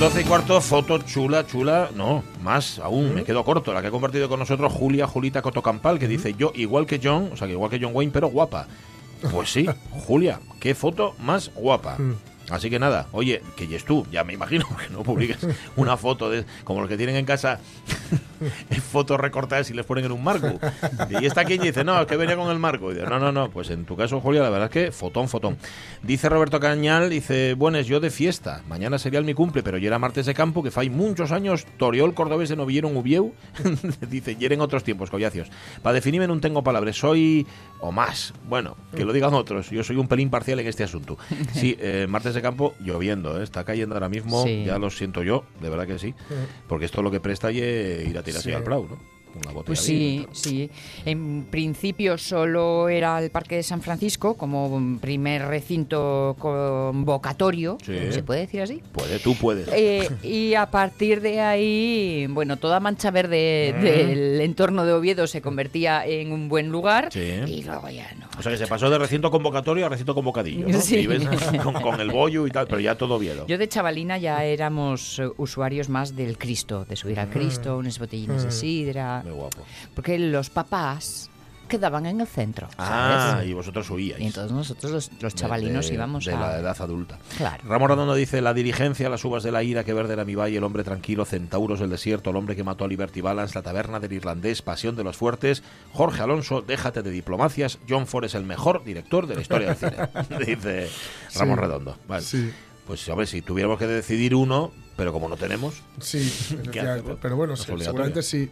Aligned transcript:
12 0.00 0.22
y 0.22 0.24
cuarto, 0.24 0.58
foto 0.62 0.96
chula, 1.00 1.46
chula. 1.46 1.90
No, 1.94 2.24
más 2.42 2.78
aún, 2.78 3.14
me 3.14 3.22
quedo 3.22 3.44
corto. 3.44 3.74
La 3.74 3.82
que 3.82 3.88
ha 3.88 3.90
compartido 3.90 4.30
con 4.30 4.38
nosotros 4.38 4.72
Julia 4.72 5.06
Julita 5.06 5.42
Cotocampal, 5.42 5.98
que 5.98 6.08
dice 6.08 6.34
yo, 6.38 6.52
igual 6.54 6.86
que 6.86 6.98
John, 7.04 7.28
o 7.34 7.36
sea, 7.36 7.46
que 7.46 7.52
igual 7.52 7.70
que 7.70 7.78
John 7.78 7.90
Wayne, 7.92 8.10
pero 8.10 8.28
guapa. 8.28 8.66
Pues 9.30 9.52
sí, 9.52 9.66
Julia, 9.90 10.40
qué 10.58 10.74
foto 10.74 11.14
más 11.18 11.50
guapa. 11.54 11.98
Así 12.50 12.70
que 12.70 12.78
nada, 12.78 13.06
oye, 13.12 13.42
que 13.56 13.68
ya 13.68 13.76
es 13.76 13.84
tú, 13.84 14.06
ya 14.10 14.24
me 14.24 14.32
imagino 14.32 14.66
que 14.76 14.92
no 14.92 15.02
publiques 15.02 15.38
una 15.76 15.96
foto 15.96 16.30
de 16.30 16.44
como 16.64 16.80
los 16.80 16.88
que 16.88 16.96
tienen 16.96 17.16
en 17.16 17.24
casa 17.24 17.60
fotos 18.90 19.20
recortadas 19.20 19.70
y 19.70 19.74
les 19.74 19.86
ponen 19.86 20.04
en 20.06 20.12
un 20.12 20.24
marco. 20.24 20.58
Y 21.08 21.24
está 21.26 21.44
quien 21.44 21.60
dice, 21.60 21.84
no, 21.84 22.00
es 22.00 22.06
que 22.06 22.16
venía 22.16 22.36
con 22.36 22.50
el 22.50 22.58
marco. 22.58 22.90
Y 22.90 22.94
dice, 22.94 23.06
no, 23.06 23.18
no, 23.18 23.32
no, 23.32 23.50
pues 23.50 23.70
en 23.70 23.84
tu 23.84 23.96
caso, 23.96 24.20
Julia, 24.20 24.42
la 24.42 24.50
verdad 24.50 24.66
es 24.66 24.72
que 24.72 24.92
fotón, 24.92 25.28
fotón. 25.28 25.58
Dice 26.02 26.28
Roberto 26.28 26.60
Cañal, 26.60 27.10
dice, 27.10 27.54
buenas, 27.54 27.86
yo 27.86 28.00
de 28.00 28.10
fiesta, 28.10 28.62
mañana 28.68 28.98
sería 28.98 29.18
el 29.18 29.24
mi 29.24 29.34
cumple, 29.34 29.62
pero 29.62 29.78
yo 29.78 29.86
era 29.86 29.98
martes 29.98 30.26
de 30.26 30.34
campo, 30.34 30.62
que 30.62 30.70
fai 30.70 30.90
muchos 30.90 31.32
años, 31.32 31.66
Toriol 31.78 32.14
Cordobés 32.14 32.48
de 32.48 32.56
no 32.56 32.66
vieron 32.66 32.96
Ubieu, 32.96 33.32
dice, 34.08 34.36
y 34.38 34.44
en 34.44 34.60
otros 34.60 34.84
tiempos, 34.84 35.10
collacios. 35.10 35.48
Para 35.82 35.94
definirme 35.94 36.26
no 36.26 36.40
tengo 36.40 36.62
palabras, 36.62 36.96
soy, 36.96 37.46
o 37.80 37.92
más, 37.92 38.34
bueno, 38.48 38.76
que 38.94 39.04
lo 39.04 39.12
digan 39.12 39.34
otros, 39.34 39.70
yo 39.70 39.82
soy 39.84 39.96
un 39.96 40.06
pelín 40.08 40.30
parcial 40.30 40.60
en 40.60 40.66
este 40.66 40.84
asunto. 40.84 41.16
Sí, 41.54 41.76
eh, 41.80 42.06
martes 42.08 42.34
de 42.34 42.42
campo 42.42 42.74
lloviendo, 42.80 43.40
¿eh? 43.40 43.44
está 43.44 43.64
cayendo 43.64 43.94
ahora 43.94 44.08
mismo, 44.08 44.44
Sí. 44.44 44.64
ya 44.64 44.78
lo 44.78 44.90
siento 44.90 45.22
yo, 45.22 45.44
de 45.60 45.68
verdad 45.70 45.86
que 45.86 45.98
sí, 45.98 46.14
porque 46.68 46.84
esto 46.84 47.02
lo 47.02 47.10
que 47.10 47.20
presta 47.20 47.50
y 47.52 47.58
ir 47.58 48.16
a 48.18 48.22
tirarse 48.22 48.50
Sí. 48.50 48.54
al 48.54 48.62
prau, 48.62 48.86
¿no? 48.88 49.19
La 49.44 49.52
botella 49.52 49.64
Pues 49.66 49.86
de 49.86 49.92
vino 49.94 50.22
sí, 50.22 50.26
tal. 50.26 50.36
sí. 50.36 50.70
En 51.04 51.46
principio 51.50 52.18
solo 52.18 52.88
era 52.88 53.18
el 53.22 53.30
Parque 53.30 53.56
de 53.56 53.62
San 53.62 53.80
Francisco 53.82 54.34
como 54.34 54.98
primer 55.00 55.46
recinto 55.46 56.36
convocatorio, 56.38 57.78
Sí. 57.84 57.94
¿se 58.12 58.22
puede 58.22 58.40
decir 58.40 58.62
así? 58.62 58.82
Puede, 58.92 59.18
tú 59.18 59.34
puedes. 59.34 59.68
Eh, 59.72 60.08
y 60.22 60.54
a 60.54 60.66
partir 60.70 61.20
de 61.20 61.40
ahí, 61.40 62.26
bueno, 62.30 62.56
toda 62.56 62.80
mancha 62.80 63.10
verde 63.10 63.74
del 63.80 64.40
entorno 64.40 64.84
de 64.84 64.92
Oviedo 64.92 65.26
se 65.26 65.40
convertía 65.40 66.04
en 66.06 66.32
un 66.32 66.48
buen 66.48 66.68
lugar 66.68 67.08
Sí. 67.12 67.20
y 67.46 67.62
luego 67.62 67.88
ya 67.88 68.12
no. 68.18 68.26
O 68.38 68.42
sea 68.42 68.52
que 68.52 68.58
se 68.58 68.66
pasó 68.66 68.90
de 68.90 68.98
recinto 68.98 69.30
convocatorio 69.30 69.86
a 69.86 69.88
recinto 69.88 70.14
convocadillo, 70.14 70.66
¿no? 70.68 70.80
Sí. 70.80 71.06
Con, 71.62 71.74
con 71.74 72.00
el 72.00 72.10
bollo 72.10 72.46
y 72.46 72.50
tal, 72.50 72.66
pero 72.66 72.80
ya 72.80 72.94
todo 72.96 73.18
viedo. 73.18 73.46
Yo 73.46 73.58
de 73.58 73.68
chavalina 73.68 74.18
ya 74.18 74.44
éramos 74.44 75.18
eh, 75.18 75.28
usuarios 75.36 75.88
más 75.88 76.16
del 76.16 76.38
Cristo, 76.38 76.84
de 76.88 76.96
subir 76.96 77.18
al 77.20 77.28
Cristo, 77.28 77.76
unas 77.78 77.98
botellinas 77.98 78.44
de 78.44 78.50
sidra, 78.50 79.19
Muy 79.22 79.32
guapo. 79.32 79.58
porque 79.94 80.18
los 80.18 80.50
papás 80.50 81.28
quedaban 81.68 82.04
en 82.06 82.20
el 82.20 82.26
centro. 82.26 82.66
Ah, 82.78 83.28
¿sabes? 83.34 83.48
y 83.48 83.52
vosotros 83.52 83.88
huíais. 83.90 84.20
Y 84.20 84.26
entonces 84.26 84.50
nosotros 84.50 85.08
los, 85.20 85.34
chavalinos 85.36 85.86
de- 85.86 85.94
íbamos 85.94 86.24
de 86.24 86.32
a... 86.34 86.40
la 86.40 86.58
edad 86.58 86.76
adulta. 86.80 87.16
Claro. 87.36 87.62
Ramón 87.64 87.90
Redondo 87.90 88.14
dice, 88.16 88.40
la 88.40 88.52
diligencia, 88.52 89.08
las 89.08 89.24
uvas 89.24 89.44
de 89.44 89.52
la 89.52 89.62
ira, 89.62 89.84
que 89.84 89.92
verde 89.94 90.14
era 90.14 90.24
mi 90.24 90.34
valle, 90.34 90.56
el 90.58 90.64
hombre 90.64 90.82
tranquilo, 90.82 91.24
centauros 91.24 91.78
del 91.78 91.90
desierto, 91.90 92.30
el 92.30 92.36
hombre 92.36 92.56
que 92.56 92.64
mató 92.64 92.84
a 92.84 92.88
Liberty 92.88 93.20
Balance, 93.20 93.54
la 93.54 93.62
taberna 93.62 94.00
del 94.00 94.12
irlandés, 94.14 94.62
pasión 94.62 94.96
de 94.96 95.04
los 95.04 95.16
fuertes, 95.16 95.62
Jorge 95.92 96.20
Alonso, 96.22 96.60
déjate 96.60 97.02
de 97.02 97.10
diplomacias, 97.12 97.78
John 97.88 98.08
Ford 98.08 98.24
es 98.24 98.34
el 98.34 98.42
mejor 98.42 98.82
director 98.82 99.28
de 99.28 99.36
la 99.36 99.40
historia 99.42 99.68
del 99.72 99.76
cine, 99.76 100.08
dice 100.44 100.90
Ramón 101.36 101.54
Sí, 101.56 101.60
Redondo. 101.60 101.96
Vale. 102.08 102.22
sí. 102.24 102.50
Pues 102.84 103.08
a 103.08 103.14
ver, 103.14 103.28
si 103.28 103.42
tuviéramos 103.42 103.78
que 103.78 103.86
decidir 103.86 104.34
uno, 104.34 104.72
pero 104.96 105.12
como 105.12 105.28
no 105.28 105.36
tenemos, 105.36 105.84
Sí, 106.00 106.28
pero 107.22 107.36
bueno, 107.36 107.54
sí, 107.54 107.66
seguramente 107.78 108.22
sí. 108.24 108.50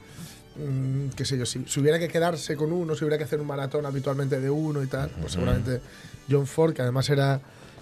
Mm, 0.58 1.10
qué 1.16 1.24
sé 1.24 1.38
yo, 1.38 1.46
si, 1.46 1.64
si 1.66 1.80
hubiera 1.80 1.98
que 1.98 2.08
quedarse 2.08 2.56
con 2.56 2.72
uno, 2.72 2.94
si 2.94 3.04
hubiera 3.04 3.18
que 3.18 3.24
hacer 3.24 3.40
un 3.40 3.46
maratón 3.46 3.86
habitualmente 3.86 4.40
de 4.40 4.50
uno 4.50 4.82
y 4.82 4.86
tal, 4.86 5.10
pues 5.20 5.32
seguramente 5.32 5.80
John 6.30 6.46
Ford, 6.46 6.72
que 6.74 6.82
además 6.82 7.08
era. 7.10 7.40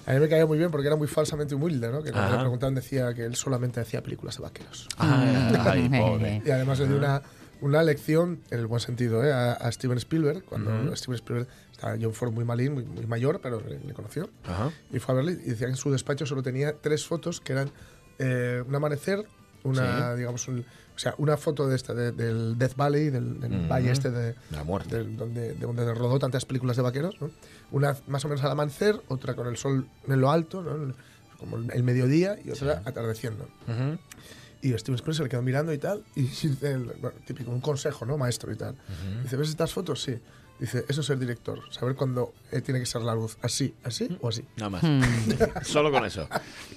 A 0.08 0.12
mí 0.12 0.20
me 0.20 0.28
caía 0.28 0.46
muy 0.46 0.56
bien 0.56 0.70
porque 0.70 0.86
era 0.86 0.94
muy 0.94 1.08
falsamente 1.08 1.56
humilde, 1.56 1.90
¿no? 1.90 2.00
Que 2.00 2.12
cuando 2.12 2.28
Ajá. 2.28 2.36
le 2.36 2.42
preguntaban 2.42 2.74
decía 2.76 3.12
que 3.12 3.24
él 3.24 3.34
solamente 3.34 3.80
hacía 3.80 4.02
películas 4.04 4.36
de 4.36 4.42
vaqueros. 4.44 4.86
ay, 4.98 5.88
pobre. 5.88 6.42
Y 6.44 6.50
además 6.50 6.78
le 6.78 6.86
dio 6.86 6.96
una, 6.96 7.22
una 7.60 7.82
lección, 7.82 8.40
en 8.52 8.60
el 8.60 8.68
buen 8.68 8.80
sentido, 8.80 9.24
¿eh? 9.24 9.32
a, 9.32 9.54
a 9.54 9.72
Steven 9.72 9.98
Spielberg, 9.98 10.44
cuando 10.44 10.94
Steven 10.94 11.16
Spielberg 11.16 11.48
estaba 11.72 11.96
John 12.00 12.12
Ford 12.14 12.30
muy 12.32 12.44
malín, 12.44 12.74
muy, 12.74 12.84
muy 12.84 13.04
mayor, 13.06 13.40
pero 13.42 13.60
le, 13.60 13.80
le 13.80 13.92
conoció. 13.94 14.30
Ajá. 14.44 14.70
Y 14.92 15.00
fue 15.00 15.12
a 15.12 15.16
verle 15.16 15.32
y 15.32 15.50
decía 15.50 15.66
que 15.66 15.72
en 15.72 15.76
su 15.76 15.90
despacho 15.90 16.24
solo 16.24 16.40
tenía 16.40 16.74
tres 16.80 17.04
fotos 17.04 17.40
que 17.40 17.52
eran 17.54 17.70
eh, 18.20 18.62
un 18.64 18.72
amanecer, 18.76 19.26
una, 19.64 20.14
digamos, 20.14 20.46
un- 20.46 20.64
o 20.96 20.98
sea, 20.98 21.14
una 21.18 21.36
foto 21.36 21.68
de 21.68 21.76
esta, 21.76 21.92
de- 21.94 22.10
del 22.12 22.56
Death 22.58 22.74
Valley, 22.74 23.10
del, 23.10 23.38
del 23.38 23.52
Ujú. 23.60 23.68
valle 23.68 23.90
este 23.92 24.10
de, 24.10 24.34
La 24.50 24.64
muerte. 24.64 24.96
del- 24.96 25.16
donde, 25.16 25.52
de 25.52 25.66
donde 25.66 25.94
rodó 25.94 26.18
tantas 26.18 26.44
películas 26.46 26.76
de 26.76 26.82
vaqueros, 26.82 27.20
¿no? 27.20 27.30
Una 27.70 27.96
más 28.08 28.24
o 28.24 28.28
menos 28.28 28.42
al 28.44 28.50
amanecer, 28.50 29.00
otra 29.08 29.34
con 29.34 29.46
el 29.46 29.56
sol 29.58 29.86
en 30.08 30.20
lo 30.20 30.30
alto, 30.30 30.62
¿no? 30.62 30.94
Como 31.38 31.58
el, 31.58 31.70
el 31.70 31.82
mediodía, 31.82 32.38
y 32.42 32.50
otra 32.50 32.82
atardeciendo. 32.86 33.44
Ujú. 33.68 33.98
Y 34.62 34.72
Steven 34.78 34.94
Spielberg 34.94 35.14
se 35.16 35.22
le 35.24 35.28
quedó 35.28 35.42
mirando 35.42 35.72
y 35.72 35.78
tal, 35.78 36.02
y 36.14 36.22
dice, 36.28 36.76
bueno, 37.00 37.12
típico, 37.26 37.50
un 37.50 37.60
consejo, 37.60 38.06
¿no? 38.06 38.16
Maestro 38.16 38.50
y 38.50 38.56
tal. 38.56 38.74
Dice, 39.22 39.36
¿ves 39.36 39.50
estas 39.50 39.72
fotos? 39.72 40.02
Sí. 40.02 40.18
Dice, 40.58 40.84
eso 40.88 41.02
es 41.02 41.06
ser 41.06 41.18
director, 41.18 41.60
saber 41.70 41.94
cuándo 41.96 42.32
eh, 42.50 42.62
tiene 42.62 42.80
que 42.80 42.86
ser 42.86 43.02
la 43.02 43.14
luz, 43.14 43.36
así, 43.42 43.74
así 43.84 44.16
o 44.22 44.28
así. 44.28 44.42
Nada 44.56 44.70
más. 44.70 44.82
Hmm. 44.82 45.02
Solo 45.62 45.90
con 45.92 46.04
eso. 46.06 46.26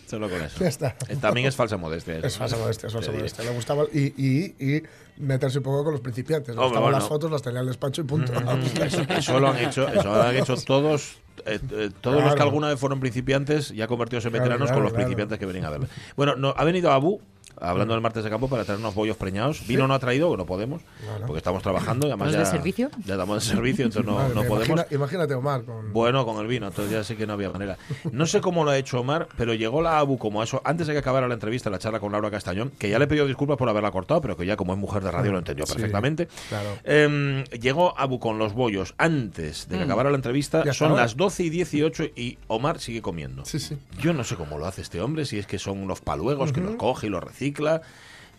Solo 0.06 0.30
con 0.30 0.42
eso. 0.42 0.60
Ya 0.60 0.68
está. 0.68 0.96
Eh, 1.08 1.16
También 1.16 1.48
es 1.48 1.56
falsa 1.56 1.78
modestia. 1.78 2.18
eso, 2.18 2.28
Es 2.28 2.38
falsa 2.38 2.58
modestia, 2.58 2.88
es 2.88 2.94
falsa 2.94 3.12
modestia. 3.12 3.44
Le 3.46 3.52
gustaba 3.52 3.86
y, 3.94 4.14
y, 4.22 4.56
y 4.60 4.84
meterse 5.18 5.60
un 5.60 5.64
poco 5.64 5.84
con 5.86 5.94
los 5.94 6.02
principiantes. 6.02 6.50
Le 6.56 6.62
Hombre, 6.62 6.66
gustaban 6.68 6.84
bueno. 6.92 6.98
las 7.00 7.08
fotos, 7.08 7.32
las 7.32 7.42
tenía 7.42 7.60
en 7.60 7.64
el 7.64 7.68
despacho 7.70 8.02
y 8.02 8.04
punto. 8.06 8.34
Eso, 8.84 9.02
eso 9.08 9.40
lo 9.40 9.48
han 9.50 9.58
hecho, 9.60 9.88
eso 9.88 10.04
lo 10.04 10.22
han 10.24 10.36
hecho 10.36 10.56
todos. 10.58 11.18
eh, 11.46 11.60
eh, 11.72 11.90
todos 12.02 12.22
los 12.22 12.36
que 12.36 12.42
alguna 12.42 12.68
vez 12.68 12.78
fueron 12.80 13.00
principiantes, 13.00 13.70
ya 13.70 13.88
convertidos 13.88 14.26
en 14.26 14.32
Claro, 14.32 14.44
veteranos 14.44 14.68
claro, 14.68 14.76
con 14.78 14.84
los 14.84 14.92
claro. 14.92 15.06
principiantes 15.06 15.40
que 15.40 15.46
venían 15.46 15.66
a 15.66 15.70
verlo. 15.70 15.88
Bueno, 16.18 16.36
no, 16.36 16.54
ha 16.58 16.64
venido 16.66 16.92
Abu, 16.92 17.22
hablando 17.62 17.94
del 17.94 18.02
martes 18.02 18.24
de 18.24 18.30
campo, 18.30 18.48
para 18.48 18.64
traernos 18.66 18.94
bollos 18.96 19.18
preñados. 19.18 19.66
Vino 19.68 19.88
no 19.88 19.94
ha 19.94 20.00
traído, 20.00 20.36
no 20.38 20.46
podemos, 20.46 20.82
porque 21.26 21.38
estamos 21.38 21.62
trabajando. 21.64 22.08
Y 22.08 22.10
además 22.10 22.28
¿Los 22.28 22.34
ya, 22.36 22.40
de 22.40 22.46
servicio? 22.46 22.90
Ya 23.06 23.18
damos 23.18 23.44
de 23.46 23.54
servicio, 23.56 23.86
entonces 23.86 24.10
no, 24.10 24.18
Madre 24.20 24.36
no 24.36 24.44
podemos. 24.44 24.68
imagina- 24.70 24.96
imagínate, 24.96 25.34
Omar, 25.34 25.64
con, 25.64 25.94
Bueno, 25.94 26.26
con 26.26 26.38
el 26.40 26.48
vino, 26.48 26.68
entonces 26.68 26.92
ya 26.92 27.04
sé 27.04 27.16
que 27.16 27.26
no 27.28 27.34
había 27.34 27.50
manera. 27.50 27.78
No 28.12 28.26
sé 28.26 28.42
cómo 28.42 28.64
lo 28.64 28.72
ha 28.72 28.78
hecho 28.78 29.00
Omar, 29.00 29.28
pero 29.38 29.54
llegó 29.54 29.82
la 29.82 30.00
ABU 30.00 30.18
como 30.18 30.44
eso, 30.44 30.62
antes 30.64 30.88
de 30.88 30.94
que 30.94 31.00
acabara 31.00 31.28
la 31.28 31.34
entrevista, 31.34 31.70
la 31.70 31.80
charla 31.80 32.00
con 32.00 32.12
Laura 32.12 32.32
Castañón, 32.32 32.72
que 32.78 32.90
ya 32.90 33.00
le 33.00 33.08
pidió 33.08 33.26
disculpas 33.26 33.58
por 33.58 33.70
haberla 33.70 33.92
cortado, 33.92 34.22
pero 34.22 34.38
que 34.38 34.46
ya 34.46 34.56
como 34.56 34.74
es 34.74 34.80
mujer 34.80 35.04
de 35.04 35.12
radio 35.12 35.32
lo 35.32 35.38
entendió 35.40 35.66
Sí, 35.66 35.74
perfectamente. 35.74 36.28
claro. 36.50 36.70
Em, 36.84 37.44
llegó 37.46 37.98
Abu 37.98 38.20
con 38.20 38.38
los 38.38 38.54
bollos 38.54 38.94
antes 38.98 39.68
de 39.70 39.78
que 39.78 39.84
acabara 39.84 40.10
la 40.10 40.16
entrevista, 40.16 40.72
son 40.74 40.96
las 40.96 41.16
12 41.18 41.44
y 41.44 41.50
18 41.50 42.04
y 42.16 42.38
Omar 42.48 42.80
sigue 42.80 43.02
comiendo. 43.02 43.46
Sí, 43.46 43.60
sí. 43.60 43.78
Yo 44.00 44.14
no 44.14 44.24
sé 44.24 44.36
cómo 44.36 44.58
lo 44.58 44.66
hace 44.66 44.82
este 44.82 45.02
hombre, 45.02 45.26
si 45.26 45.38
es 45.40 45.46
que 45.48 45.60
son 45.60 45.78
unos 45.80 46.02
paluegos 46.02 46.52
que 46.52 46.62
los 46.62 46.76
coge 46.76 47.08
y 47.08 47.10
los 47.10 47.24
recicla. 47.50 47.82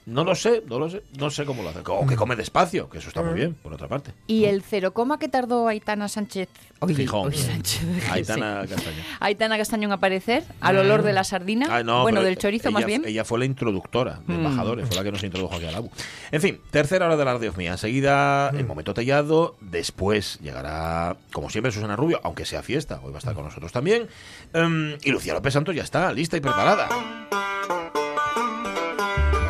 No 0.07 0.25
lo 0.25 0.35
sé, 0.35 0.65
no 0.67 0.79
lo 0.79 0.89
sé, 0.89 1.03
no 1.19 1.31
sé 1.31 1.45
cómo 1.45 1.63
lo 1.63 1.69
hace. 1.69 1.81
O 1.87 2.07
que 2.07 2.17
come 2.17 2.35
despacio, 2.35 2.89
que 2.89 2.99
eso 2.99 3.09
está 3.09 3.23
muy 3.23 3.35
bien, 3.35 3.55
por 3.55 3.73
otra 3.75 3.87
parte. 3.87 4.13
Y 4.27 4.47
el 4.47 4.63
cero 4.63 4.93
coma 4.93 5.19
que 5.19 5.29
tardó 5.29 5.69
Aitana 5.69 6.09
Sánchez... 6.09 6.49
Oye, 6.81 6.95
Fijón. 6.95 7.29
oye, 7.29 7.37
Sánchez, 7.37 7.83
Aitana 8.11 8.63
sí. 8.67 8.75
Castaño. 8.75 8.97
Aitana 9.21 9.59
Castaño 9.59 9.87
en 9.89 9.93
aparecer, 9.93 10.43
al 10.63 10.79
olor 10.79 11.03
de 11.03 11.13
la 11.13 11.23
sardina, 11.23 11.67
Ah, 11.71 11.83
no, 11.85 12.01
bueno, 12.03 12.23
del 12.23 12.39
chorizo 12.39 12.69
ella, 12.71 12.75
más 12.75 12.87
bien. 12.87 13.05
Ella 13.05 13.25
fue 13.27 13.39
la 13.39 13.45
introductora 13.45 14.21
de 14.27 14.33
Mm. 14.35 14.39
embajadores, 14.39 14.87
fue 14.89 14.97
la 14.97 15.05
que 15.05 15.13
nos 15.13 15.23
introdujo 15.23 15.55
aquí 15.55 15.67
al 15.67 15.75
ABU. 15.75 15.91
En 16.33 16.41
fin, 16.41 16.61
tercera 16.71 17.05
hora 17.07 17.17
de 17.19 17.25
la 17.25 17.35
radio 17.35 17.53
mía. 17.57 17.73
Enseguida, 17.73 18.49
el 18.51 18.67
momento 18.67 18.95
tallado. 18.95 19.57
Después 19.61 20.41
llegará, 20.41 21.19
como 21.31 21.51
siempre, 21.51 21.71
Susana 21.73 21.95
Rubio, 21.95 22.21
aunque 22.25 22.47
sea 22.47 22.63
fiesta. 22.63 23.01
Hoy 23.05 23.11
va 23.13 23.19
a 23.19 23.21
estar 23.21 23.35
con 23.35 23.45
nosotros 23.45 23.71
también. 23.71 24.09
Em, 24.55 24.97
y 25.05 25.11
Lucía 25.11 25.35
López 25.35 25.53
Santos 25.53 25.77
ya 25.77 25.83
está, 25.83 26.11
lista 26.13 26.39
y 26.39 26.41
preparada. 26.41 26.89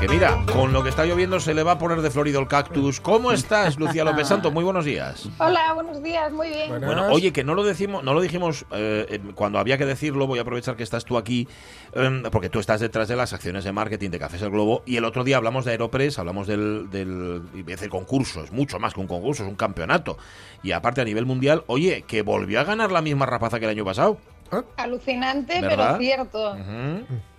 Que 0.01 0.09
mira, 0.09 0.43
con 0.51 0.73
lo 0.73 0.83
que 0.83 0.89
está 0.89 1.05
lloviendo 1.05 1.41
se 1.41 1.53
le 1.53 1.63
va 1.63 1.73
a 1.73 1.79
poner 1.79 2.01
de 2.01 2.11
florido 2.11 2.41
el 2.41 2.49
cactus. 2.49 3.01
¿Cómo 3.01 3.33
estás, 3.33 3.79
Lucía 3.79 4.03
López 4.03 4.29
Santo? 4.29 4.51
Muy 4.51 4.65
buenos 4.65 4.87
días. 4.87 5.29
Hola, 5.37 5.75
buenos 5.75 6.03
días, 6.03 6.33
muy 6.33 6.49
bien. 6.49 6.71
Buenas. 6.71 6.87
Bueno, 6.87 7.13
oye, 7.13 7.35
que 7.35 7.45
no 7.45 7.55
lo 7.55 7.63
decimos, 7.63 8.03
no 8.03 8.15
lo 8.15 8.23
dijimos 8.23 8.65
eh, 8.73 9.21
cuando 9.35 9.59
había 9.59 9.77
que 9.77 9.85
decirlo. 9.85 10.27
Voy 10.27 10.39
a 10.39 10.43
aprovechar 10.43 10.75
que 10.75 10.85
estás 10.85 11.05
tú 11.05 11.19
aquí, 11.19 11.47
eh, 11.93 12.23
porque 12.33 12.49
tú 12.49 12.61
estás 12.61 12.81
detrás 12.81 13.09
de 13.09 13.17
las 13.17 13.35
acciones 13.35 13.63
de 13.65 13.73
marketing 13.73 14.09
de 14.09 14.19
Cafés 14.19 14.41
El 14.41 14.49
Globo. 14.49 14.83
Y 14.87 14.97
el 14.97 15.05
otro 15.05 15.23
día 15.23 15.37
hablamos 15.37 15.67
de 15.67 15.73
Aeropress, 15.73 16.19
hablamos 16.19 16.47
del, 16.47 16.89
del 16.89 17.43
y 17.53 17.61
voy 17.61 17.73
a 17.75 17.77
decir 17.77 17.91
concurso, 17.91 18.43
es 18.43 18.53
mucho 18.53 18.79
más 18.79 18.95
que 18.95 19.01
un 19.01 19.07
concurso, 19.07 19.43
es 19.43 19.51
un 19.51 19.57
campeonato. 19.57 20.17
Y 20.63 20.73
aparte 20.73 21.03
a 21.03 21.05
nivel 21.05 21.27
mundial, 21.27 21.63
oye, 21.67 22.05
que 22.09 22.23
volvió 22.23 22.61
a 22.61 22.65
ganar 22.65 22.91
la 22.91 23.03
misma 23.03 23.27
rapaza 23.27 23.59
que 23.59 23.67
el 23.67 23.73
año 23.73 23.85
pasado. 23.85 24.17
Alucinante, 24.79 25.61
¿Verdad? 25.61 25.99
pero 25.99 25.99
cierto. 25.99 26.57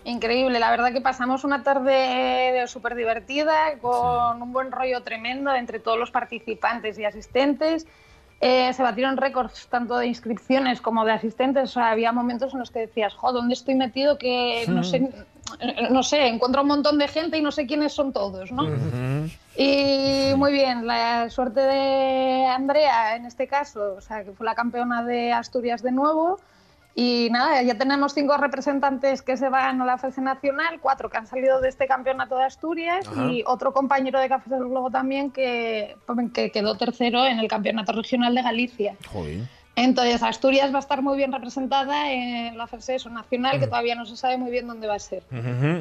Increíble, 0.03 0.59
la 0.59 0.71
verdad 0.71 0.91
que 0.91 1.01
pasamos 1.01 1.43
una 1.43 1.61
tarde 1.61 2.63
súper 2.67 2.95
divertida, 2.95 3.77
con 3.79 4.41
un 4.41 4.51
buen 4.51 4.71
rollo 4.71 5.01
tremendo 5.03 5.53
entre 5.53 5.79
todos 5.79 5.99
los 5.99 6.09
participantes 6.09 6.97
y 6.97 7.05
asistentes. 7.05 7.85
Eh, 8.43 8.73
se 8.73 8.81
batieron 8.81 9.17
récords 9.17 9.67
tanto 9.67 9.97
de 9.97 10.07
inscripciones 10.07 10.81
como 10.81 11.05
de 11.05 11.11
asistentes. 11.11 11.69
O 11.69 11.73
sea, 11.73 11.91
había 11.91 12.11
momentos 12.11 12.53
en 12.53 12.59
los 12.59 12.71
que 12.71 12.79
decías, 12.79 13.13
jo, 13.13 13.31
¿dónde 13.31 13.53
estoy 13.53 13.75
metido? 13.75 14.17
Que 14.17 14.65
no 14.67 14.83
sé, 14.83 15.07
no 15.91 16.01
sé, 16.01 16.25
encuentro 16.27 16.63
un 16.63 16.69
montón 16.69 16.97
de 16.97 17.07
gente 17.07 17.37
y 17.37 17.41
no 17.41 17.51
sé 17.51 17.67
quiénes 17.67 17.93
son 17.93 18.11
todos, 18.11 18.51
¿no? 18.51 18.67
Y 19.55 20.33
muy 20.35 20.51
bien, 20.51 20.87
la 20.87 21.29
suerte 21.29 21.59
de 21.59 22.47
Andrea 22.47 23.15
en 23.15 23.27
este 23.27 23.47
caso, 23.47 23.95
o 23.97 24.01
sea, 24.01 24.23
que 24.23 24.31
fue 24.31 24.45
la 24.45 24.55
campeona 24.55 25.03
de 25.03 25.31
Asturias 25.31 25.83
de 25.83 25.91
nuevo. 25.91 26.39
Y 26.93 27.29
nada, 27.31 27.61
ya 27.63 27.77
tenemos 27.77 28.13
cinco 28.13 28.35
representantes 28.37 29.21
que 29.21 29.37
se 29.37 29.47
van 29.49 29.81
a 29.81 29.85
la 29.85 29.97
fase 29.97 30.19
nacional, 30.21 30.79
cuatro 30.81 31.09
que 31.09 31.17
han 31.17 31.27
salido 31.27 31.61
de 31.61 31.69
este 31.69 31.87
campeonato 31.87 32.37
de 32.37 32.43
Asturias 32.43 33.07
Ajá. 33.07 33.27
y 33.31 33.43
otro 33.47 33.71
compañero 33.71 34.19
de 34.19 34.27
Cafés 34.27 34.51
del 34.51 34.65
Globo 34.67 34.91
también 34.91 35.31
que, 35.31 35.95
que 36.33 36.51
quedó 36.51 36.75
tercero 36.75 37.25
en 37.25 37.39
el 37.39 37.47
campeonato 37.47 37.93
regional 37.93 38.35
de 38.35 38.41
Galicia. 38.41 38.95
Joder. 39.11 39.39
Entonces, 39.77 40.21
Asturias 40.21 40.71
va 40.73 40.77
a 40.77 40.79
estar 40.81 41.01
muy 41.01 41.15
bien 41.15 41.31
representada 41.31 42.11
en 42.11 42.57
la 42.57 42.67
fase 42.67 42.97
nacional, 43.09 43.57
que 43.57 43.67
todavía 43.67 43.95
no 43.95 44.05
se 44.05 44.17
sabe 44.17 44.37
muy 44.37 44.51
bien 44.51 44.67
dónde 44.67 44.85
va 44.85 44.95
a 44.95 44.99
ser. 44.99 45.23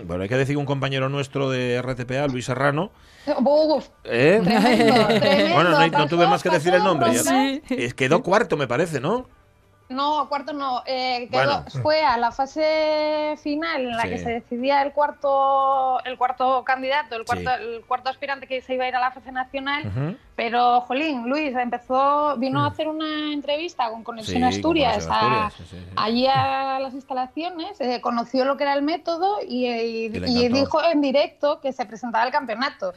Bueno, 0.07 0.23
hay 0.23 0.29
que 0.29 0.37
decir 0.37 0.55
que 0.55 0.61
un 0.61 0.65
compañero 0.65 1.09
nuestro 1.09 1.51
de 1.51 1.83
RTPA, 1.83 2.29
Luis 2.29 2.45
Serrano, 2.47 2.93
Uf, 3.41 3.89
¿eh? 4.05 4.41
tremendo, 4.45 5.07
tremendo. 5.09 5.55
Bueno, 5.55 5.89
no, 5.89 6.07
tuve 6.07 6.29
más 6.29 6.41
que 6.41 6.51
decir 6.51 6.73
el 6.73 6.85
nombre. 6.85 7.12
ya- 7.15 7.95
Quedó 7.97 8.23
cuarto, 8.23 8.57
me 8.57 8.69
parece, 8.69 9.01
¿no? 9.01 9.27
No, 9.90 10.28
cuarto 10.28 10.52
no. 10.52 10.82
eh, 10.87 11.28
quedó- 11.31 11.62
Bueno. 11.62 11.64
Fue 11.82 12.02
a 12.02 12.16
la 12.16 12.31
fase 12.31 13.34
final 13.42 13.82
en 13.82 13.96
la 13.96 14.02
Sí. 14.04 14.08
que 14.10 14.19
se 14.19 14.31
decidía 14.31 14.82
el 14.82 14.92
cuarto, 14.92 15.98
el 16.04 16.16
cuarto 16.16 16.62
candidato, 16.64 17.16
el 17.16 17.25
cuarto, 17.25 17.50
Sí. 17.58 17.62
el 17.64 17.84
cuarto 17.84 18.08
aspirante 18.08 18.46
que 18.46 18.62
se 18.62 18.75
iba 18.75 18.84
a 18.84 18.88
ir 18.88 18.94
a 18.96 19.00
la 19.00 19.10
fase 19.10 19.32
nacional. 19.32 20.16
Pero, 20.37 20.81
Jolín, 20.82 21.28
Luis 21.28 21.54
empezó, 21.54 22.37
vino 22.38 22.64
a 22.64 22.69
hacer 22.69 22.88
una 22.88 23.32
entrevista 23.32 23.90
con 23.90 24.02
Conexión 24.02 24.38
Sí, 24.50 24.56
Asturias, 24.56 25.06
a- 25.10 25.46
Asturias, 25.48 25.84
allí 25.96 26.26
a 26.26 26.78
las 26.81 26.94
instalaciones, 26.94 27.78
eh, 27.81 28.00
conoció 28.00 28.44
lo 28.46 28.56
que 28.56 28.62
era 28.62 28.72
el 28.75 28.82
método 28.82 29.38
y, 29.46 29.66
y- 29.66 30.08
dijo 30.48 30.82
en 30.82 31.00
directo 31.02 31.60
que 31.60 31.72
se 31.72 31.84
presentaba 31.84 32.25
el 32.25 32.31
campeonato. 32.32 32.92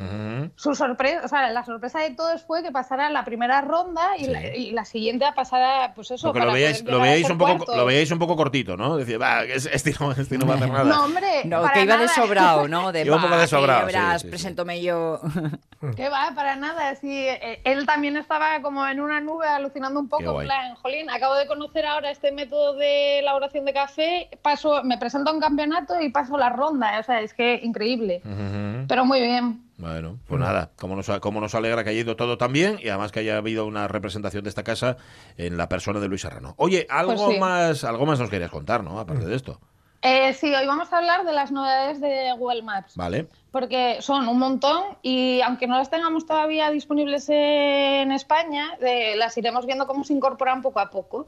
Su 0.55 0.75
sorpresa, 0.75 1.21
o 1.25 1.27
sea, 1.27 1.49
la 1.49 1.65
sorpresa 1.65 1.99
de 1.99 2.11
todos 2.11 2.43
fue 2.43 2.61
que 2.63 2.71
pasara 2.71 3.09
la 3.09 3.25
primera 3.25 3.61
ronda 3.61 4.15
y, 4.17 4.27
la, 4.27 4.55
y 4.55 4.71
la 4.71 4.85
siguiente 4.85 5.25
a 5.25 5.33
pasar 5.33 5.93
pues 5.95 6.11
eso. 6.11 6.27
Porque 6.27 6.39
lo 6.39 6.45
para 6.45 6.53
veíais, 6.53 6.82
lo 6.91 7.03
ser 7.03 7.31
un 7.31 7.37
poco, 7.37 7.55
cuartos. 7.57 7.75
lo 7.77 7.85
veíais 7.85 8.11
un 8.11 8.19
poco 8.19 8.35
cortito, 8.35 8.77
¿no? 8.77 8.97
Decía, 8.97 9.17
va, 9.17 9.45
que 9.45 9.55
es- 9.55 9.65
este 9.71 9.93
no, 9.99 10.11
este 10.11 10.37
no 10.37 10.45
va 10.47 10.53
a 10.53 10.57
hacer 10.57 10.69
nada. 10.71 10.83
No, 10.83 11.05
hombre, 11.05 11.41
No, 11.45 11.61
para 11.61 11.73
que 11.73 11.81
iba 11.83 11.97
de 11.97 12.05
nada. 12.05 12.15
sobrado, 12.15 12.67
¿no? 12.67 12.91
De, 12.93 13.05
Iba 13.05 13.15
un 13.15 13.21
poco 13.21 13.33
"Va, 13.33 13.37
de 13.39 13.43
que 13.45 13.47
sobrado, 13.49 13.79
sí, 13.81 13.85
verás, 13.87 14.21
sí, 14.21 14.27
sí. 14.27 14.29
preséntome 14.29 14.81
yo. 14.81 15.19
Que 15.97 16.07
va, 16.07 16.31
para 16.33 16.55
nada. 16.55 16.95
Sí, 16.95 17.09
eh, 17.27 17.59
él 17.65 17.85
también 17.85 18.15
estaba 18.15 18.61
como 18.61 18.87
en 18.87 19.01
una 19.01 19.19
nube 19.19 19.45
alucinando 19.47 19.99
un 19.99 20.07
poco. 20.07 20.37
plan, 20.39 20.75
jolín, 20.75 21.09
acabo 21.09 21.35
de 21.35 21.45
conocer 21.45 21.85
ahora 21.85 22.09
este 22.09 22.31
método 22.31 22.75
de 22.75 23.19
elaboración 23.19 23.65
de 23.65 23.73
café, 23.73 24.29
paso, 24.41 24.81
me 24.83 24.97
presento 24.97 25.29
a 25.29 25.33
un 25.33 25.41
campeonato 25.41 25.99
y 25.99 26.09
paso 26.09 26.37
la 26.37 26.49
ronda. 26.49 26.99
O 26.99 27.03
sea, 27.03 27.19
es 27.19 27.33
que 27.33 27.59
increíble. 27.63 28.21
Ujú. 28.23 28.85
Pero 28.87 29.03
muy 29.05 29.19
bien. 29.19 29.61
Bueno, 29.77 30.19
pues 30.27 30.39
nada, 30.39 30.71
como 30.77 30.95
nos, 30.95 31.09
como 31.19 31.41
nos 31.41 31.55
alegra 31.55 31.83
que 31.83 31.89
haya 31.89 31.99
ido 32.01 32.15
todo 32.15 32.37
tan 32.37 32.53
bien 32.53 32.77
y 32.81 32.89
además 32.89 33.11
que 33.11 33.21
haya 33.21 33.37
habido 33.37 33.65
una 33.65 33.87
representación 33.87 34.43
de 34.43 34.49
esta 34.49 34.63
casa 34.63 34.97
en 35.35 35.57
la 35.57 35.67
persona 35.67 35.99
de 35.99 36.07
Luis 36.07 36.21
Serrano. 36.21 36.53
Oye, 36.57 36.85
algo 36.89 37.15
Pues 37.15 37.33
sí. 37.33 37.39
más, 37.39 37.83
algo 37.83 38.05
más 38.05 38.19
nos 38.19 38.29
querías 38.29 38.51
contar, 38.51 38.83
¿no? 38.83 38.99
Aparte 38.99 39.25
de 39.25 39.35
esto. 39.35 39.59
Eh, 40.05 40.33
sí, 40.33 40.53
hoy 40.53 40.67
vamos 40.67 40.91
a 40.91 40.97
hablar 40.97 41.25
de 41.25 41.31
las 41.31 41.49
novedades 41.51 42.01
de 42.01 42.33
Google 42.37 42.61
Maps. 42.61 42.95
Vale. 42.95 43.27
porque 43.51 43.97
son 44.01 44.27
un 44.27 44.39
montón 44.39 44.81
y 45.03 45.39
aunque 45.41 45.67
no 45.67 45.77
las 45.77 45.91
tengamos 45.91 46.25
todavía 46.25 46.71
disponibles 46.71 47.29
en 47.29 48.11
España, 48.11 48.71
eh, 48.81 49.15
las 49.15 49.37
iremos 49.37 49.67
viendo 49.67 49.85
cómo 49.85 50.03
se 50.03 50.13
incorporan 50.13 50.63
poco 50.63 50.79
a 50.79 50.89
poco. 50.89 51.27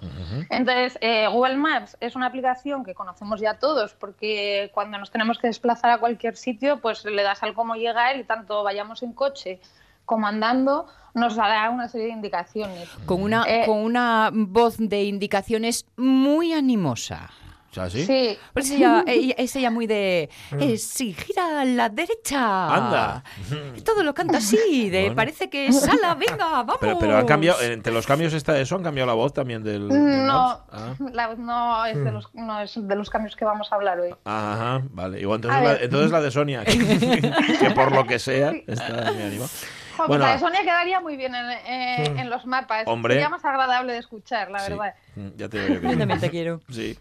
Entonces, 0.50 0.98
eh, 1.02 1.28
Google 1.28 1.56
Maps 1.58 1.96
es 2.00 2.16
una 2.16 2.26
aplicación 2.26 2.84
que 2.84 2.96
conocemos 2.96 3.40
ya 3.40 3.60
todos 3.60 3.94
porque 3.94 4.72
cuando 4.74 4.98
nos 4.98 5.12
tenemos 5.12 5.38
que 5.38 5.48
desplazar 5.48 5.92
a 5.92 6.00
cualquier 6.00 6.36
sitio, 6.36 6.82
pues 6.82 7.06
le 7.06 7.22
das 7.22 7.44
al 7.44 7.54
cómo 7.54 7.76
llegar 7.76 8.18
y 8.18 8.24
tanto 8.24 8.64
vayamos 8.64 9.04
en 9.04 9.14
coche 9.14 9.62
como 10.04 10.26
andando, 10.26 10.88
nos 11.14 11.36
dará 11.36 11.70
una 11.70 11.88
serie 11.88 12.08
de 12.08 12.14
indicaciones. 12.14 12.90
Con 13.06 13.22
una, 13.22 13.44
Eh, 13.48 13.66
con 13.68 13.78
una 13.78 14.32
voz 14.34 14.78
de 14.80 15.04
indicaciones 15.04 15.86
muy 15.96 16.54
animosa. 16.54 17.30
Sea, 17.76 17.90
¿sí? 17.90 18.06
Sí, 18.06 18.38
Pues 18.54 18.72
ella, 18.72 19.04
ella- 19.06 19.36
es 19.38 19.54
ella 19.58 19.70
muy 19.70 19.86
de. 19.86 20.30
eh, 20.60 20.78
sí, 20.78 21.14
gira 21.14 21.60
a 21.60 21.66
la 21.66 21.90
derecha. 21.90 22.74
Anda. 22.74 23.24
Todo 23.84 24.02
lo 24.02 24.14
canta 24.14 24.38
así, 24.38 24.90
de 24.90 25.02
Bueno. 25.02 25.16
parece 25.18 25.50
que 25.50 25.74
sala, 25.74 26.16
venga, 26.20 26.64
vamos. 26.64 26.78
Pero, 26.80 26.98
pero 27.00 27.18
han 27.18 27.26
cambiado, 27.26 27.62
entre 27.62 27.92
los 27.92 28.08
cambios 28.08 28.34
está 28.34 28.58
eso, 28.58 28.76
han 28.78 28.84
cambiado 28.84 29.08
la 29.08 29.14
voz 29.14 29.34
también 29.34 29.62
del. 29.62 29.90
del 29.90 30.26
no? 30.26 30.64
Ah. 30.72 30.94
la 31.12 31.28
voz 31.28 31.38
no 31.38 31.86
es, 31.86 32.02
de 32.02 32.12
los, 32.14 32.34
no 32.34 32.62
es 32.62 32.76
de 32.82 32.96
los 32.96 33.10
cambios 33.10 33.36
que 33.36 33.44
vamos 33.44 33.70
a 33.72 33.76
hablar 33.76 34.00
hoy. 34.00 34.16
Ajá, 34.24 34.82
vale. 34.92 35.20
Igual 35.20 35.42
entonces, 35.44 35.62
la, 35.64 35.76
entonces 35.76 36.12
la 36.12 36.22
de 36.22 36.32
Sonia, 36.32 36.64
que, 36.64 36.78
que 37.60 37.72
por 37.76 37.92
lo 37.92 38.06
que 38.08 38.20
sea 38.20 38.54
está 38.68 39.12
muy 39.12 39.22
animada. 39.22 39.50
Jo, 39.98 40.08
Bueno, 40.08 40.26
pues 40.26 40.42
Sonia 40.42 40.62
quedaría 40.62 41.00
muy 41.00 41.16
bien 41.18 41.34
en, 41.36 41.52
eh, 41.52 42.04
en 42.18 42.30
los 42.30 42.46
mapas. 42.46 42.84
Hombre. 42.88 43.14
Sería 43.16 43.30
más 43.30 43.44
agradable 43.46 43.94
de 43.94 44.00
escuchar, 44.00 44.52
la 44.52 44.60
sí, 44.60 44.72
verdad. 44.72 44.94
mm, 45.16 45.28
ya 45.38 45.50
te 45.50 45.68
digo 45.68 45.82
yo 45.90 45.98
también 45.98 46.20
te 46.20 46.30
quiero. 46.30 46.62
Sí. 46.72 46.98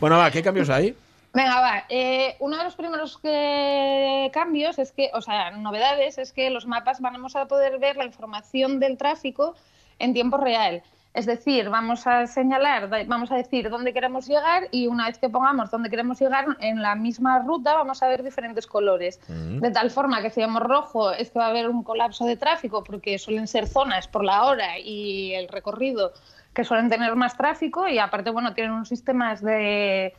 Bueno, 0.00 0.16
va, 0.18 0.30
¿qué 0.30 0.42
cambios 0.42 0.70
hay? 0.70 0.96
Venga, 1.34 1.60
va. 1.60 1.84
eh, 1.90 2.36
uno 2.40 2.56
de 2.56 2.64
los 2.64 2.74
primeros 2.74 3.18
que- 3.18 4.30
cambios 4.32 4.78
es 4.78 4.92
que, 4.92 5.10
o 5.12 5.20
sea, 5.20 5.50
novedades, 5.50 6.18
es 6.18 6.32
que 6.32 6.50
los 6.50 6.66
mapas 6.66 7.00
vamos 7.00 7.36
a 7.36 7.46
poder 7.46 7.78
ver 7.78 7.96
la 7.96 8.04
información 8.04 8.80
del 8.80 8.96
tráfico 8.96 9.54
en 9.98 10.14
tiempo 10.14 10.38
real. 10.38 10.82
Es 11.14 11.26
decir, 11.26 11.68
vamos 11.68 12.06
a 12.06 12.26
señalar, 12.26 13.06
vamos 13.06 13.32
a 13.32 13.36
decir 13.36 13.70
dónde 13.70 13.92
queremos 13.92 14.28
llegar 14.28 14.68
y 14.70 14.86
una 14.86 15.06
vez 15.06 15.18
que 15.18 15.28
pongamos 15.28 15.70
dónde 15.70 15.90
queremos 15.90 16.20
llegar 16.20 16.46
en 16.60 16.82
la 16.82 16.94
misma 16.94 17.40
ruta 17.40 17.74
vamos 17.74 18.02
a 18.02 18.08
ver 18.08 18.22
diferentes 18.22 18.66
colores. 18.66 19.18
De 19.26 19.70
tal 19.70 19.90
forma 19.90 20.22
que 20.22 20.30
si 20.30 20.40
vemos 20.40 20.62
rojo 20.62 21.10
es 21.12 21.30
que 21.30 21.38
va 21.38 21.46
a 21.46 21.48
haber 21.48 21.68
un 21.68 21.82
colapso 21.82 22.24
de 22.24 22.36
tráfico 22.36 22.84
porque 22.84 23.18
suelen 23.18 23.48
ser 23.48 23.66
zonas 23.66 24.06
por 24.06 24.22
la 24.22 24.44
hora 24.44 24.78
y 24.78 25.32
el 25.32 25.48
recorrido 25.48 26.12
que 26.54 26.64
suelen 26.64 26.88
tener 26.88 27.14
más 27.16 27.36
tráfico 27.36 27.88
y 27.88 27.98
aparte, 27.98 28.30
bueno, 28.30 28.54
tienen 28.54 28.72
unos 28.72 28.88
sistemas 28.88 29.42
de... 29.42 30.14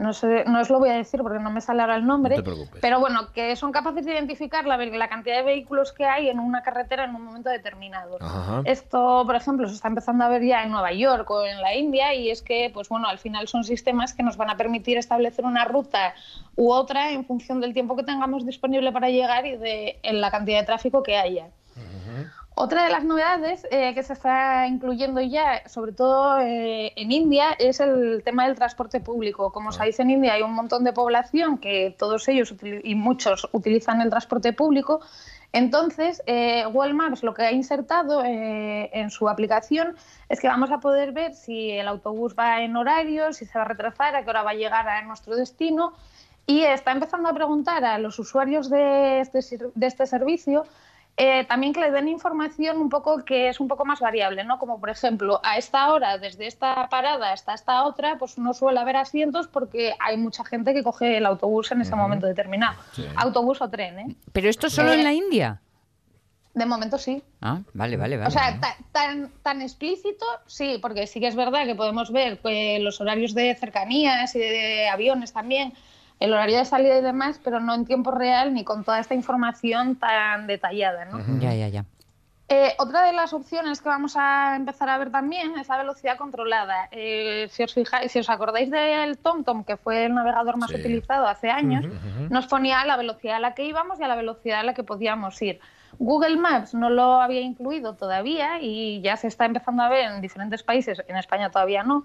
No, 0.00 0.14
sé, 0.14 0.44
no 0.46 0.60
os 0.60 0.70
lo 0.70 0.78
voy 0.78 0.88
a 0.88 0.94
decir 0.94 1.20
porque 1.20 1.38
no 1.38 1.50
me 1.50 1.60
sale 1.60 1.82
ahora 1.82 1.96
el 1.96 2.06
nombre, 2.06 2.36
No 2.36 2.42
te 2.42 2.50
preocupes. 2.50 2.80
pero 2.80 3.00
bueno, 3.00 3.32
que 3.34 3.54
son 3.54 3.70
capaces 3.70 4.06
de 4.06 4.12
identificar 4.12 4.64
la, 4.64 4.78
la 4.78 5.08
cantidad 5.08 5.36
de 5.36 5.42
vehículos 5.42 5.92
que 5.92 6.06
hay 6.06 6.30
en 6.30 6.40
una 6.40 6.62
carretera 6.62 7.04
en 7.04 7.14
un 7.14 7.22
momento 7.22 7.50
determinado. 7.50 8.16
Ajá. 8.18 8.62
Esto, 8.64 9.24
por 9.26 9.36
ejemplo, 9.36 9.68
se 9.68 9.74
está 9.74 9.88
empezando 9.88 10.24
a 10.24 10.28
ver 10.28 10.42
ya 10.42 10.62
en 10.62 10.70
Nueva 10.70 10.92
York 10.92 11.30
o 11.30 11.44
en 11.44 11.60
la 11.60 11.74
India 11.74 12.14
y 12.14 12.30
es 12.30 12.40
que, 12.40 12.70
pues 12.72 12.88
bueno, 12.88 13.08
al 13.08 13.18
final 13.18 13.46
son 13.46 13.62
sistemas 13.62 14.14
que 14.14 14.22
nos 14.22 14.38
van 14.38 14.48
a 14.48 14.56
permitir 14.56 14.96
establecer 14.96 15.44
una 15.44 15.66
ruta 15.66 16.14
u 16.56 16.72
otra 16.72 17.10
en 17.12 17.26
función 17.26 17.60
del 17.60 17.74
tiempo 17.74 17.94
que 17.94 18.02
tengamos 18.02 18.46
disponible 18.46 18.92
para 18.92 19.10
llegar 19.10 19.44
y 19.44 19.56
de 19.56 19.98
en 20.02 20.22
la 20.22 20.30
cantidad 20.30 20.60
de 20.60 20.66
tráfico 20.66 21.02
que 21.02 21.18
haya. 21.18 21.48
Otra 22.62 22.84
de 22.84 22.90
las 22.90 23.04
novedades 23.04 23.66
eh, 23.70 23.94
que 23.94 24.02
se 24.02 24.12
está 24.12 24.66
incluyendo 24.66 25.22
ya, 25.22 25.66
sobre 25.66 25.92
todo 25.92 26.38
eh, 26.40 26.92
en 26.94 27.10
India, 27.10 27.52
es 27.58 27.80
el 27.80 28.20
tema 28.22 28.46
del 28.46 28.54
transporte 28.54 29.00
público. 29.00 29.50
Como 29.50 29.72
sabéis, 29.72 29.98
en 29.98 30.10
India 30.10 30.34
hay 30.34 30.42
un 30.42 30.52
montón 30.52 30.84
de 30.84 30.92
población 30.92 31.56
que 31.56 31.96
todos 31.98 32.28
ellos 32.28 32.54
y 32.84 32.94
muchos 32.94 33.48
utilizan 33.52 34.02
el 34.02 34.10
transporte 34.10 34.52
público. 34.52 35.00
Entonces, 35.54 36.22
eh, 36.26 36.66
Google 36.70 36.92
Maps 36.92 37.22
lo 37.22 37.32
que 37.32 37.44
ha 37.44 37.50
insertado 37.50 38.22
eh, 38.24 38.90
en 38.92 39.10
su 39.10 39.26
aplicación 39.30 39.96
es 40.28 40.38
que 40.38 40.48
vamos 40.48 40.70
a 40.70 40.80
poder 40.80 41.12
ver 41.12 41.32
si 41.32 41.70
el 41.70 41.88
autobús 41.88 42.34
va 42.38 42.60
en 42.60 42.76
horario, 42.76 43.32
si 43.32 43.46
se 43.46 43.58
va 43.58 43.64
a 43.64 43.68
retrasar, 43.68 44.14
a 44.14 44.22
qué 44.22 44.28
hora 44.28 44.42
va 44.42 44.50
a 44.50 44.54
llegar 44.54 44.86
a 44.86 45.00
nuestro 45.00 45.34
destino. 45.34 45.94
Y 46.46 46.60
está 46.60 46.92
empezando 46.92 47.30
a 47.30 47.32
preguntar 47.32 47.86
a 47.86 47.96
los 47.96 48.18
usuarios 48.18 48.68
de 48.68 49.20
este, 49.20 49.40
de 49.74 49.86
este 49.86 50.06
servicio 50.06 50.64
eh, 51.22 51.44
también 51.44 51.74
que 51.74 51.80
le 51.80 51.90
den 51.90 52.08
información 52.08 52.78
un 52.78 52.88
poco 52.88 53.24
que 53.26 53.48
es 53.50 53.60
un 53.60 53.68
poco 53.68 53.84
más 53.84 54.00
variable, 54.00 54.42
¿no? 54.44 54.58
Como 54.58 54.80
por 54.80 54.88
ejemplo, 54.88 55.38
a 55.44 55.58
esta 55.58 55.92
hora, 55.92 56.16
desde 56.16 56.46
esta 56.46 56.88
parada 56.88 57.32
hasta 57.32 57.52
esta 57.52 57.84
otra, 57.84 58.16
pues 58.18 58.38
no 58.38 58.54
suele 58.54 58.80
haber 58.80 58.96
asientos 58.96 59.46
porque 59.46 59.94
hay 60.00 60.16
mucha 60.16 60.44
gente 60.44 60.72
que 60.72 60.82
coge 60.82 61.18
el 61.18 61.26
autobús 61.26 61.70
en 61.72 61.82
ese 61.82 61.94
momento 61.94 62.26
determinado. 62.26 62.76
Autobús 63.16 63.60
o 63.60 63.68
tren, 63.68 63.98
¿eh? 63.98 64.16
¿Pero 64.32 64.48
esto 64.48 64.70
solo 64.70 64.92
Eh, 64.92 64.94
en 64.94 65.04
la 65.04 65.12
India? 65.12 65.60
De 66.54 66.66
momento 66.66 66.96
sí. 66.98 67.22
Ah, 67.42 67.58
vale, 67.74 67.96
vale, 67.96 68.16
vale. 68.16 68.28
O 68.28 68.30
sea, 68.30 68.58
ta- 68.58 68.76
tan, 68.90 69.30
tan 69.42 69.62
explícito, 69.62 70.24
sí, 70.46 70.78
porque 70.82 71.06
sí 71.06 71.20
que 71.20 71.28
es 71.28 71.36
verdad 71.36 71.64
que 71.66 71.74
podemos 71.76 72.10
ver 72.10 72.38
que 72.40 72.78
los 72.80 73.00
horarios 73.00 73.34
de 73.34 73.54
cercanías 73.54 74.34
y 74.34 74.38
de, 74.40 74.88
aviones 74.88 75.32
también, 75.32 75.74
el 76.20 76.32
horario 76.32 76.58
de 76.58 76.64
salida 76.64 76.98
y 76.98 77.02
demás, 77.02 77.40
pero 77.42 77.58
no 77.60 77.74
en 77.74 77.84
tiempo 77.86 78.10
real 78.10 78.54
ni 78.54 78.62
con 78.62 78.84
toda 78.84 79.00
esta 79.00 79.14
información 79.14 79.96
tan 79.96 80.46
detallada, 80.46 81.06
¿no? 81.06 81.18
Ya, 81.40 81.54
ya, 81.54 81.68
ya. 81.68 81.84
Eh, 82.52 82.74
otra 82.78 83.04
de 83.04 83.12
las 83.12 83.32
opciones 83.32 83.80
que 83.80 83.88
vamos 83.88 84.16
a 84.16 84.56
empezar 84.56 84.88
a 84.88 84.98
ver 84.98 85.12
también 85.12 85.56
es 85.56 85.68
la 85.68 85.78
velocidad 85.78 86.16
controlada. 86.16 86.88
Eh, 86.90 87.46
si 87.48 87.62
os 87.62 87.72
fijáis, 87.72 88.10
si 88.10 88.18
os 88.18 88.28
acordáis 88.28 88.68
del 88.70 89.18
TomTom, 89.18 89.62
que 89.64 89.76
fue 89.76 90.06
el 90.06 90.14
navegador 90.14 90.56
más 90.56 90.70
Sí. 90.70 90.76
utilizado 90.76 91.28
hace 91.28 91.48
años, 91.48 91.86
nos 92.28 92.48
ponía 92.48 92.84
la 92.84 92.96
velocidad 92.96 93.36
a 93.36 93.40
la 93.40 93.54
que 93.54 93.64
íbamos 93.66 94.00
y 94.00 94.02
a 94.02 94.08
la 94.08 94.16
velocidad 94.16 94.60
a 94.60 94.62
la 94.64 94.74
que 94.74 94.82
podíamos 94.82 95.40
ir. 95.42 95.60
Google 96.00 96.36
Maps 96.38 96.74
no 96.74 96.90
lo 96.90 97.20
había 97.20 97.40
incluido 97.40 97.94
todavía 97.94 98.58
y 98.60 99.00
ya 99.00 99.16
se 99.16 99.28
está 99.28 99.44
empezando 99.44 99.82
a 99.84 99.88
ver 99.88 100.10
en 100.10 100.20
diferentes 100.20 100.62
países, 100.64 101.02
en 101.06 101.16
España 101.16 101.50
todavía 101.50 101.84
no. 101.84 102.04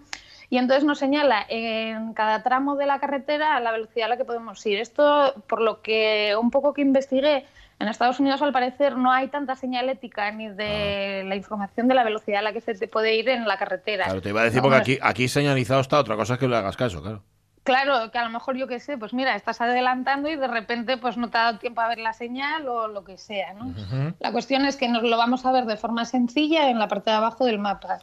Y 0.56 0.58
entonces 0.58 0.86
nos 0.86 1.00
señala 1.00 1.46
en 1.50 2.14
cada 2.14 2.42
tramo 2.42 2.78
de 2.78 2.86
la 2.86 2.98
carretera 2.98 3.60
la 3.60 3.74
velocidad 3.74 4.06
a 4.06 4.10
la 4.12 4.16
que 4.16 4.24
podemos 4.24 4.66
ir. 4.66 4.80
Esto, 4.80 5.34
por 5.48 5.60
lo 5.60 5.82
que 5.82 6.34
un 6.40 6.50
poco 6.50 6.74
que 6.74 6.82
investigué, 6.82 7.44
en 7.78 7.90
Estados 7.90 8.22
Unidos 8.22 8.42
al 8.42 8.54
parecer 8.54 8.96
no 8.96 9.12
hay 9.12 9.28
tanta 9.28 9.58
señalética 9.58 10.32
ni 10.32 10.48
de 10.48 11.26
la 11.28 11.36
información 11.36 11.90
de 11.90 11.96
la 11.96 12.06
velocidad 12.06 12.40
a 12.40 12.42
la 12.42 12.54
que 12.54 12.62
se 12.62 12.74
te 12.74 12.88
puede 12.88 13.18
ir 13.18 13.28
en 13.28 13.46
la 13.46 13.58
carretera. 13.58 14.06
Claro, 14.06 14.22
te 14.22 14.30
iba 14.30 14.40
a 14.40 14.44
decir 14.46 14.62
No, 14.62 14.70
porque 14.70 14.78
aquí, 14.78 14.98
aquí 15.02 15.28
señalizado 15.28 15.82
está 15.82 16.00
otra 16.00 16.16
cosa 16.16 16.36
es 16.36 16.40
que 16.40 16.48
le 16.48 16.56
hagas 16.56 16.78
caso, 16.78 17.02
claro. 17.02 17.22
Claro, 17.66 18.10
que 18.10 18.18
a 18.18 18.24
lo 18.24 18.30
mejor 18.30 18.56
yo 18.56 18.68
qué 18.68 18.80
sé, 18.80 18.98
pues 18.98 19.14
mira, 19.14 19.36
estás 19.36 19.60
adelantando 19.60 20.30
y 20.30 20.38
de 20.38 20.48
repente 20.48 20.96
pues 20.96 21.18
no 21.18 21.30
te 21.30 21.38
ha 21.38 21.44
dado 21.44 21.60
tiempo 21.60 21.82
a 21.82 21.90
ver 21.90 21.98
la 21.98 22.14
señal 22.14 22.66
o 22.70 22.88
lo 22.88 23.04
que 23.04 23.18
sea, 23.18 23.54
¿no? 23.56 23.74
La 24.22 24.32
cuestión 24.32 24.66
es 24.66 24.78
que 24.78 24.88
nos 24.88 25.04
lo 25.04 25.18
vamos 25.18 25.46
a 25.46 25.52
ver 25.52 25.66
de 25.66 25.76
forma 25.76 26.06
sencilla 26.06 26.70
en 26.70 26.80
la 26.80 26.88
parte 26.88 27.10
de 27.10 27.18
abajo 27.18 27.44
del 27.44 27.60
mapa. 27.60 28.00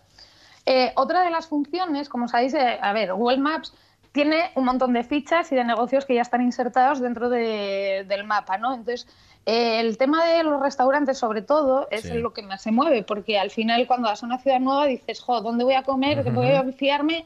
Eh, 0.67 0.93
otra 0.97 1.23
de 1.25 1.31
las 1.31 1.47
funciones, 1.49 2.09
como 2.09 2.29
sabéis, 2.29 2.55
eh, 2.55 2.79
a 2.81 2.93
ver, 2.93 3.13
Google 3.15 3.39
Maps 3.39 3.75
tiene 4.13 4.51
un 4.57 4.65
montón 4.65 4.93
de 4.93 5.05
fichas 5.05 5.51
y 5.53 5.55
de 5.57 5.65
negocios 5.65 6.05
que 6.05 6.15
ya 6.15 6.23
están 6.23 6.43
insertados 6.43 7.01
dentro 7.01 7.29
de- 7.31 8.05
del 8.07 8.25
mapa, 8.25 8.59
¿no? 8.59 8.75
Entonces, 8.75 9.07
eh, 9.47 9.81
el 9.81 9.97
tema 9.99 10.25
de 10.25 10.43
los 10.45 10.61
restaurantes, 10.61 11.19
sobre 11.19 11.43
todo, 11.43 11.89
es 11.91 12.03
Sí. 12.03 12.15
lo 12.15 12.33
que 12.33 12.43
más 12.43 12.63
se 12.63 12.71
mueve, 12.71 13.03
porque 13.03 13.39
al 13.39 13.51
final 13.51 13.87
cuando 13.87 14.09
vas 14.09 14.23
a 14.23 14.27
una 14.27 14.39
ciudad 14.39 14.61
nueva 14.61 14.87
dices, 14.87 15.21
jo, 15.21 15.41
¿dónde 15.41 15.65
voy 15.65 15.75
a 15.75 15.83
comer? 15.83 16.23
¿Qué 16.23 16.31
voy 16.31 16.51
a 16.53 16.63
fiarme? 16.73 17.25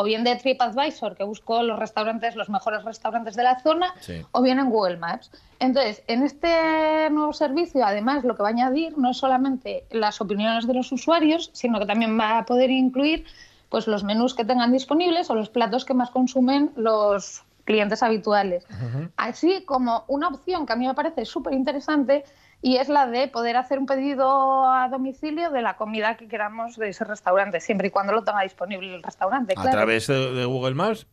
O 0.00 0.04
bien 0.04 0.22
de 0.22 0.36
TripAdvisor, 0.36 1.16
que 1.16 1.24
busco 1.24 1.60
los 1.64 1.76
restaurantes, 1.76 2.36
los 2.36 2.48
mejores 2.48 2.84
restaurantes 2.84 3.34
de 3.34 3.42
la 3.42 3.58
zona, 3.58 3.92
Sí. 3.98 4.24
o 4.30 4.42
bien 4.42 4.60
en 4.60 4.70
Google 4.70 4.96
Maps. 4.96 5.32
Entonces, 5.58 6.04
en 6.06 6.22
este 6.22 7.10
nuevo 7.10 7.32
servicio, 7.32 7.84
además, 7.84 8.22
lo 8.22 8.36
que 8.36 8.42
va 8.44 8.50
a 8.50 8.52
añadir 8.52 8.96
no 8.96 9.10
es 9.10 9.16
solamente 9.16 9.86
las 9.90 10.20
opiniones 10.20 10.68
de 10.68 10.74
los 10.74 10.92
usuarios, 10.92 11.50
sino 11.52 11.80
que 11.80 11.86
también 11.86 12.16
va 12.16 12.38
a 12.38 12.46
poder 12.46 12.70
incluir 12.70 13.24
pues, 13.70 13.88
los 13.88 14.04
menús 14.04 14.34
que 14.34 14.44
tengan 14.44 14.70
disponibles 14.70 15.30
o 15.30 15.34
los 15.34 15.50
platos 15.50 15.84
que 15.84 15.94
más 15.94 16.10
consumen 16.10 16.70
los 16.76 17.42
clientes 17.64 18.00
habituales. 18.02 18.64
Así 19.16 19.64
como 19.64 20.04
una 20.06 20.28
opción 20.28 20.64
que 20.64 20.74
a 20.74 20.76
mí 20.76 20.86
me 20.86 20.94
parece 20.94 21.24
súper 21.24 21.54
interesante 21.54 22.24
y 22.60 22.76
es 22.76 22.88
la 22.88 23.06
de 23.06 23.28
poder 23.28 23.56
hacer 23.56 23.78
un 23.78 23.86
pedido 23.86 24.68
a 24.68 24.88
domicilio 24.88 25.50
de 25.50 25.62
la 25.62 25.76
comida 25.76 26.16
que 26.16 26.26
queramos 26.26 26.76
de 26.76 26.88
ese 26.88 27.04
restaurante, 27.04 27.60
siempre 27.60 27.88
y 27.88 27.90
cuando 27.90 28.12
lo 28.12 28.24
tenga 28.24 28.42
disponible 28.42 28.94
el 28.94 29.02
restaurante. 29.02 29.54
A 29.56 29.62
claro. 29.62 29.76
través 29.76 30.06
de, 30.08 30.44
Google 30.44 30.74
Maps, 30.74 31.06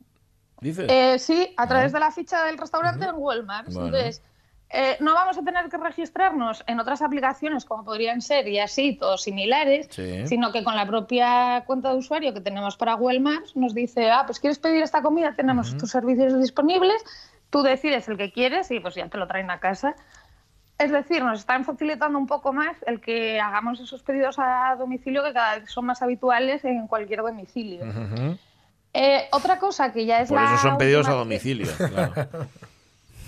dices. 0.61 0.89
Eh, 0.89 1.19
sí, 1.19 1.53
a 1.57 1.67
través 1.67 1.91
de 1.91 1.99
la 1.99 2.11
ficha 2.11 2.45
del 2.45 2.57
restaurante 2.57 3.05
en 3.05 3.15
Google 3.15 3.43
Maps. 3.43 3.73
Bueno. 3.73 3.95
Entonces, 3.95 4.23
eh, 4.71 4.97
no 4.99 5.13
vamos 5.13 5.37
a 5.37 5.43
tener 5.43 5.69
que 5.69 5.77
registrarnos 5.77 6.63
en 6.65 6.79
otras 6.79 7.03
aplicaciones 7.03 7.63
como 7.65 7.85
podrían 7.85 8.21
ser 8.21 8.47
y 8.47 8.59
así, 8.59 8.95
todos 8.95 9.21
similares, 9.21 9.87
Sí. 9.91 10.27
sino 10.27 10.51
que 10.51 10.63
con 10.63 10.75
la 10.75 10.87
propia 10.87 11.63
cuenta 11.67 11.91
de 11.91 11.97
usuario 11.97 12.33
que 12.33 12.41
tenemos 12.41 12.75
para 12.75 12.95
Google 12.95 13.19
Maps 13.19 13.55
nos 13.55 13.75
dice, 13.75 14.09
ah, 14.09 14.23
pues 14.25 14.39
quieres 14.39 14.57
pedir 14.57 14.81
esta 14.81 15.03
comida, 15.03 15.33
tenemos 15.35 15.69
estos 15.69 15.91
servicios 15.91 16.39
disponibles, 16.39 17.03
tú 17.51 17.61
decides 17.61 18.07
el 18.09 18.17
que 18.17 18.31
quieres 18.31 18.71
y 18.71 18.79
pues 18.79 18.95
ya 18.95 19.07
te 19.07 19.19
lo 19.19 19.27
traen 19.27 19.51
a 19.51 19.59
casa. 19.59 19.95
Es 20.77 20.91
decir, 20.91 21.23
nos 21.23 21.39
están 21.39 21.63
facilitando 21.63 22.17
un 22.19 22.27
poco 22.27 22.51
más 22.51 22.75
el 22.85 22.99
que 22.99 23.39
hagamos 23.39 23.79
esos 23.79 24.03
pedidos 24.03 24.35
a 24.39 24.75
domicilio 24.77 25.23
que 25.23 25.31
cada 25.31 25.59
vez 25.59 25.71
son 25.71 25.85
más 25.85 26.01
habituales 26.01 26.65
en 26.65 26.87
cualquier 26.87 27.21
domicilio. 27.21 27.85
Eh, 28.93 29.27
otra 29.31 29.57
cosa 29.59 29.91
que 29.93 30.05
ya 30.05 30.19
es 30.21 30.29
Por 30.29 30.39
la 30.41 30.53
eso 30.53 30.57
son 30.63 30.77
pedidos 30.77 31.07
a 31.07 31.11
que- 31.11 31.17
domicilio, 31.17 31.67
claro. 31.77 32.13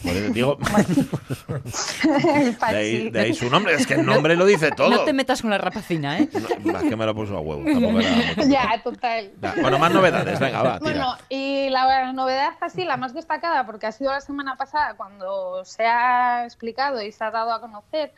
Por 0.03 0.11
eso 0.11 0.31
digo, 0.33 0.57
de 2.03 2.33
ahí, 2.33 2.51
Pachi. 2.59 3.09
de 3.09 3.19
ahí 3.19 3.33
su 3.33 3.49
nombre, 3.49 3.73
es 3.75 3.87
que 3.87 3.95
el 3.95 4.05
nombre 4.05 4.35
lo 4.35 4.45
dice 4.45 4.71
todo. 4.71 4.89
No 4.89 5.03
te 5.03 5.13
metas 5.13 5.41
con 5.41 5.49
la 5.49 5.57
rapacina, 5.57 6.19
¿eh? 6.19 6.29
No, 6.63 6.77
es 6.77 6.83
que 6.83 6.95
me 6.95 7.05
lo 7.05 7.15
puso 7.15 7.35
a 7.37 7.39
huevo. 7.41 7.63
tampoco 7.65 7.99
era 7.99 8.11
mucho. 8.35 8.41
Ya, 8.49 8.81
total. 8.83 9.31
Da, 9.39 9.55
Bueno, 9.59 9.79
más 9.79 9.91
novedades, 9.91 10.39
venga, 10.39 10.61
va, 10.63 10.79
tira. 10.79 10.91
Bueno, 10.91 11.17
y 11.29 11.69
la 11.69 12.11
novedad 12.13 12.51
así, 12.61 12.83
la 12.83 12.97
más 12.97 13.13
destacada, 13.13 13.65
porque 13.65 13.87
ha 13.87 13.91
sido 13.91 14.11
la 14.11 14.21
semana 14.21 14.55
pasada 14.55 14.93
cuando 14.95 15.63
se 15.65 15.85
ha 15.85 16.45
explicado 16.45 17.01
y 17.01 17.11
se 17.11 17.23
ha 17.23 17.31
dado 17.31 17.51
a 17.51 17.59
conocer, 17.59 18.13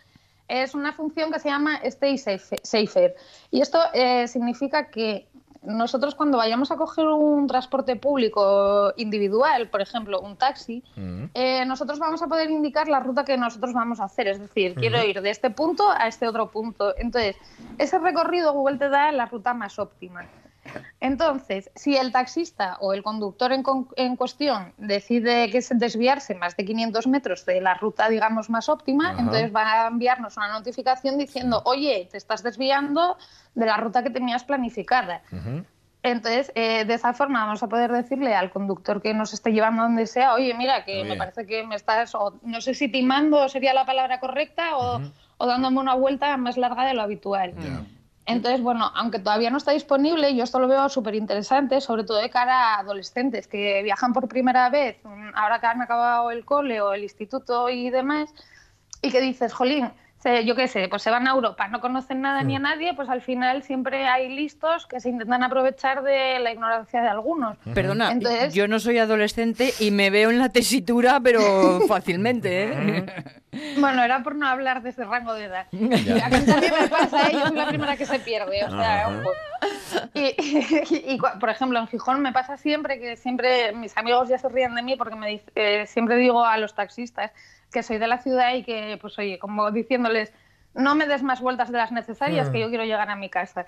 es 0.48 0.74
una 0.74 0.94
función 0.94 1.32
que 1.32 1.40
se 1.40 1.50
llama 1.50 1.78
Stay 1.84 2.18
Safe- 2.18 2.60
Safer. 2.64 3.16
Y 3.52 3.62
esto 3.62 3.80
eh, 3.94 4.28
significa 4.28 4.88
que 4.90 5.28
nosotros 5.62 6.16
cuando 6.16 6.38
vayamos 6.38 6.72
a 6.72 6.78
coger 6.78 7.06
un 7.08 7.48
transporte 7.48 7.96
público 7.96 8.94
individual, 8.98 9.70
por 9.70 9.82
ejemplo, 9.82 10.20
un 10.22 10.38
taxi, 10.38 10.84
Mm. 10.96 11.26
eh, 11.34 11.66
nosotros 11.66 12.00
vamos 12.00 12.22
a 12.22 12.28
poder 12.28 12.50
indicar 12.50 12.88
la 12.88 13.00
ruta 13.00 13.26
que 13.26 13.38
nosotros 13.38 13.74
vamos 13.74 14.00
a 14.00 14.06
hacer. 14.06 14.28
Es 14.28 14.40
decir, 14.40 14.76
quiero 14.76 15.04
ir 15.04 15.22
de 15.22 15.30
este 15.30 15.50
punto 15.50 15.92
a 15.92 16.08
este 16.08 16.28
otro 16.28 16.50
punto. 16.50 16.96
Entonces, 16.98 17.36
ese 17.78 18.00
recorrido 18.00 18.54
Google 18.54 18.78
te 18.78 18.90
da 18.90 19.12
la 19.12 19.26
ruta 19.26 19.54
más 19.54 19.80
óptima. 19.80 20.26
Entonces, 21.02 21.72
si 21.76 21.96
el 21.96 22.12
taxista 22.12 22.78
o 22.82 22.94
el 22.94 23.04
conductor 23.04 23.54
en, 23.54 23.64
con- 23.64 23.88
en 23.96 24.16
cuestión 24.18 24.74
decide 24.78 25.50
que 25.50 25.60
es 25.60 25.70
desviarse 25.74 26.36
más 26.36 26.58
de 26.58 26.66
500 26.66 27.08
metros 27.08 27.46
de 27.46 27.62
la 27.62 27.74
ruta, 27.76 28.10
digamos, 28.10 28.50
más 28.50 28.68
óptima, 28.68 29.12
Ajá. 29.12 29.20
entonces 29.22 29.56
va 29.56 29.84
a 29.84 29.88
enviarnos 29.88 30.36
una 30.38 30.50
notificación 30.50 31.18
diciendo, 31.18 31.62
oye, 31.66 32.08
te 32.12 32.18
estás 32.18 32.44
desviando 32.44 33.18
de 33.56 33.66
la 33.66 33.78
ruta 33.78 34.04
que 34.04 34.10
tenías 34.10 34.44
planificada. 34.44 35.22
Entonces, 36.02 36.52
eh, 36.56 36.86
de 36.86 36.94
esa 36.94 37.14
forma 37.14 37.44
vamos 37.46 37.62
a 37.62 37.68
poder 37.68 37.92
decirle 37.92 38.34
al 38.34 38.52
conductor 38.52 39.02
que 39.02 39.14
nos 39.14 39.34
esté 39.34 39.52
llevando 39.52 39.84
donde 39.84 40.08
sea, 40.08 40.34
oye, 40.34 40.54
mira, 40.54 40.86
que 40.86 41.04
me 41.04 41.16
parece 41.18 41.46
que 41.46 41.66
me 41.66 41.76
estás, 41.76 42.16
o 42.16 42.40
no 42.42 42.62
sé 42.62 42.74
si 42.74 42.88
timando 42.88 43.50
sería 43.50 43.74
la 43.74 43.86
palabra 43.86 44.20
correcta, 44.22 44.78
o, 44.78 45.02
o 45.38 45.46
dándome 45.46 45.80
una 45.80 45.96
vuelta 45.96 46.36
más 46.38 46.56
larga 46.58 46.86
de 46.86 46.94
lo 46.94 47.02
habitual. 47.02 47.54
Entonces, 48.30 48.62
bueno, 48.62 48.92
aunque 48.94 49.18
todavía 49.18 49.50
no 49.50 49.58
está 49.58 49.72
disponible, 49.72 50.36
yo 50.36 50.44
esto 50.44 50.60
lo 50.60 50.68
veo 50.68 50.88
súper 50.88 51.16
interesante, 51.16 51.82
sobre 51.82 52.04
todo 52.04 52.18
de 52.18 52.30
cara 52.30 52.76
a 52.76 52.80
adolescentes 52.80 53.48
que 53.48 53.82
viajan 53.82 54.14
por 54.14 54.28
primera 54.28 54.70
vez, 54.70 54.98
mm, 55.04 55.30
ahora 55.34 55.60
que 55.60 55.66
han 55.66 55.82
acabado 55.82 56.30
el 56.30 56.46
cole 56.46 56.80
o 56.80 56.94
el 56.94 57.02
instituto 57.02 57.70
y 57.70 57.90
demás, 57.90 58.30
y 59.02 59.10
que 59.10 59.20
dices, 59.20 59.52
jolín, 59.52 59.92
se- 60.20 60.46
yo 60.46 60.56
qué 60.56 60.68
sé, 60.68 60.88
pues 60.90 61.02
se 61.02 61.10
van 61.10 61.28
a 61.28 61.32
Europa, 61.32 61.68
no 61.68 61.80
conocen 61.82 62.22
nada 62.22 62.44
ni 62.44 62.56
a 62.56 62.60
nadie, 62.60 62.94
pues 62.94 63.10
al 63.10 63.22
final 63.22 63.64
siempre 63.64 64.06
hay 64.08 64.30
listos 64.36 64.86
que 64.88 65.00
se 65.00 65.10
intentan 65.10 65.44
aprovechar 65.44 66.04
de 66.04 66.40
la 66.40 66.52
ignorancia 66.52 67.02
de 67.02 67.08
algunos. 67.08 67.58
Perdona, 67.74 68.12
Entonces- 68.12 68.54
yo 68.54 68.68
no 68.68 68.80
soy 68.80 68.98
adolescente 68.98 69.74
y 69.80 69.92
me 69.92 70.10
veo 70.10 70.30
en 70.30 70.40
la 70.40 70.50
tesitura, 70.50 71.20
pero 71.22 71.40
fácilmente, 71.88 72.64
¿eh? 72.64 73.06
Bueno, 73.80 74.04
era 74.04 74.22
por 74.22 74.36
no 74.36 74.48
hablar 74.48 74.84
de 74.84 74.90
ese 74.92 75.04
rango 75.06 75.34
de 75.34 75.46
edad. 75.46 75.66
Ya. 75.72 76.26
A 76.26 76.30
mí 76.30 76.38
también 76.46 76.74
me 76.80 76.88
pasa, 76.88 77.28
¿eh? 77.28 77.34
yo 77.34 77.48
soy 77.48 77.56
la 77.58 77.68
primera 77.68 77.98
que 77.98 78.06
se 78.06 78.20
pierde, 78.20 78.64
o 78.64 78.70
sea. 78.70 79.22
Y, 80.14 80.20
y, 80.38 81.14
y, 81.14 81.18
cua- 81.18 81.40
por 81.40 81.50
ejemplo, 81.50 81.80
en 81.80 81.88
Gijón 81.88 82.22
me 82.22 82.32
pasa 82.32 82.58
siempre 82.58 83.00
que 83.00 83.16
siempre 83.16 83.72
mis 83.74 83.98
amigos 83.98 84.30
ya 84.30 84.38
se 84.38 84.50
ríen 84.50 84.76
de 84.76 84.84
mí 84.84 84.96
porque 84.98 85.16
me 85.16 85.42
eh, 85.56 85.86
siempre 85.88 86.18
digo 86.18 86.46
a 86.46 86.58
los 86.58 86.76
taxistas 86.76 87.32
que 87.72 87.84
soy 87.84 87.98
de 88.00 88.08
la 88.08 88.18
ciudad 88.20 88.54
y 88.56 88.64
que, 88.64 88.98
pues 89.00 89.18
oye, 89.20 89.38
como 89.38 89.70
diciéndoles, 90.10 90.34
no 90.76 90.94
me 90.94 91.08
des 91.08 91.24
más 91.24 91.42
vueltas 91.42 91.72
de 91.72 91.78
las 91.78 91.92
necesarias, 91.92 92.50
que 92.50 92.60
yo 92.60 92.70
quiero 92.70 92.86
llegar 92.86 93.10
a 93.10 93.16
mi 93.16 93.30
casa. 93.30 93.66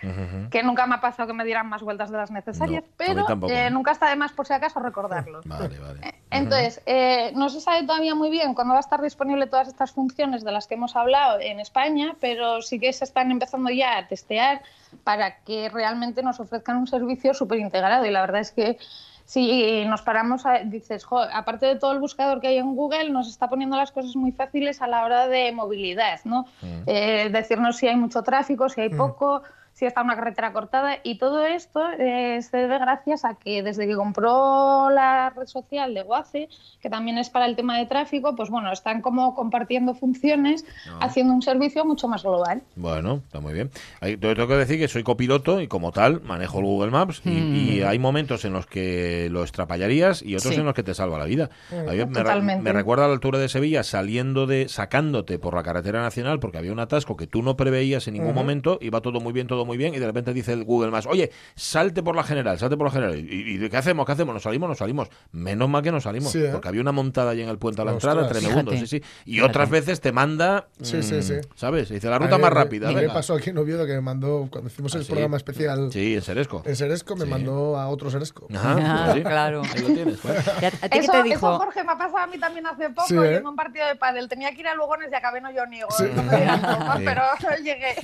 Que 0.51 0.63
nunca 0.63 0.85
me 0.85 0.95
ha 0.95 1.01
pasado 1.01 1.27
que 1.27 1.33
me 1.33 1.43
dieran 1.43 1.67
más 1.67 1.81
vueltas 1.81 2.11
de 2.11 2.17
las 2.17 2.29
necesarias, 2.29 2.83
No, 2.83 2.89
pero 2.95 3.25
eh, 3.49 3.69
nunca 3.71 3.91
está 3.91 4.07
de 4.09 4.15
más 4.15 4.31
por 4.31 4.45
si 4.45 4.53
acaso 4.53 4.79
recordarlo. 4.79 5.41
Vale, 5.45 5.79
vale. 5.79 6.13
Entonces, 6.29 6.81
eh, 6.85 7.33
no 7.35 7.49
se 7.49 7.59
sabe 7.59 7.85
todavía 7.85 8.15
muy 8.15 8.29
bien 8.29 8.53
cuándo 8.53 8.73
va 8.73 8.79
a 8.79 8.81
estar 8.81 9.01
disponible 9.01 9.47
todas 9.47 9.67
estas 9.67 9.91
funciones 9.91 10.43
de 10.43 10.51
las 10.51 10.67
que 10.67 10.75
hemos 10.75 10.95
hablado 10.95 11.39
en 11.39 11.59
España, 11.59 12.15
pero 12.21 12.61
sí 12.61 12.79
que 12.79 12.93
se 12.93 13.03
están 13.03 13.31
empezando 13.31 13.69
ya 13.71 13.97
a 13.97 14.07
testear 14.07 14.61
para 15.03 15.37
que 15.39 15.69
realmente 15.69 16.21
nos 16.23 16.39
ofrezcan 16.39 16.77
un 16.77 16.87
servicio 16.87 17.33
súper 17.33 17.59
integrado. 17.59 18.05
Y 18.05 18.11
la 18.11 18.21
verdad 18.21 18.41
es 18.41 18.51
que 18.51 18.77
si 19.25 19.85
nos 19.85 20.01
paramos, 20.01 20.45
a, 20.45 20.59
dices, 20.59 21.03
jo, 21.03 21.19
aparte 21.19 21.65
de 21.65 21.75
todo 21.75 21.91
el 21.93 21.99
buscador 21.99 22.41
que 22.41 22.47
hay 22.47 22.57
en 22.57 22.75
Google, 22.75 23.09
nos 23.09 23.27
está 23.27 23.49
poniendo 23.49 23.77
las 23.77 23.91
cosas 23.91 24.15
muy 24.15 24.31
fáciles 24.31 24.81
a 24.81 24.87
la 24.87 25.05
hora 25.05 25.27
de 25.27 25.51
movilidad, 25.51 26.19
¿no? 26.25 26.45
Eh, 26.85 27.29
decirnos 27.31 27.77
si 27.77 27.87
hay 27.87 27.95
mucho 27.95 28.23
tráfico, 28.23 28.69
si 28.69 28.81
hay 28.81 28.89
poco, 28.89 29.43
si 29.81 29.87
está 29.87 30.03
una 30.03 30.15
carretera 30.15 30.53
cortada 30.53 30.99
y 31.01 31.17
todo 31.17 31.43
esto 31.43 31.81
eh, 31.97 32.39
se 32.43 32.55
debe 32.55 32.77
gracias 32.77 33.25
a 33.25 33.33
que 33.33 33.63
desde 33.63 33.87
que 33.87 33.95
compró 33.95 34.91
la 34.91 35.31
red 35.31 35.47
social 35.47 35.95
de 35.95 36.03
Waze, 36.03 36.49
que 36.79 36.87
también 36.87 37.17
es 37.17 37.31
para 37.31 37.47
el 37.47 37.55
tema 37.55 37.79
de 37.79 37.87
tráfico, 37.87 38.35
pues 38.35 38.51
bueno, 38.51 38.71
están 38.71 39.01
como 39.01 39.33
compartiendo 39.33 39.95
funciones, 39.95 40.65
haciendo 40.99 41.33
un 41.33 41.41
servicio 41.41 41.83
mucho 41.83 42.07
más 42.07 42.21
global. 42.21 42.61
Bueno, 42.75 43.21
está 43.25 43.39
muy 43.39 43.53
bien. 43.53 43.71
Tengo 43.99 44.47
que 44.47 44.53
decir 44.55 44.77
que 44.77 44.87
soy 44.87 45.01
copiloto 45.01 45.59
y 45.61 45.67
como 45.67 45.91
tal 45.91 46.21
manejo 46.21 46.59
el 46.59 46.65
Google 46.65 46.91
Maps 46.91 47.23
y, 47.25 47.31
y 47.31 47.81
hay 47.81 47.97
momentos 47.97 48.45
en 48.45 48.53
los 48.53 48.67
que 48.67 49.29
lo 49.31 49.43
estrapallarías 49.43 50.21
y 50.21 50.35
otros 50.35 50.53
Sí. 50.53 50.59
en 50.59 50.65
los 50.67 50.75
que 50.75 50.83
te 50.83 50.93
salva 50.93 51.17
la 51.17 51.25
vida. 51.25 51.49
A 51.71 51.91
mí 51.91 52.05
me, 52.43 52.57
me 52.57 52.71
recuerda 52.71 53.05
a 53.05 53.07
la 53.07 53.15
altura 53.15 53.39
de 53.39 53.49
Sevilla 53.49 53.81
saliendo 53.81 54.45
de, 54.45 54.69
sacándote 54.69 55.39
por 55.39 55.55
la 55.55 55.63
carretera 55.63 56.03
nacional 56.03 56.39
porque 56.39 56.59
había 56.59 56.71
un 56.71 56.79
atasco 56.79 57.17
que 57.17 57.25
tú 57.25 57.41
no 57.41 57.57
preveías 57.57 58.07
en 58.07 58.13
ningún 58.13 58.35
momento, 58.35 58.77
iba 58.79 59.01
todo 59.01 59.19
muy 59.21 59.33
bien, 59.33 59.47
todo 59.47 59.65
muy 59.65 59.70
bien 59.77 59.93
y 59.93 59.99
de 59.99 60.05
repente 60.05 60.33
dice 60.33 60.53
el 60.53 60.63
Google 60.63 60.91
Maps, 60.91 61.05
oye, 61.07 61.31
salte 61.55 62.03
por 62.03 62.15
la 62.15 62.23
general, 62.23 62.57
salte 62.59 62.77
por 62.77 62.87
la 62.87 62.91
general. 62.91 63.17
¿Y, 63.19 63.63
y 63.65 63.69
qué 63.69 63.77
hacemos? 63.77 64.05
¿Qué 64.05 64.11
hacemos? 64.13 64.33
¿Nos 64.33 64.43
salimos? 64.43 64.69
¿Nos 64.69 64.77
salimos? 64.77 65.09
Menos 65.31 65.69
mal 65.69 65.81
que 65.81 65.91
nos 65.91 66.03
salimos, 66.03 66.31
Sí, 66.31 66.39
¿eh? 66.39 66.49
porque 66.51 66.67
había 66.67 66.81
una 66.81 66.91
montada 66.91 67.31
allí 67.31 67.41
en 67.41 67.49
el 67.49 67.57
puente 67.57 67.81
a 67.81 67.85
la 67.85 67.93
Ostras. 67.93 68.15
entrada, 68.15 68.29
tremebundo, 68.31 68.71
sí, 68.73 68.87
sí. 68.87 69.01
Y 69.25 69.41
otras 69.41 69.69
veces 69.69 70.01
te 70.01 70.11
manda, 70.11 70.67
Sí, 70.81 71.01
sí, 71.03 71.21
sí. 71.23 71.33
mm, 71.33 71.39
¿sabes? 71.55 71.89
Dice 71.89 72.09
la 72.09 72.19
ruta 72.19 72.37
más 72.37 72.51
rápida. 72.51 72.91
Me, 72.91 73.01
me 73.01 73.09
pasó 73.09 73.35
aquí 73.35 73.49
en 73.51 73.57
Oviedo 73.57 73.85
que 73.85 73.93
me 73.93 74.01
mandó, 74.01 74.47
cuando 74.51 74.69
hicimos 74.69 74.93
¿Ah, 74.95 74.97
el 74.99 75.03
sí? 75.05 75.11
programa 75.11 75.37
especial 75.37 75.91
Sí, 75.91 76.15
en 76.15 76.21
Seresco. 76.21 76.61
en 76.65 76.75
Seresco, 76.75 77.15
me 77.15 77.25
Sí. 77.25 77.29
mandó 77.31 77.77
a 77.77 77.87
otro 77.87 78.09
Seresco. 78.09 78.47
Ajá, 78.53 78.75
Ah, 78.79 79.01
pues 79.05 79.17
sí. 79.17 79.21
claro. 79.23 79.61
Ahí 79.73 79.81
lo 79.81 79.87
tienes. 79.87 80.17
pues. 80.21 80.45
¿Y 80.61 80.65
a, 80.65 80.71
qué 80.71 80.99
Eso, 80.99 81.11
te 81.11 81.17
eso, 81.17 81.23
dijo? 81.23 81.57
Jorge, 81.57 81.83
me 81.83 81.91
ha 81.91 81.97
pasado 81.97 82.17
a 82.19 82.27
mí 82.27 82.37
también 82.37 82.65
hace 82.67 82.89
poco, 82.89 83.07
Sí, 83.07 83.15
¿eh? 83.15 83.41
a 83.43 83.49
un 83.49 83.55
partido 83.55 83.85
de 83.87 83.95
pádel. 83.95 84.27
Tenía 84.27 84.51
que 84.53 84.61
ir 84.61 84.67
a 84.67 84.75
Lugones 84.75 85.09
y 85.11 85.15
acabé 85.15 85.41
no 85.41 85.51
yo 85.51 85.65
niego. 85.65 85.89
Sí. 85.91 86.05
no 86.15 86.23
me 86.23 86.31
Sí. 86.31 87.03
pero 87.05 87.21
llegué. 87.63 87.95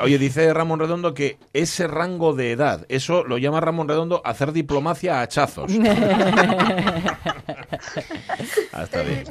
Oye, 0.00 0.18
dice 0.18 0.52
Ramón 0.54 0.78
Redondo 0.80 1.14
que 1.16 1.38
ese 1.52 1.88
rango 1.88 2.32
de 2.34 2.52
edad, 2.52 2.86
eso 2.88 3.24
lo 3.24 3.38
llama 3.38 3.60
Ramón 3.60 3.88
Redondo 3.88 4.22
hacer 4.24 4.52
diplomacia 4.52 5.18
a 5.18 5.22
hachazos. 5.22 5.72
Ah, 8.72 8.82
está 8.82 9.02
bien. 9.02 9.24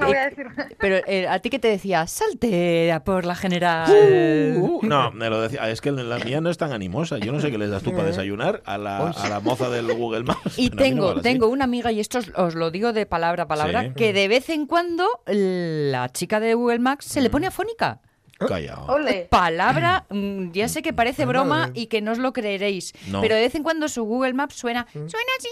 no 0.00 0.06
voy 0.06 0.16
a 0.16 0.28
decir 0.28 0.46
Pero 0.78 0.96
eh, 1.06 1.28
a 1.28 1.38
ti 1.38 1.50
qué 1.50 1.58
te 1.58 1.68
decía, 1.68 2.06
salte 2.06 2.90
a 2.92 3.04
por 3.04 3.24
la 3.24 3.34
general. 3.34 4.56
Uh, 4.58 4.80
no, 4.82 5.10
me 5.12 5.30
lo 5.30 5.40
decía. 5.40 5.68
Es 5.70 5.80
que 5.80 5.92
la 5.92 6.18
mía 6.18 6.40
no 6.40 6.50
es 6.50 6.58
tan 6.58 6.72
animosa. 6.72 7.18
Yo 7.18 7.30
no 7.32 7.40
sé 7.40 7.50
qué 7.50 7.58
les 7.58 7.70
das 7.70 7.82
tú 7.82 7.92
para 7.92 8.04
desayunar 8.04 8.62
a 8.64 8.76
la, 8.78 9.10
a 9.10 9.28
la 9.28 9.40
moza 9.40 9.70
del 9.70 9.92
Google 9.94 10.24
Maps. 10.24 10.58
Y 10.58 10.70
no 10.70 10.76
tengo, 10.76 11.10
así. 11.12 11.20
tengo 11.22 11.46
una 11.48 11.64
amiga, 11.64 11.92
y 11.92 12.00
esto 12.00 12.18
os, 12.18 12.32
os 12.34 12.54
lo 12.54 12.70
digo 12.70 12.92
de 12.92 13.06
palabra 13.06 13.44
a 13.44 13.48
palabra, 13.48 13.82
Sí. 13.82 13.90
que 13.96 14.12
de 14.12 14.26
vez 14.28 14.48
en 14.50 14.66
cuando 14.66 15.06
la 15.26 16.08
chica 16.12 16.40
de 16.40 16.54
Google 16.54 16.80
Maps 16.80 17.04
se 17.04 17.20
le 17.20 17.30
pone 17.30 17.46
afónica. 17.46 18.00
Callao. 18.38 18.86
Ole. 18.86 19.26
Palabra, 19.30 20.04
mm, 20.10 20.52
ya 20.52 20.68
sé 20.68 20.80
que 20.82 20.92
parece 20.92 21.22
Ay, 21.22 21.28
broma 21.28 21.58
madre. 21.66 21.72
y 21.74 21.86
que 21.86 22.00
no 22.00 22.12
os 22.12 22.18
lo 22.18 22.32
creeréis, 22.32 22.92
No. 23.08 23.20
pero 23.20 23.34
de 23.34 23.40
vez 23.42 23.54
en 23.56 23.62
cuando 23.64 23.88
su 23.88 24.04
Google 24.04 24.32
Maps 24.34 24.54
suena, 24.54 24.86
Mm. 24.94 25.08
suena 25.08 25.30
así. 25.38 25.48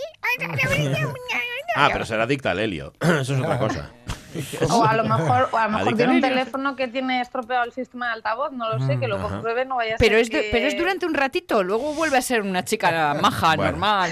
Ah, 1.77 1.89
pero 1.93 2.05
será 2.07 2.27
dicta 2.27 2.53
al 2.53 2.61
helio. 2.61 2.93
Eso 3.01 3.35
es 3.35 3.41
otra 3.41 3.59
cosa. 3.59 3.91
O 4.71 4.85
a 4.85 4.95
lo 4.97 5.05
mejor, 5.05 5.49
o 5.53 5.57
a 5.57 5.69
lo 5.69 5.71
mejor 5.79 5.95
tiene 5.97 6.15
un 6.17 6.21
teléfono 6.21 6.77
que 6.77 6.89
tiene 6.89 7.21
estropeado 7.21 7.65
el 7.65 7.73
sistema 7.73 8.07
de 8.09 8.13
altavoz, 8.15 8.53
no 8.53 8.77
lo 8.77 8.87
sé, 8.87 8.99
que 8.99 9.09
lo 9.09 9.17
Ajá. 9.17 9.29
compruebe, 9.29 9.65
no 9.65 9.77
vaya 9.77 9.95
a 9.95 9.99
Pero 9.99 10.23
ser 10.25 10.35
es, 10.37 10.47
pero 10.51 10.67
es 10.67 10.77
durante 10.77 11.07
un 11.07 11.15
ratito, 11.15 11.63
luego 11.63 11.95
vuelve 11.95 12.19
a 12.19 12.23
ser 12.23 12.43
una 12.43 12.65
chica 12.65 13.15
maja, 13.23 13.57
Bueno. 13.57 13.73
normal. 13.73 14.11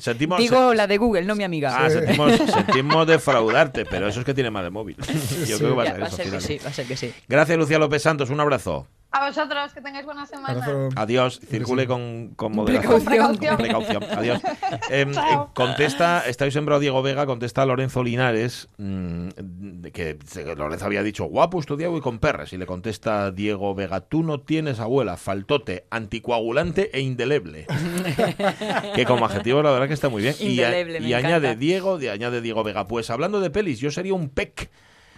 Sentimos, 0.00 0.38
Digo 0.38 0.74
la 0.74 0.86
de 0.86 0.96
Google, 0.98 1.22
no 1.24 1.34
mi 1.34 1.44
amiga. 1.44 1.76
Ah, 1.76 1.90
sentimos, 1.90 2.32
sentimos 2.54 3.06
defraudarte, 3.06 3.84
pero 3.84 4.08
eso 4.08 4.20
es 4.20 4.26
que 4.26 4.34
tiene 4.34 4.50
mal 4.50 4.64
de 4.64 4.70
móvil. 4.70 4.96
Yo 5.46 5.58
creo 5.58 5.70
que 5.70 5.76
va 5.76 5.82
a 5.82 5.86
ser 5.86 6.00
va 6.02 6.04
a 6.04 6.08
eso. 6.08 6.16
ser 6.16 6.24
que 6.24 6.30
fíjate. 6.30 6.46
sí, 6.46 6.60
va 6.64 6.70
a 6.70 6.72
ser 6.72 6.86
que 6.86 6.96
sí. 6.96 7.14
Gracias, 7.28 7.58
Lucía 7.58 7.78
López 7.78 8.02
Santos. 8.02 8.30
Un 8.30 8.40
abrazo. 8.40 8.86
A 9.18 9.26
vosotros, 9.28 9.72
que 9.72 9.80
tengáis 9.80 10.04
buena 10.04 10.26
semana. 10.26 10.52
Abrazo. 10.62 10.88
Adiós. 10.94 11.40
Circule 11.48 11.86
con, 11.86 12.34
con 12.36 12.52
moderación. 12.52 13.02
Precaución. 13.02 13.56
Precaución. 13.56 14.00
Precaución. 14.00 14.18
Adiós. 14.18 14.42
Eh, 14.90 15.06
contesta, 15.54 16.22
estáis 16.26 16.52
sembrado 16.52 16.80
Diego 16.80 17.02
Vega, 17.02 17.26
contesta 17.26 17.64
Lorenzo 17.64 18.02
Linares, 18.04 18.68
mm, 18.78 19.28
que 19.92 20.18
Lorenzo 20.56 20.86
había 20.86 21.02
dicho, 21.02 21.24
guapo 21.24 21.58
estudiado 21.60 21.96
y 21.96 22.00
con 22.00 22.18
perres. 22.18 22.52
Y 22.52 22.56
le 22.58 22.66
contesta 22.66 23.30
Diego 23.30 23.74
Vega, 23.74 24.00
tú 24.00 24.22
no 24.22 24.40
tienes 24.40 24.80
abuela, 24.80 25.16
faltote, 25.16 25.86
anticoagulante 25.90 26.90
e 26.96 27.00
indeleble. 27.00 27.66
que 28.94 29.04
como 29.06 29.24
adjetivo 29.26 29.62
la 29.62 29.70
verdad 29.70 29.88
que 29.88 29.94
está 29.94 30.08
muy 30.08 30.22
bien. 30.22 30.34
Y 30.40 30.60
a- 30.60 30.66
Indeleble, 30.68 31.00
me 31.00 31.08
y, 31.08 31.12
encanta. 31.12 31.28
añade 31.28 31.56
Diego, 31.56 31.98
de, 31.98 32.10
añade 32.10 32.40
Diego 32.40 32.62
Vega, 32.62 32.86
pues 32.86 33.10
hablando 33.10 33.40
de 33.40 33.50
pelis, 33.50 33.78
yo 33.80 33.90
sería 33.90 34.14
un 34.14 34.28
PEC, 34.28 34.70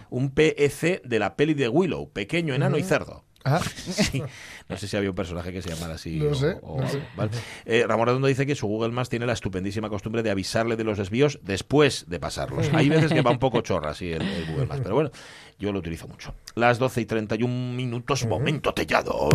un 0.09 0.31
PEC 0.31 1.03
de 1.03 1.19
la 1.19 1.35
peli 1.35 1.53
de 1.53 1.67
Willow, 1.69 2.09
pequeño, 2.11 2.53
enano 2.53 2.77
y 2.77 2.83
cerdo. 2.83 3.23
Ah, 3.45 3.61
Sí. 3.63 4.21
No 4.67 4.77
sé 4.77 4.87
si 4.87 4.97
había 4.97 5.09
un 5.09 5.15
personaje 5.15 5.51
que 5.53 5.61
se 5.61 5.69
llamara 5.69 5.95
así. 5.95 6.17
No 6.19 6.31
o- 6.31 6.35
sé, 6.35 6.57
o- 6.61 6.79
no 6.81 6.87
sé. 6.89 7.01
vale. 7.15 7.31
Eh, 7.65 7.85
Ramón 7.87 8.07
Redondo 8.07 8.27
dice 8.27 8.45
que 8.45 8.53
su 8.55 8.67
Google 8.67 8.91
Maps 8.91 9.09
tiene 9.09 9.25
la 9.25 9.33
estupendísima 9.33 9.89
costumbre 9.89 10.21
de 10.23 10.29
avisarle 10.29 10.75
de 10.75 10.83
los 10.83 10.97
desvíos 10.97 11.39
después 11.41 12.05
de 12.07 12.19
pasarlos. 12.19 12.69
Hay 12.73 12.89
veces 12.89 13.11
que 13.13 13.21
va 13.21 13.31
un 13.31 13.39
poco 13.39 13.61
chorra 13.61 13.91
así 13.91 14.11
el, 14.11 14.21
el 14.21 14.45
Google 14.45 14.65
Maps, 14.67 14.81
pero 14.83 14.95
bueno, 14.95 15.11
yo 15.57 15.71
lo 15.71 15.79
utilizo 15.79 16.07
mucho. 16.07 16.35
Las 16.55 16.79
12 16.79 17.01
y 17.01 17.05
31 17.05 17.73
minutos, 17.75 18.25
momento 18.25 18.73
tellado. 18.73 19.29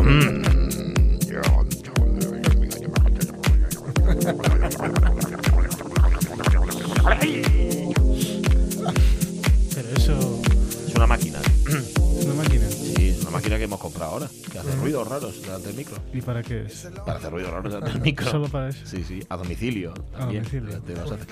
Pero 9.75 9.89
eso 9.97 10.41
Es 10.87 10.95
una 10.95 11.07
máquina. 11.07 11.39
Máquina 13.35 13.59
que 13.59 13.65
hemos 13.65 13.81
comprado 13.81 14.13
ahora, 14.13 14.29
que 14.51 14.59
hace 14.59 14.75
ruidos 14.77 15.09
raros 15.09 15.43
delante 15.43 15.69
del 15.69 15.77
micro. 15.77 15.97
¿Y 16.13 16.21
para 16.23 16.43
qué 16.43 16.63
es? 16.63 16.89
Para 17.05 17.19
hacer 17.19 17.33
ruidos 17.33 17.51
raros 17.51 17.73
delante 17.73 17.93
del 17.93 18.03
micro. 18.03 18.31
Solo 18.31 18.49
para 18.49 18.69
eso. 18.69 18.87
Sí, 18.87 19.05
sí, 19.05 19.21
a 19.29 19.37
domicilio. 19.37 19.93
A 20.15 20.21
también, 20.21 20.45
domicilio. 20.45 20.81
los 20.97 21.13
hace. 21.13 21.25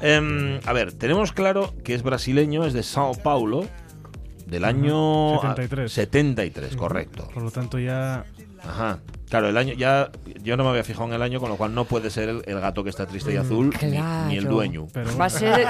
Em, 0.00 0.60
a 0.64 0.72
ver, 0.72 0.92
tenemos 0.92 1.32
claro 1.32 1.74
que 1.84 1.94
es 1.94 2.02
brasileño, 2.02 2.64
es 2.64 2.72
de 2.72 2.82
Sao 2.82 3.14
Paulo, 3.14 3.66
del 4.46 4.64
año 4.64 5.40
73. 5.40 5.92
73, 5.92 6.76
correcto. 6.76 7.28
Por 7.32 7.42
lo 7.42 7.50
tanto, 7.50 7.78
ya. 7.78 8.24
Ajá. 8.66 8.98
Claro, 9.28 9.48
el 9.48 9.56
año 9.56 9.72
ya 9.72 10.10
yo 10.42 10.56
no 10.58 10.62
me 10.64 10.70
había 10.70 10.84
fijado 10.84 11.06
en 11.08 11.14
el 11.14 11.22
año, 11.22 11.40
con 11.40 11.48
lo 11.48 11.56
cual 11.56 11.74
no 11.74 11.86
puede 11.86 12.10
ser 12.10 12.28
el, 12.28 12.42
el 12.46 12.60
gato 12.60 12.84
que 12.84 12.90
está 12.90 13.06
triste 13.06 13.32
y 13.32 13.36
azul, 13.36 13.74
ni- 13.82 13.88
ni, 13.90 13.96
el 14.36 14.42
Claro. 14.42 14.50
dueño, 14.56 14.88
Pero 14.92 15.16
Va 15.16 15.24
a 15.24 15.30
ser, 15.30 15.66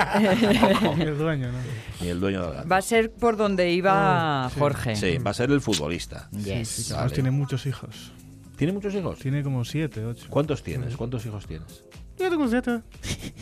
ni 0.96 1.02
el 1.04 1.16
dueño, 1.16 1.52
¿no? 1.52 1.58
ni 2.00 2.08
el 2.08 2.18
dueño 2.18 2.42
del 2.42 2.54
gato. 2.54 2.68
va 2.68 2.76
a 2.78 2.82
ser 2.82 3.12
por 3.12 3.36
donde 3.36 3.70
iba 3.70 4.50
Jorge. 4.58 4.96
Sí, 4.96 5.18
va 5.18 5.30
a 5.30 5.34
ser 5.34 5.50
el 5.52 5.60
futbolista. 5.60 6.28
Yes. 6.32 6.68
Sí, 6.68 6.92
Vale. 6.92 7.10
tiene 7.14 7.30
muchos 7.30 7.64
hijos. 7.66 8.12
¿Tiene 8.56 8.72
muchos 8.72 8.94
hijos? 8.94 9.18
Tiene 9.20 9.42
como 9.44 9.64
siete, 9.64 10.04
ocho. 10.04 10.26
¿Cuántos 10.28 10.62
tienes? 10.64 10.96
¿Cuántos 10.96 11.24
hijos 11.24 11.46
tienes? 11.46 11.84
Yo 12.18 12.30
tengo 12.30 12.48
siete. 12.48 12.80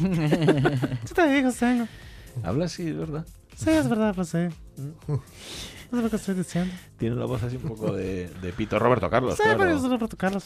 Siete 1.04 1.38
hijos 1.38 1.56
tengo. 1.56 1.86
Habla 2.42 2.66
así, 2.66 2.92
¿verdad? 2.92 3.26
Sí, 3.56 3.70
es 3.70 3.88
verdad, 3.88 4.14
pues 4.14 4.28
sí. 4.28 4.38
No 5.90 5.98
sé 5.98 6.02
lo 6.04 6.10
que 6.10 6.16
estoy 6.16 6.34
diciendo. 6.36 6.72
Tiene 6.98 7.16
la 7.16 7.24
voz 7.24 7.42
así 7.42 7.56
un 7.56 7.62
poco 7.62 7.92
de, 7.92 8.28
de 8.28 8.52
Pito 8.52 8.78
Roberto 8.78 9.10
Carlos. 9.10 9.34
Sí, 9.36 9.42
claro. 9.42 9.58
pero 9.58 9.78
soy 9.78 9.88
Roberto 9.90 10.16
Carlos. 10.16 10.44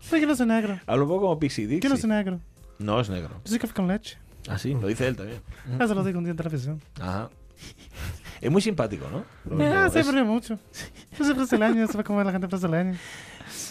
Sí, 0.00 0.20
yo 0.20 0.26
no 0.26 0.36
soy 0.36 0.46
negro. 0.46 0.78
Habla 0.86 1.02
un 1.04 1.08
poco 1.08 1.20
como 1.22 1.38
Pixie 1.38 1.64
Yo 1.64 1.70
no 1.70 1.74
Dixie. 1.80 1.96
soy 1.98 2.10
negro. 2.10 2.40
No 2.78 3.00
es 3.00 3.08
negro. 3.10 3.30
Yo 3.44 3.50
soy 3.50 3.58
café 3.58 3.72
con 3.74 3.88
leche. 3.88 4.18
Ah, 4.48 4.58
sí, 4.58 4.74
lo 4.74 4.86
dice 4.88 5.06
él 5.06 5.16
también. 5.16 5.40
Eso 5.78 5.94
lo 5.94 6.02
digo 6.04 6.18
un 6.18 6.24
día 6.24 6.30
en 6.32 6.36
televisión. 6.36 6.80
Ajá. 7.00 7.30
Es 8.40 8.50
muy 8.50 8.62
simpático, 8.62 9.06
¿no? 9.10 9.24
Ah, 9.62 9.90
Es- 9.94 10.06
me 10.06 10.12
río 10.12 10.24
mucho. 10.24 10.58
Yo 11.18 11.24
soy 11.24 11.34
brasileño, 11.34 11.86
se 11.86 11.98
ve 11.98 12.04
como 12.04 12.22
la 12.24 12.32
gente 12.32 12.46
brasileña. 12.46 12.96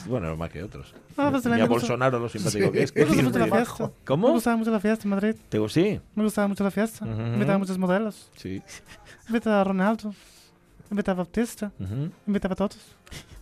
Bueno, 0.07 0.35
más 0.37 0.49
que 0.51 0.61
otros. 0.61 0.93
Ah, 1.17 1.29
brasileño. 1.31 1.63
a 1.63 1.67
me 1.67 1.69
Bolsonaro 1.73 2.19
lo 2.19 2.29
simpático 2.29 2.65
Sí. 2.67 2.71
que 2.71 2.83
es. 2.83 2.95
Me 2.95 3.01
gusta 3.05 3.15
que 3.17 3.23
mucho 3.23 3.39
la 3.39 3.47
fiesta. 3.47 3.83
Me 3.87 3.91
¿Cómo? 4.05 4.29
gustaba 4.31 4.57
mucho 4.57 4.71
la 4.71 4.79
fiesta 4.79 5.03
en 5.05 5.09
Madrid. 5.09 5.35
¿Te 5.49 5.59
gu- 5.59 5.69
Sí, 5.69 5.99
Me 6.15 6.23
gustaba 6.23 6.47
mucho 6.47 6.63
la 6.63 6.71
fiesta. 6.71 7.03
Ujú. 7.05 7.19
Invitaba 7.19 7.55
a 7.55 7.57
muchos 7.57 7.77
modelos. 7.77 8.29
sí. 8.35 8.61
Invitaba 9.27 9.61
a 9.61 9.63
Ronaldo. 9.63 10.13
Invitaba 10.91 11.21
a 11.21 11.23
Baptista. 11.25 11.71
Ujú. 11.79 12.09
Invitaba 12.25 12.53
a 12.53 12.55
todos. 12.55 12.77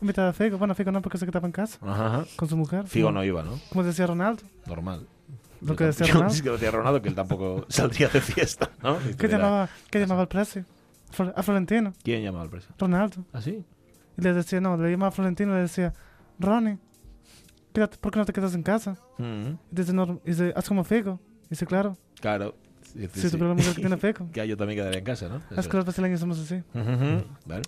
Invitaba 0.01 0.29
a 0.29 0.33
Figo. 0.33 0.57
Bueno, 0.57 0.75
Figo 0.75 0.91
no, 0.91 1.01
porque 1.01 1.17
se 1.17 1.25
quedaba 1.25 1.45
en 1.47 1.51
casa 1.53 1.77
Ajá, 1.81 2.07
ajá. 2.07 2.25
con 2.35 2.49
su 2.49 2.57
mujer. 2.57 2.87
Figo 2.87 3.11
no 3.11 3.23
iba, 3.23 3.43
¿no? 3.43 3.59
Como 3.69 3.83
decía 3.83 4.05
Ronaldo. 4.07 4.43
Normal. 4.65 5.07
Lo 5.61 5.75
que 5.75 5.85
decía 5.85 6.07
Ronaldo. 6.13 6.43
Que 6.43 6.49
decía 6.51 6.71
Ronaldo, 6.71 7.01
que 7.01 7.09
él 7.09 7.15
tampoco 7.15 7.65
saldría 7.69 8.09
de 8.09 8.21
fiesta, 8.21 8.69
¿no? 8.83 8.97
¿Qué 9.17 9.27
llamaba, 9.27 9.69
¿Qué 9.89 9.99
llamaba 9.99 10.21
al 10.21 10.27
precio? 10.27 10.65
A 11.35 11.41
Florentino. 11.41 11.93
¿Quién 12.03 12.21
llamaba 12.21 12.43
al 12.43 12.49
preso? 12.49 12.67
Ronaldo. 12.77 13.23
¿Ah, 13.31 13.41
sí? 13.41 13.63
Y 14.17 14.21
le 14.21 14.33
decía, 14.33 14.59
no, 14.59 14.75
le 14.75 14.91
llamaba 14.91 15.07
a 15.09 15.11
Florentino 15.11 15.53
y 15.53 15.55
le 15.55 15.61
decía, 15.61 15.93
Ronnie, 16.39 16.77
¿por 18.01 18.11
qué 18.11 18.19
no 18.19 18.25
te 18.25 18.33
quedas 18.33 18.53
en 18.55 18.63
casa? 18.63 18.97
Ujú. 19.17 19.57
Y 19.71 19.75
dice, 19.75 19.93
no, 19.93 20.19
y 20.25 20.29
dice, 20.31 20.53
haz 20.55 20.67
como 20.67 20.83
Figo. 20.83 21.19
Y 21.45 21.49
dice, 21.51 21.65
claro, 21.65 21.95
Claro. 22.19 22.55
Sí, 22.97 23.07
sí, 23.13 23.21
si 23.21 23.21
sí. 23.21 23.31
tu 23.31 23.37
problema 23.37 23.61
es 23.61 23.67
el 23.67 23.75
que 23.75 23.81
tiene 23.81 23.97
Figo. 24.13 24.29
Que 24.31 24.47
yo 24.47 24.57
también 24.57 24.79
quedaría 24.79 24.99
en 24.99 25.05
casa, 25.05 25.29
¿no? 25.29 25.41
Es 25.55 25.67
que 25.67 25.77
los 25.77 25.85
brasileños 25.85 26.19
somos 26.19 26.39
así. 26.39 26.55
es. 26.55 26.63
Ujú. 26.73 27.23
Vale. 27.45 27.61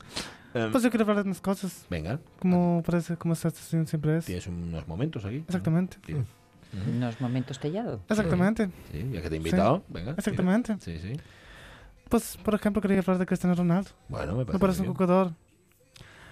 Em, 0.54 0.72
Pues 0.72 0.84
yo 0.84 0.90
quiero 0.90 1.04
hablar 1.04 1.18
de 1.18 1.24
unas 1.30 1.40
cosas, 1.42 1.86
venga, 1.90 2.20
como 2.40 2.82
parece, 2.84 3.16
como 3.18 3.34
esta 3.34 3.50
estación 3.50 3.86
siempre 3.86 4.18
es. 4.18 4.26
tienes 4.26 4.48
unos 4.48 4.88
momentos 4.88 5.24
aquí. 5.26 5.38
Exactamente. 5.48 5.98
Bien. 6.08 6.26
Unos 6.96 7.20
momentos 7.22 7.60
tellados. 7.60 8.02
Exactamente, 8.10 8.70
Sí, 8.92 9.10
ya 9.12 9.22
que 9.22 9.30
te 9.30 9.36
he 9.36 9.38
invitado, 9.38 9.84
venga. 9.90 10.12
exactamente. 10.18 10.76
Sí, 10.80 10.98
sí. 11.00 11.14
Pues, 12.10 12.38
por 12.38 12.56
ejemplo, 12.56 12.82
quería 12.82 13.00
hablar 13.00 13.20
de 13.20 13.26
Cristiano 13.28 13.56
Ronaldo. 13.56 13.92
Bueno, 14.08 14.36
me 14.36 14.46
parece, 14.46 14.54
Me 14.54 14.60
parece 14.60 14.82
un 14.82 14.94
jugador. 14.94 15.34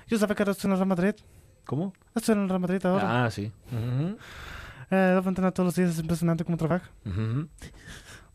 Yo 0.07 0.17
sabía 0.17 0.35
que 0.35 0.41
ahora 0.43 0.51
estoy 0.53 0.67
en 0.69 0.71
el 0.73 0.77
Real 0.77 0.87
Madrid. 0.89 1.13
¿Cómo? 1.65 1.93
Estoy 2.15 2.33
en 2.33 2.41
el 2.43 2.49
Real 2.49 2.59
Madrid 2.61 2.83
ahora. 2.85 3.25
Ah, 3.25 3.29
sí. 3.31 3.51
Ujú, 3.71 4.17
Eh, 4.89 4.95
debo 4.95 5.27
entrenar 5.29 5.51
todos 5.51 5.65
los 5.67 5.75
días, 5.75 5.89
es 5.91 5.99
impresionante 5.99 6.45
cómo 6.45 6.55
trabaja. 6.57 6.89
ujú, 7.05 7.47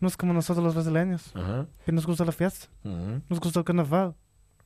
No 0.03 0.09
es 0.09 0.17
como 0.17 0.35
nosotros 0.35 0.62
los 0.65 0.75
brasileños, 0.75 1.31
Ajá. 1.35 1.67
que 1.87 1.93
nos 1.93 2.05
gusta 2.07 2.25
la 2.25 2.33
fiesta, 2.33 2.67
ujú, 2.85 3.23
nos 3.29 3.41
gusta 3.41 3.61
el 3.61 3.65
carnaval. 3.65 4.15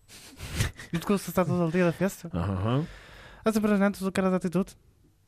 Nos 0.93 1.05
gusta 1.05 1.31
estar 1.31 1.45
todo 1.45 1.67
el 1.67 1.73
día 1.73 1.85
de 1.85 1.93
fiesta. 1.93 2.29
Ajá. 2.33 2.83
Es 3.45 3.57
impresionante 3.57 3.99
su 3.99 4.11
cara 4.13 4.31
de 4.31 4.37
actitud 4.37 4.67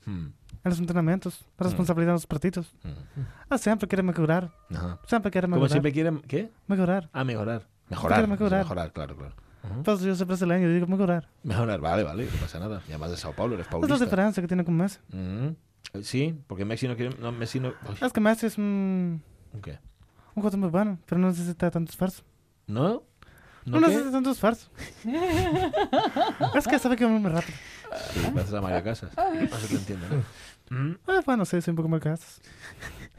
Mm, 0.06 0.28
en 0.64 0.70
los 0.70 0.78
entrenamientos, 0.78 1.44
la 1.58 1.64
responsabilidad 1.64 2.12
en 2.12 2.14
los 2.14 2.26
partidos. 2.26 2.72
mm, 2.82 3.20
Ah, 3.50 3.58
siempre 3.58 3.86
quiere 3.86 4.02
mejorar, 4.02 4.50
Ajá. 4.70 4.98
siempre 5.06 5.30
quiere 5.30 5.46
Como 5.46 5.56
mejorar. 5.56 5.70
siempre 5.72 5.92
quieren. 5.92 6.20
¿Qué? 6.22 6.50
Mejorar. 6.66 7.10
Ah, 7.12 7.24
mejorar. 7.24 7.68
Mejorar. 7.90 8.26
mejorar. 8.28 8.60
Mejorar, 8.60 8.92
claro, 8.92 9.16
claro. 9.16 9.34
Pues 9.84 10.00
yo 10.00 10.14
soy 10.14 10.24
brasileño, 10.26 10.66
yo 10.68 10.72
digo 10.74 10.86
mejorar. 10.86 11.28
Mejorar, 11.42 11.80
vale, 11.80 12.04
vale, 12.04 12.24
no 12.24 12.40
pasa 12.40 12.58
nada. 12.58 12.80
Y 12.88 12.92
además 12.92 13.10
de 13.10 13.16
Sao 13.18 13.34
Paulo, 13.34 13.54
eres 13.54 13.66
Es 13.66 13.72
la 13.72 13.78
paulista. 13.80 14.04
diferencia 14.04 14.40
que 14.40 14.46
tiene 14.48 14.64
con 14.64 14.74
Messi. 14.76 14.98
Eh, 15.12 15.54
Sí, 16.02 16.38
porque 16.46 16.64
Messi 16.64 16.86
no 16.88 16.96
quiere. 16.96 17.14
No, 17.18 17.32
Messi 17.32 17.60
no. 17.60 17.72
Es 18.00 18.12
que 18.12 18.20
Messi 18.20 18.46
es 18.46 18.56
un, 18.58 19.22
¿un 19.52 19.60
¿Qué? 19.60 19.78
Un 20.38 20.42
jugador 20.42 20.60
muy 20.60 20.68
bueno, 20.70 20.98
pero 21.06 21.20
no 21.20 21.28
necesita 21.28 21.70
tanto 21.70 21.90
esfuerzo. 21.90 22.22
¿No? 22.66 23.02
No, 23.64 23.80
¿No 23.80 23.86
qué? 23.86 23.88
necesita 23.88 24.12
tanto 24.12 24.30
esfuerzo. 24.30 24.70
es 26.54 26.66
que 26.68 26.78
sabe 26.78 26.96
que 26.96 27.04
va 27.04 27.10
muy 27.10 27.30
rápido. 27.30 27.56
Sí, 28.12 28.20
pareces 28.34 28.54
a 28.54 28.60
María 28.60 28.82
Casas. 28.82 29.10
No 29.16 29.56
se 29.58 29.68
te 29.68 29.74
entiende, 29.74 30.06
¿no? 30.08 30.22
Mm. 30.70 30.98
Ah, 31.06 31.20
bueno, 31.24 31.44
sí, 31.46 31.60
soy 31.62 31.72
un 31.72 31.76
poco 31.76 32.00
Casas. 32.00 32.40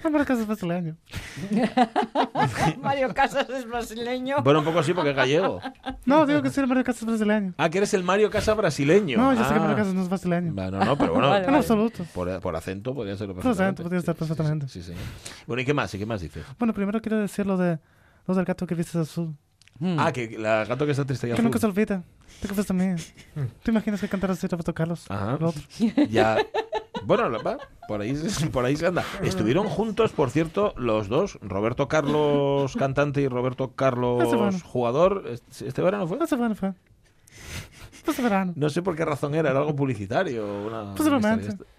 Ah, 0.01 0.09
Casas 0.25 0.39
es 0.39 0.47
brasileño. 0.47 0.95
Mario 2.81 3.13
Casas 3.13 3.49
es 3.49 3.67
brasileño. 3.67 4.37
Bueno, 4.43 4.59
un 4.59 4.65
poco 4.65 4.81
sí, 4.81 4.93
porque 4.93 5.09
es 5.09 5.15
gallego. 5.15 5.59
No, 6.05 6.25
digo 6.25 6.41
que 6.41 6.49
soy 6.49 6.63
el 6.63 6.69
Mario 6.69 6.85
Casas 6.85 7.03
brasileño. 7.05 7.53
Ah, 7.57 7.69
que 7.69 7.79
eres 7.79 7.93
el 7.93 8.03
Mario 8.05 8.29
Casa 8.29 8.53
brasileño. 8.53 9.17
No, 9.17 9.33
yo 9.33 9.43
sé 9.43 9.49
que 9.49 9.55
Ah. 9.55 9.59
Mario 9.59 9.75
Casas 9.75 9.93
no 9.93 10.01
es 10.03 10.07
brasileño. 10.07 10.53
Bueno, 10.53 10.79
no, 10.85 10.97
pero 10.97 11.13
bueno. 11.13 11.29
Vale, 11.31 11.45
En 11.47 11.53
absoluto. 11.55 12.05
Por, 12.13 12.39
por 12.39 12.55
acento 12.55 12.95
podría 12.95 13.17
serlo 13.17 13.33
Por 13.35 13.43
perfectamente. 13.43 13.81
acento 13.81 13.83
podría 13.83 13.99
estar 13.99 14.15
Sí, 14.15 14.19
sí, 14.19 14.25
sí, 14.25 14.35
perfectamente. 14.35 14.67
Sí. 14.69 14.93
Bueno, 15.45 15.61
¿y 15.61 15.65
qué 15.65 15.73
más? 15.73 15.93
¿Y 15.93 15.99
qué 15.99 16.05
más 16.05 16.21
dices? 16.21 16.45
Bueno, 16.57 16.73
primero 16.73 17.01
quiero 17.01 17.17
decir 17.17 17.45
lo 17.45 17.57
de 17.57 17.77
lo 18.25 18.35
del 18.35 18.45
gato 18.45 18.65
que 18.67 18.75
viste 18.75 18.97
azul. 18.99 19.35
Ah, 19.97 20.11
que 20.11 20.37
la 20.37 20.65
gato 20.65 20.85
que 20.85 20.91
está 20.91 21.05
triste 21.05 21.29
y 21.29 21.33
Que 21.33 21.41
nunca 21.41 21.59
se 21.59 21.65
olvida. 21.65 22.03
Te 22.41 22.47
fuiste 22.49 22.73
mía. 22.73 22.95
¿Te 23.63 23.71
imaginas 23.71 23.99
que 24.01 24.07
cantaras 24.09 24.37
así 24.37 24.47
Roberto 24.47 24.73
Carlos? 24.73 25.05
Ajá. 25.09 25.37
Ya. 26.09 26.37
Bueno, 27.05 27.31
va, 27.41 27.57
por 27.87 28.01
ahí, 28.01 28.13
se- 28.15 28.47
por 28.47 28.65
ahí 28.65 28.75
se 28.75 28.85
anda. 28.87 29.03
Estuvieron 29.23 29.67
juntos, 29.69 30.11
por 30.11 30.29
cierto, 30.31 30.73
los 30.77 31.07
dos, 31.07 31.39
Roberto 31.41 31.87
Carlos 31.87 32.75
cantante 32.75 33.21
y 33.21 33.27
Roberto 33.29 33.71
Carlos 33.73 34.61
jugador. 34.63 35.23
¿Este 35.29 35.67
este 35.69 35.81
verano 35.81 36.07
fue? 36.07 36.17
Ese 36.21 36.35
verano 36.35 36.55
fue. 36.55 36.73
Ese 38.05 38.21
verano. 38.21 38.53
No 38.55 38.69
sé 38.69 38.81
por 38.81 38.95
qué 38.97 39.05
razón 39.05 39.33
era, 39.35 39.49
era 39.51 39.59
algo 39.59 39.75
publicitario. 39.75 40.45
Una, 40.67 40.93
Posiblemente. 40.95 41.45
una 41.45 41.51
historia 41.53 41.73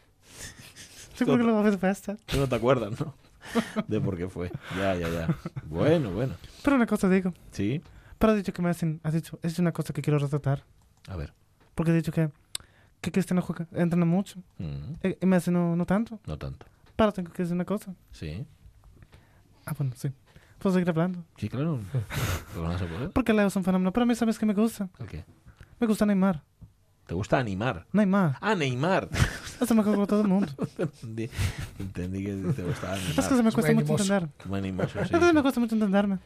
Sí, 1.16 1.24
porque 1.26 1.42
lo 1.44 1.62
ves 1.62 1.76
festa. 1.78 2.16
no 2.36 2.48
te 2.48 2.54
acuerdas, 2.54 2.98
¿no? 2.98 3.14
De 3.88 4.00
por 4.00 4.16
qué 4.16 4.28
fue. 4.28 4.50
Ya, 4.76 4.94
ya, 4.94 5.08
ya. 5.08 5.36
Bueno, 5.64 6.10
bueno. 6.10 6.34
Pero 6.62 6.76
una 6.76 6.86
cosa 6.86 7.08
digo. 7.08 7.32
Sí. 7.50 7.80
Pero 8.18 8.32
has 8.32 8.38
dicho 8.38 8.52
que 8.52 8.62
me 8.62 8.68
hacen, 8.70 9.00
has 9.02 9.14
dicho, 9.14 9.38
es 9.42 9.58
una 9.58 9.72
cosa 9.72 9.92
que 9.92 10.02
quiero 10.02 10.18
retratar. 10.18 10.64
A 11.08 11.16
ver. 11.16 11.32
Porque 11.74 11.92
he 11.92 11.94
dicho 11.94 12.12
que, 12.12 12.30
que 13.00 13.10
Cristiano 13.12 13.40
juega, 13.42 13.66
entrena 13.72 14.04
mucho. 14.04 14.40
Mm, 14.58 14.94
Y, 15.02 15.16
y 15.22 15.26
Messi 15.26 15.50
no, 15.50 15.74
no 15.76 15.86
tanto. 15.86 16.20
no 16.26 16.36
tanto. 16.38 16.66
Pero 16.96 17.12
tengo 17.12 17.32
que 17.32 17.42
decir 17.42 17.54
una 17.54 17.64
cosa. 17.64 17.94
Sí. 18.12 18.46
Ah, 19.64 19.74
bueno, 19.78 19.94
sí. 19.96 20.10
Puedo 20.58 20.74
seguir 20.74 20.90
hablando. 20.90 21.24
Sí, 21.38 21.48
claro. 21.48 21.80
¿Lo 22.54 22.62
van 22.62 22.72
a? 22.72 23.10
Porque 23.10 23.32
Leo 23.32 23.46
es 23.46 23.56
un 23.56 23.64
fenómeno. 23.64 23.90
Pero 23.92 24.02
a 24.02 24.06
mí, 24.06 24.14
¿sabes 24.14 24.38
qué 24.38 24.44
me 24.44 24.52
gusta? 24.52 24.90
¿El 24.98 25.06
qué? 25.06 25.24
Me 25.78 25.86
gusta 25.86 26.04
Neymar. 26.04 26.42
¿Te 27.10 27.14
gusta 27.16 27.38
animar? 27.40 27.86
Neymar. 27.92 28.36
Ah, 28.40 28.54
Neymar. 28.54 29.08
Es 29.60 29.68
el 29.68 29.76
mejor 29.76 29.98
de 29.98 30.06
todo 30.06 30.20
el 30.20 30.28
mundo. 30.28 30.46
entendí, 30.78 31.28
entendí 31.80 32.24
que 32.24 32.32
te 32.54 32.62
gustaba 32.62 32.96
Es 32.98 33.02
que 33.16 33.22
se 33.22 33.26
animar. 33.34 33.44
me 33.46 33.50
cuesta 33.52 33.72
muy 33.72 33.82
mucho 33.82 33.94
animoso. 33.94 34.14
entender. 34.14 34.46
Muy 34.46 34.58
animoso, 34.60 34.90
sí. 34.92 34.98
Es 35.02 35.10
que 35.10 35.18
se 35.18 35.32
me 35.32 35.42
cuesta 35.42 35.58
mucho 35.58 35.74
entenderme. 35.74 36.18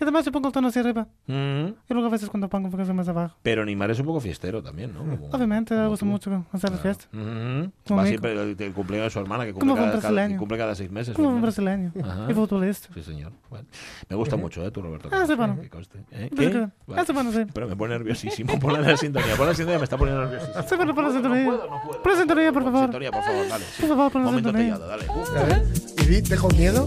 Y 0.00 0.02
además 0.02 0.24
yo 0.24 0.32
pongo 0.32 0.48
el 0.48 0.52
tono 0.54 0.68
hacia 0.68 0.80
arriba. 0.80 1.06
Mm. 1.26 1.66
Y 1.88 1.92
luego 1.94 2.08
a 2.08 2.10
veces 2.10 2.30
cuando 2.30 2.48
pongo 2.48 2.68
un 2.68 2.96
más 2.96 3.06
abajo. 3.08 3.36
Pero 3.42 3.64
Neymar 3.66 3.90
es 3.90 4.00
un 4.00 4.06
poco 4.06 4.18
fiestero 4.20 4.62
también, 4.62 4.94
¿no? 4.94 5.00
Como- 5.00 5.28
Obviamente, 5.28 5.74
me 5.74 5.80
como 5.80 5.90
gusta 5.90 6.06
tú. 6.06 6.10
mucho 6.10 6.44
hacer 6.52 6.70
la 6.70 6.78
Claro. 6.78 6.82
fiesta. 6.98 7.04
Ujú. 7.16 7.72
Como 7.86 8.00
Va 8.00 8.06
siempre 8.06 8.32
el, 8.32 8.56
el 8.58 8.72
cumpleaños 8.72 9.04
de 9.06 9.10
su 9.10 9.18
hermana, 9.20 9.44
que 9.44 9.52
cumple, 9.52 9.74
cada, 9.74 10.00
cada- 10.00 10.28
que 10.28 10.36
cumple 10.36 10.56
cada 10.58 10.74
seis 10.74 10.90
meses. 10.90 11.14
Como 11.14 11.28
un 11.28 11.42
brasileño. 11.42 11.92
Y 12.28 12.32
futbolista. 12.34 12.88
Sí, 12.94 13.02
señor. 13.02 13.32
Bueno, 13.50 13.66
me 14.08 14.16
gusta 14.16 14.36
mucho, 14.36 14.64
¿eh? 14.64 14.70
Tu 14.70 14.80
Roberto. 14.80 15.10
Ah, 15.12 15.24
bueno. 15.36 15.60
Que 15.60 15.68
conste. 15.68 15.98
¿Eh? 16.12 16.30
Pero 16.34 16.50
¿Qué? 16.50 16.68
Vale. 16.86 17.02
ah, 17.06 17.12
bueno, 17.12 17.32
sí. 17.32 17.44
Pero 17.52 17.68
me 17.68 17.76
pone 17.76 17.92
nerviosísimo. 17.94 18.58
Ponle 18.58 18.80
la 18.80 18.96
sintonía. 18.96 19.36
Pon 19.36 19.46
la 19.48 19.54
sintonía, 19.54 19.78
me 19.78 19.84
está 19.84 19.98
poniendo 19.98 20.22
nerviosísimo. 20.24 20.62
Sí, 20.62 20.74
pero 20.78 20.94
pon 20.94 21.04
la 21.04 21.10
sintonía. 21.12 21.44
puedo, 21.44 21.68
no 21.70 21.82
puedo. 21.84 22.02
Pon 22.02 22.12
la 22.12 22.18
sintonía, 22.18 22.52
por 22.52 22.62
favor. 22.64 22.80
Sintonía, 22.84 23.10
por 23.10 23.22
favor, 23.22 23.48
dale. 23.48 23.64
Por 23.78 23.88
favor, 23.88 24.12
pon 24.12 24.22
la 24.24 24.30
Momento 24.30 24.48
sintonía. 24.48 24.74
tellado, 24.78 24.88
dale. 24.88 25.99
Uf, 26.10 26.16
A 26.16 26.18
ver, 26.18 26.18
¿Y 26.18 26.20
di, 26.22 26.22
tengo 26.28 26.48
miedo? 26.50 26.86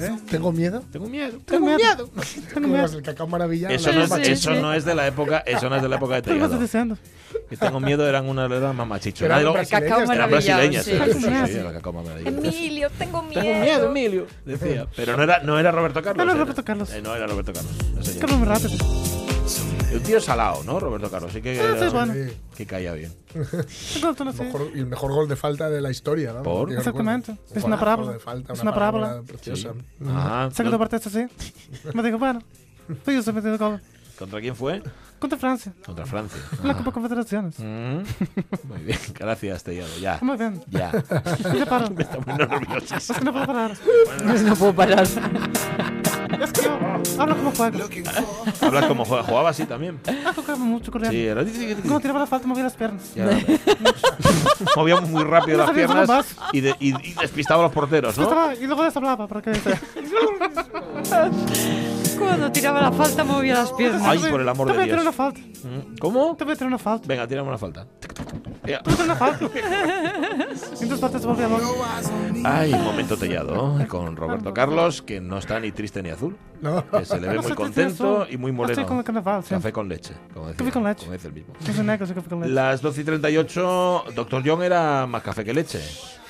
¿Eh? 0.00 0.16
¿Tengo 0.30 0.52
miedo? 0.52 0.82
tengo 0.90 1.06
miedo. 1.08 1.38
Tengo 1.44 1.66
miedo. 1.76 2.10
Tengo 2.54 2.68
miedo. 2.68 2.82
las 2.82 2.92
del 2.92 3.02
cacao 3.02 3.26
maravilla. 3.26 3.68
Eso, 3.70 3.92
las 3.92 4.08
no 4.08 4.16
sí, 4.16 4.22
eso 4.32 4.54
sí. 4.54 4.60
no 4.60 4.72
es 4.72 4.84
de 4.84 4.94
la 4.94 5.06
época, 5.06 5.38
eso 5.46 5.68
no 5.68 5.76
es 5.76 5.82
de 5.82 5.88
la 5.88 5.96
época 5.96 6.14
de 6.16 6.22
¿Qué 6.22 6.30
me 6.30 6.36
estás 6.36 6.50
Tellado. 6.50 6.62
diciendo? 6.62 6.98
Que 7.48 7.56
tengo 7.56 7.80
miedo 7.80 8.08
eran 8.08 8.28
una 8.28 8.48
Nadie 9.28 9.44
lo- 9.44 9.52
brasileñas, 9.52 9.70
Cacao 9.70 10.02
eran 10.02 10.16
eran 10.16 10.30
maravillado, 10.30 10.60
brasileñas. 10.60 10.84
sí. 10.84 10.90
sí, 10.92 10.98
sí, 11.20 11.28
sí, 11.46 11.52
sí. 11.52 11.58
era 11.58 11.72
cacao 11.72 11.92
maravillado. 11.92 12.38
Emilio, 12.38 12.90
tengo 12.98 13.22
miedo. 13.22 13.42
Tengo 13.42 13.60
miedo, 13.60 13.86
Emilio, 13.90 14.26
decía. 14.44 14.86
Pero 14.96 15.16
no 15.16 15.22
era, 15.22 15.40
no 15.42 15.58
era 15.58 15.70
Roberto 15.70 16.02
Carlos. 16.02 16.24
No 16.24 16.32
era 16.32 16.40
Roberto 16.40 16.64
Carlos. 16.64 16.90
Eh, 16.92 17.02
no 17.02 17.14
era 17.14 17.26
Roberto 17.26 17.52
Carlos. 17.52 17.72
no, 17.94 18.02
señor. 18.02 19.29
Un 19.92 20.00
tío 20.00 20.20
salado, 20.20 20.62
¿no? 20.64 20.78
Roberto 20.78 21.10
Carlos. 21.10 21.32
Sí 21.32 21.42
que, 21.42 21.60
Ah, 21.60 21.76
sí, 21.80 21.86
bueno. 21.92 22.14
Que 22.56 22.66
caía 22.66 22.92
bien. 22.92 23.12
El 23.34 24.28
así. 24.28 24.42
Mejor- 24.42 24.70
y 24.74 24.78
el 24.78 24.86
mejor 24.86 25.12
gol 25.12 25.28
de 25.28 25.36
falta 25.36 25.68
de 25.68 25.80
la 25.80 25.90
historia, 25.90 26.32
¿no? 26.32 26.42
¿Por? 26.42 26.72
Exactamente. 26.72 27.36
Es 27.54 27.62
Un 27.64 27.70
una 27.72 27.78
parábola. 27.78 28.12
de 28.12 28.18
falta, 28.20 28.52
Es 28.52 28.60
una 28.62 28.72
parábola. 28.72 29.22
preciosa. 29.26 29.72
Sí. 29.72 30.04
Ajá. 30.08 30.50
Sé 30.52 30.62
que 30.64 30.70
tú 30.70 30.78
partes 30.78 31.06
así. 31.06 31.26
Me 31.94 32.02
digo, 32.02 32.18
bueno. 32.18 32.40
Pues 33.04 33.16
yo 33.16 33.22
se 33.22 33.32
metido 33.32 33.56
gol. 33.58 33.80
¿Contra 34.18 34.40
quién 34.40 34.54
fue? 34.54 34.82
Contra 35.18 35.38
Francia. 35.38 35.72
Contra 35.84 36.04
Francia. 36.06 36.38
En 36.60 36.68
la. 36.68 36.76
Copa 36.76 36.92
Confederaciones. 36.92 37.58
Mm. 37.58 38.02
Muy 38.68 38.78
bien, 38.84 38.98
gracias, 39.18 39.64
Tellado. 39.64 39.88
Ya. 40.00 40.18
Muy 40.22 40.36
bien. 40.36 40.62
Ya. 40.70 40.92
Ya 41.58 41.66
paro. 41.66 41.86
Está 41.98 42.18
muy 42.20 42.34
nerviosísimo. 42.36 42.96
Es 42.98 43.12
que 43.18 43.24
no 43.24 43.32
puedo 43.32 43.46
parar. 43.46 43.72
No 44.44 44.54
puedo 44.56 44.74
parar. 44.74 45.06
Es 46.42 46.52
que 46.52 46.62
yo 46.62 46.78
hablo 47.20 47.36
como 47.36 47.52
juego. 47.52 47.78
Hablas 48.60 48.86
como 48.86 49.04
juega. 49.04 49.22
Jugaba 49.24 49.50
así 49.50 49.64
también. 49.64 49.98
Ah, 50.24 50.32
jugaba 50.34 50.58
mucho 50.58 50.90
corriendo. 50.92 51.16
Sí, 51.16 51.26
era. 51.26 51.44
Cuando 51.82 52.00
tiraba 52.00 52.20
la 52.20 52.26
falta 52.26 52.46
movía 52.46 52.64
las 52.64 52.74
piernas. 52.74 53.14
Ya. 53.14 53.26
Movía 54.76 55.00
muy 55.00 55.24
rápido 55.24 55.58
las 55.58 55.70
piernas 55.70 56.36
y, 56.52 56.60
de- 56.60 56.76
y- 56.80 56.94
y 57.08 57.14
despistaba 57.14 57.60
a 57.60 57.64
los 57.64 57.72
porteros, 57.72 58.16
¿no? 58.18 58.52
y 58.54 58.66
luego 58.66 58.84
les 58.84 58.96
hablaba 58.96 59.26
para 59.26 59.42
que 59.42 59.52
Cuando 62.20 62.52
tiraba 62.52 62.80
la 62.80 62.92
falta 62.92 63.24
movía 63.24 63.54
las 63.54 63.72
piernas. 63.72 64.02
Ay, 64.04 64.18
por 64.30 64.40
el 64.40 64.48
amor 64.48 64.66
Te 64.68 64.72
de 64.72 64.78
voy 64.78 64.82
a 64.84 64.86
tirar 64.86 65.00
una 65.00 65.10
Dios. 65.10 65.16
falta. 65.16 65.40
Mm. 65.40 65.96
¿Cómo? 65.98 66.36
Te 66.36 66.44
voy 66.44 66.52
a 66.52 66.56
tirar 66.56 66.68
una 66.68 66.78
falta. 66.78 67.08
Venga, 67.08 67.26
tirame 67.26 67.48
una 67.48 67.58
falta. 67.58 67.86
Te 68.00 68.08
voy. 68.08 69.50
Ay, 72.44 72.72
momento 72.72 73.16
tellado 73.16 73.78
con 73.88 74.16
Roberto 74.16 74.52
Carlos, 74.54 75.02
que 75.02 75.20
no 75.20 75.38
está 75.38 75.58
ni 75.60 75.72
triste 75.72 76.02
ni 76.02 76.10
azul. 76.10 76.36
No. 76.62 76.84
Que 76.90 77.04
se 77.04 77.18
le 77.20 77.28
ve 77.28 77.34
No 77.34 77.42
muy 77.42 77.52
contento 77.52 78.26
y 78.28 78.36
muy 78.36 78.52
moreno. 78.52 78.86
con 78.86 78.98
el 78.98 79.04
carnaval, 79.04 79.42
sí. 79.42 79.50
Café 79.50 79.72
con 79.72 79.88
leche, 79.88 80.14
como 80.34 80.46
decía, 80.48 80.58
Café 80.58 80.72
con 80.72 80.84
leche. 80.84 81.00
como 81.00 81.12
dice 81.14 81.28
el 81.28 81.34
mismo. 81.34 81.54
Con. 82.28 82.54
Las 82.54 82.82
12 82.82 83.00
y 83.00 83.04
38, 83.04 84.04
Dr. 84.14 84.42
John 84.44 84.62
era 84.62 85.06
más 85.06 85.22
café 85.22 85.44
que 85.44 85.54
leche. 85.54 85.80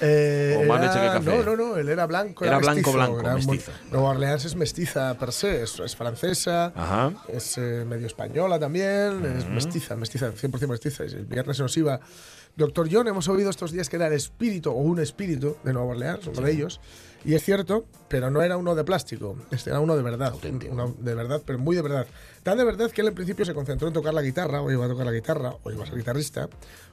Eh, 0.01 0.57
O 0.63 0.67
más 0.69 0.83
era- 0.83 0.95
leche 0.95 1.01
que 1.07 1.13
café. 1.27 1.45
No, 1.45 1.57
no, 1.57 1.57
no, 1.57 1.77
él 1.77 1.89
era 1.89 2.07
blanco. 2.07 2.45
Era 2.45 2.59
blanco, 2.59 2.75
mestizo, 2.77 2.97
blanco, 2.97 3.21
era 3.21 3.33
muy- 3.37 3.47
mestizo. 3.47 3.73
Nueva 3.91 4.09
Orleans 4.11 4.45
es 4.45 4.55
mestiza 4.57 5.15
per 5.19 5.33
se, 5.33 5.63
es, 5.63 5.79
es 5.81 5.97
francesa, 5.97 6.73
Ajá. 6.75 7.13
es 7.29 7.59
eh, 7.59 7.85
medio 7.87 8.07
española 8.07 8.59
también, 8.59 9.25
es 9.37 9.49
mestiza, 9.49 9.97
mestiza, 9.97 10.31
100% 10.33 10.69
mestiza. 10.69 11.05
El 11.05 11.27
viernes 11.27 11.57
se 11.57 11.63
nos 11.63 11.77
iba. 11.77 12.01
Doctor 12.57 12.89
John, 12.91 13.09
hemos 13.09 13.29
oído 13.29 13.51
estos 13.51 13.73
días 13.73 13.89
que 13.89 13.97
era 13.97 14.09
el 14.09 14.13
espíritu 14.13 14.71
o 14.71 14.75
un 14.75 15.01
espíritu 15.01 15.57
de 15.65 15.73
Nueva 15.73 15.91
Orleans, 15.91 16.27
uno 16.27 16.41
de 16.43 16.53
ellos. 16.53 16.81
Y 17.25 17.35
es 17.35 17.45
cierto, 17.45 17.85
pero 18.09 18.31
no 18.31 18.41
era 18.41 18.57
uno 18.57 18.75
de 18.75 18.83
plástico, 18.83 19.37
este 19.51 19.71
era 19.71 19.81
uno 19.81 19.95
de 19.95 20.03
verdad. 20.03 20.33
Auténtico. 20.33 20.73
Uno 20.73 20.95
de 20.99 21.15
verdad, 21.15 21.43
pero 21.45 21.59
muy 21.59 21.77
de 21.77 21.83
verdad. 21.83 22.07
Tan 22.43 22.57
de 22.57 22.65
verdad 22.65 22.91
que 22.91 23.03
él 23.03 23.09
en 23.09 23.15
principio 23.15 23.45
se 23.45 23.53
concentró 23.53 23.89
en 23.89 23.95
tocar 23.95 24.15
la 24.15 24.23
guitarra, 24.23 24.63
o 24.63 24.71
iba 24.71 24.87
a 24.87 24.89
tocar 24.89 25.05
la 25.05 25.13
guitarra, 25.13 25.55
o 25.63 25.71
iba 25.71 25.85
a 25.85 25.87
ser 25.87 25.97
guitarrista, 25.97 26.49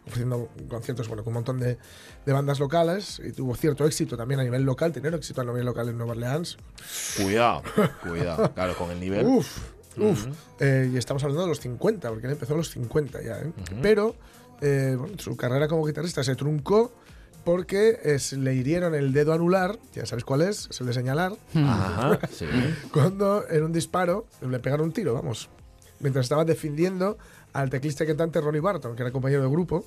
ofreciendo 0.06 0.50
conciertos 0.68 1.08
bueno, 1.08 1.24
con 1.24 1.32
un 1.32 1.36
montón 1.36 1.60
de, 1.60 1.78
de 2.26 2.34
bandas 2.34 2.60
locales. 2.60 3.22
Y 3.24 3.32
tuvo 3.32 3.56
cierto 3.56 3.86
éxito 3.86 4.18
también 4.18 4.42
a 4.42 4.44
nivel 4.44 4.64
local, 4.64 4.92
tener 4.92 5.14
éxito 5.14 5.40
a 5.42 5.46
nivel 5.46 5.66
local 5.66 5.88
en 5.88 5.98
Nueva 5.98 6.12
Orleans. 6.12 6.58
Cuidado, 7.16 7.64
cuidado. 8.04 8.54
Claro, 8.54 8.76
con 8.76 8.92
el 8.92 9.00
nivel. 9.00 9.26
Uf, 9.26 9.60
uf. 9.98 10.28
Eh, 10.60 10.90
y 10.94 10.98
estamos 10.98 11.24
hablando 11.24 11.44
de 11.44 11.50
los 11.50 11.62
50, 11.62 12.10
porque 12.10 12.28
él 12.28 12.34
empezó 12.34 12.54
a 12.54 12.58
los 12.58 12.70
50 12.72 13.22
ya. 13.22 13.40
¿eh? 13.40 13.54
Pero 13.82 14.16
eh, 14.62 14.98
su 15.18 15.36
carrera 15.38 15.68
como 15.68 15.86
guitarrista 15.86 16.24
se 16.24 16.36
truncó 16.36 16.92
porque 17.44 18.00
es- 18.04 18.34
le 18.34 18.54
hirieron 18.56 18.94
el 18.96 19.14
dedo 19.14 19.34
anular, 19.34 19.78
ya 19.94 20.06
sabéis 20.06 20.26
cuál 20.26 20.42
es, 20.42 20.68
es 20.70 20.82
el 20.82 20.88
de 20.88 20.94
señalar, 20.94 21.34
Ajá, 21.56 22.20
sí. 22.32 22.46
cuando 22.92 23.48
en 23.50 23.64
un 23.64 23.72
disparo 23.72 24.26
le 24.42 24.60
pegaron 24.60 24.88
un 24.88 24.92
tiro, 24.94 25.14
vamos. 25.14 25.50
Mientras 26.00 26.26
estaba 26.26 26.46
defendiendo 26.46 27.18
al 27.54 27.72
teclista 27.72 28.04
y 28.04 28.08
cantante 28.08 28.40
Ronnie 28.40 28.60
Barton, 28.62 28.96
que 28.96 29.02
era 29.02 29.12
compañero 29.12 29.42
del 29.42 29.50
grupo 29.50 29.84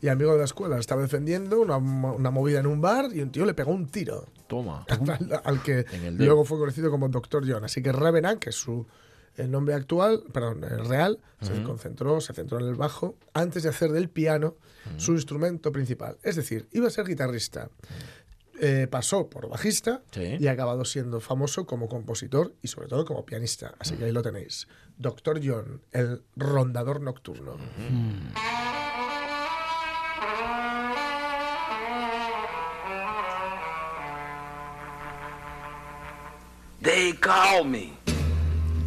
y 0.00 0.08
amigo 0.08 0.32
de 0.32 0.38
la 0.38 0.44
escuela. 0.44 0.78
Estaba 0.78 1.02
defendiendo 1.02 1.60
una, 1.60 1.76
una 1.76 2.30
movida 2.30 2.60
en 2.60 2.66
un 2.66 2.80
bar 2.80 3.10
y 3.12 3.20
un 3.20 3.30
tío 3.30 3.44
le 3.44 3.52
pegó 3.52 3.70
un 3.72 3.86
tiro 3.88 4.24
Toma. 4.46 4.86
al, 4.88 5.40
al 5.44 5.62
que 5.62 5.84
luego 6.12 6.46
fue 6.46 6.58
conocido 6.58 6.90
como 6.90 7.10
Dr. 7.10 7.44
John. 7.46 7.64
Así 7.64 7.82
que 7.82 7.92
Revenant, 7.92 8.38
que 8.38 8.48
es 8.48 8.56
su 8.56 8.86
el 9.36 9.50
nombre 9.50 9.74
actual, 9.74 10.22
perdón, 10.32 10.64
el 10.64 10.84
real, 10.86 11.18
se 11.40 11.62
concentró, 11.62 12.20
se 12.20 12.32
centró 12.34 12.58
en 12.60 12.66
el 12.66 12.74
bajo 12.74 13.16
antes 13.34 13.62
de 13.62 13.68
hacer 13.70 13.90
del 13.92 14.08
piano 14.08 14.56
su 14.96 15.12
instrumento 15.12 15.72
principal. 15.72 16.18
Es 16.22 16.36
decir, 16.36 16.68
iba 16.72 16.86
a 16.88 16.90
ser 16.90 17.06
guitarrista. 17.06 17.70
Eh, 18.60 18.86
pasó 18.88 19.28
por 19.28 19.48
bajista 19.48 20.02
Sí. 20.12 20.36
y 20.38 20.46
ha 20.46 20.52
acabado 20.52 20.84
siendo 20.84 21.20
famoso 21.20 21.66
como 21.66 21.88
compositor 21.88 22.54
y 22.62 22.68
sobre 22.68 22.86
todo 22.86 23.04
como 23.04 23.24
pianista. 23.26 23.74
Así 23.80 23.96
que 23.96 24.04
ahí 24.04 24.12
lo 24.12 24.22
tenéis. 24.22 24.68
Dr. 24.98 25.40
John, 25.42 25.80
el 25.90 26.22
rondador 26.36 27.00
nocturno. 27.00 27.56
They 36.80 37.12
call 37.12 37.64
me 37.64 37.92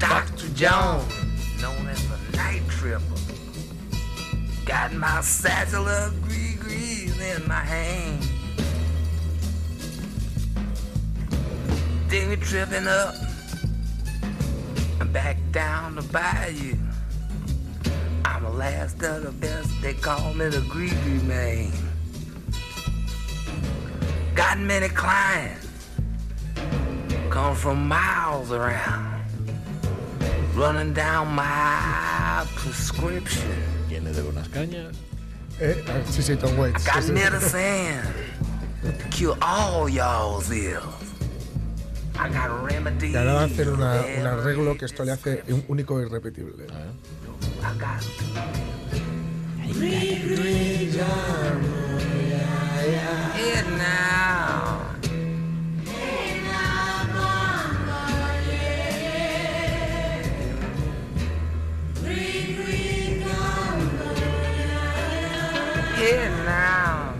Dr. 0.10 0.48
Jones, 0.54 1.14
known 1.62 1.88
as 1.88 2.08
the 2.08 2.38
Night 2.38 2.62
Tripper. 2.70 3.02
Got 4.66 4.94
my 4.94 5.22
satchel 5.22 5.88
of 5.88 6.22
gree-grees 6.22 7.20
in 7.20 7.48
my 7.48 7.60
hand. 7.60 8.24
Then 12.08 12.30
we 12.30 12.36
tripping 12.36 12.88
up 12.88 13.16
and 15.02 15.12
back 15.12 15.38
down 15.52 15.96
the 15.96 16.04
bayou. 16.04 16.78
I'm 18.26 18.44
the 18.44 18.50
last 18.50 19.02
of 19.04 19.24
the 19.24 19.32
best, 19.32 19.70
they 19.82 19.94
call 19.96 20.34
me 20.36 20.50
the 20.50 20.62
gree-gree 20.70 21.24
man. 21.24 21.72
Got 24.36 24.60
many 24.60 24.90
clients 24.90 25.66
come 27.36 27.54
from 27.54 27.88
miles 27.88 28.52
around, 28.52 29.05
running 30.56 30.94
down 30.94 31.28
my 31.36 32.46
prescription. 32.56 33.44
¿Quién 33.90 34.04
le 34.04 34.12
debe 34.12 34.30
unas 34.30 34.48
cañas? 34.50 34.96
Eh, 35.60 35.84
ah, 35.88 36.02
sí, 36.10 36.22
sí, 36.22 36.36
Tom 36.36 36.58
Waits. 36.58 36.84
Got 36.86 36.96
Sí, 37.04 37.08
sí. 37.08 37.12
medicine 37.14 38.02
to 38.82 39.10
cure 39.10 39.38
all 39.42 39.88
y'all's 39.90 40.50
ills. 40.52 40.84
I 42.18 42.30
got 42.30 42.64
remedies. 42.64 43.14
Y 43.14 43.18
ahora 43.18 43.34
va 43.34 43.42
a 43.42 43.46
hacer 43.46 43.70
una- 43.70 44.02
un 44.20 44.26
arreglo 44.26 44.78
que 44.78 44.86
esto 44.86 45.04
le 45.04 45.12
hace 45.12 45.44
un 45.50 45.64
único 45.68 46.00
e 46.00 46.06
irrepetible. 46.06 46.66
I 46.66 47.78
got 47.80 48.02
now. 66.46 67.14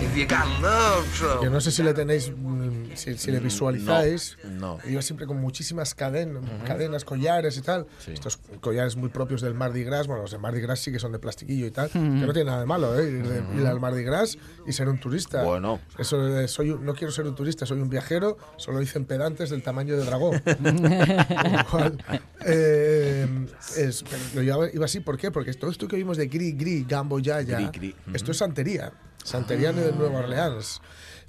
If 0.00 0.16
you 0.16 0.26
got 0.26 0.46
love 0.60 1.04
trouble. 1.14 1.50
No 1.50 1.60
sé 1.60 1.70
si 1.70 1.82
le 1.82 1.92
tenéis, 1.92 2.32
si, 2.96 3.16
si 3.18 3.30
le 3.30 3.40
visualizáis. 3.40 4.36
no. 4.44 4.78
Iba 4.88 5.02
siempre 5.02 5.26
con 5.26 5.36
muchísimas 5.38 5.94
cadenas, 5.94 6.42
cadenas, 6.66 7.04
collares 7.04 7.56
y 7.56 7.62
tal. 7.62 7.86
Sí. 8.04 8.12
Estos 8.12 8.38
collares 8.60 8.96
muy 8.96 9.08
propios 9.08 9.40
del 9.40 9.54
Mardi 9.54 9.84
Gras. 9.84 10.06
Bueno, 10.06 10.22
los 10.22 10.30
de 10.32 10.38
Mardi 10.38 10.60
Gras 10.60 10.80
sí 10.80 10.90
que 10.92 10.98
son 10.98 11.12
de 11.12 11.18
plastiquillo 11.18 11.66
y 11.66 11.70
tal. 11.70 11.88
Que 11.90 11.98
no 11.98 12.32
tiene 12.32 12.46
nada 12.50 12.60
de 12.60 12.66
malo, 12.66 12.98
¿eh? 12.98 13.08
Ir, 13.10 13.26
de- 13.28 13.60
ir 13.60 13.66
al 13.66 13.80
Mardi 13.80 14.02
Gras 14.02 14.38
y 14.66 14.72
ser 14.72 14.88
un 14.88 14.98
turista. 14.98 15.42
Bueno. 15.42 15.80
Eso 15.98 16.18
de 16.24 16.48
soy 16.48 16.70
un- 16.70 16.84
no 16.84 16.94
quiero 16.94 17.12
ser 17.12 17.26
un 17.26 17.34
turista, 17.34 17.66
soy 17.66 17.80
un 17.80 17.88
viajero, 17.88 18.36
solo 18.56 18.78
dicen 18.80 19.04
pedantes 19.04 19.50
del 19.50 19.62
tamaño 19.62 19.96
de 19.96 20.04
dragón. 20.04 20.40
Con 20.46 21.52
lo 21.52 21.64
cual, 21.70 22.04
eh, 22.44 23.26
es- 23.76 24.04
pero 24.32 24.42
llevaba- 24.42 24.68
iba 24.72 24.84
así, 24.84 25.00
¿por 25.00 25.16
qué? 25.18 25.30
Porque 25.30 25.52
todo 25.54 25.70
esto 25.70 25.88
que 25.88 25.96
vimos 25.96 26.16
de 26.16 26.26
Gri 26.28 26.52
Gri, 26.52 26.84
Gambo 26.88 27.18
Yaya, 27.18 27.58
Gri, 27.58 27.68
Gri, 27.72 27.94
esto 28.14 28.30
es 28.32 28.38
santería. 28.38 28.92
Santería 29.24 29.72
de 29.72 29.90
Nueva 29.92 30.20
Orleans. 30.20 30.80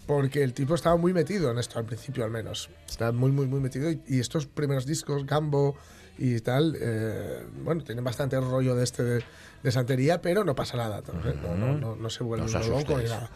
Porque 0.07 0.41
el 0.41 0.53
tipo 0.53 0.73
estaba 0.73 0.95
muy 0.95 1.13
metido 1.13 1.51
en 1.51 1.59
esto, 1.59 1.77
al 1.77 1.85
principio 1.85 2.23
al 2.23 2.31
menos. 2.31 2.69
Estaba 2.87 3.11
muy, 3.11 3.31
muy, 3.31 3.45
muy 3.45 3.59
metido. 3.59 3.91
Y, 3.91 4.01
y 4.07 4.19
estos 4.19 4.47
primeros 4.47 4.85
discos, 4.85 5.25
Gambo 5.25 5.75
y 6.17 6.39
tal, 6.39 6.75
eh, 6.79 7.45
bueno, 7.63 7.83
tienen 7.83 8.03
bastante 8.03 8.39
rollo 8.39 8.73
de 8.73 8.83
este 8.83 9.03
de, 9.03 9.23
de 9.61 9.71
santería, 9.71 10.21
pero 10.21 10.43
no 10.43 10.55
pasa 10.55 10.77
nada. 10.77 11.03
No, 11.43 11.55
no, 11.55 11.77
no, 11.77 11.95
no 11.95 12.09
se 12.09 12.23
vuelve 12.23 12.45
un 12.45 12.69
loco 12.69 12.97
ni 12.97 13.03
nada. 13.03 13.29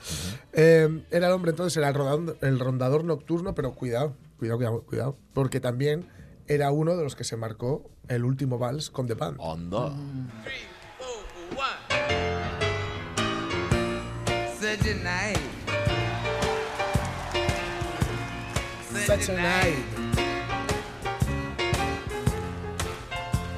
Eh, 0.54 1.04
era 1.12 1.28
el 1.28 1.34
hombre 1.34 1.52
entonces, 1.52 1.78
era 1.78 1.90
el 1.90 1.94
rondador, 1.94 2.38
el 2.42 2.60
rondador 2.60 3.04
nocturno, 3.04 3.54
pero 3.54 3.74
cuidado, 3.74 4.16
cuidado, 4.40 4.58
cuidado, 4.58 4.82
cuidado. 4.82 5.18
Porque 5.34 5.60
también 5.60 6.08
era 6.48 6.72
uno 6.72 6.98
de 6.98 7.04
los 7.04 7.16
que 7.16 7.24
se 7.24 7.38
marcó 7.38 7.90
el 8.08 8.26
último 8.26 8.58
vals 8.58 8.90
con 8.90 9.08
The 9.08 9.14
Band. 9.14 9.38
Onda. 9.40 9.94
Such 14.60 14.88
a 14.88 15.04
night. 15.04 15.51
Such 19.06 19.30
a 19.30 19.36
night. 19.36 19.84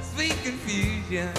Sweet 0.01 0.35
confusion 0.41 1.29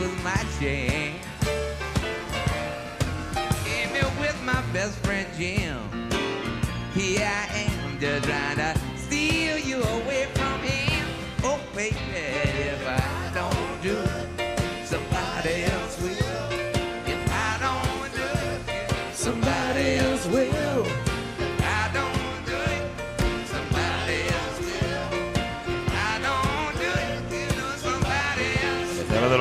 was 0.00 0.24
my 0.24 0.42
chance. 0.58 1.26
Came 3.64 3.88
here 3.90 4.10
with 4.18 4.42
my 4.44 4.62
best 4.72 4.96
friend 5.04 5.28
Jim. 5.36 6.08
Here 6.94 7.20
I 7.20 7.68
am, 7.68 8.00
just 8.00 8.24
trying 8.24 8.56
to 8.56 8.80
steal 8.96 9.58
you 9.58 9.82
away 9.82 10.26
from 10.34 10.60
him. 10.60 11.06
Oh, 11.44 11.60
baby, 11.74 12.49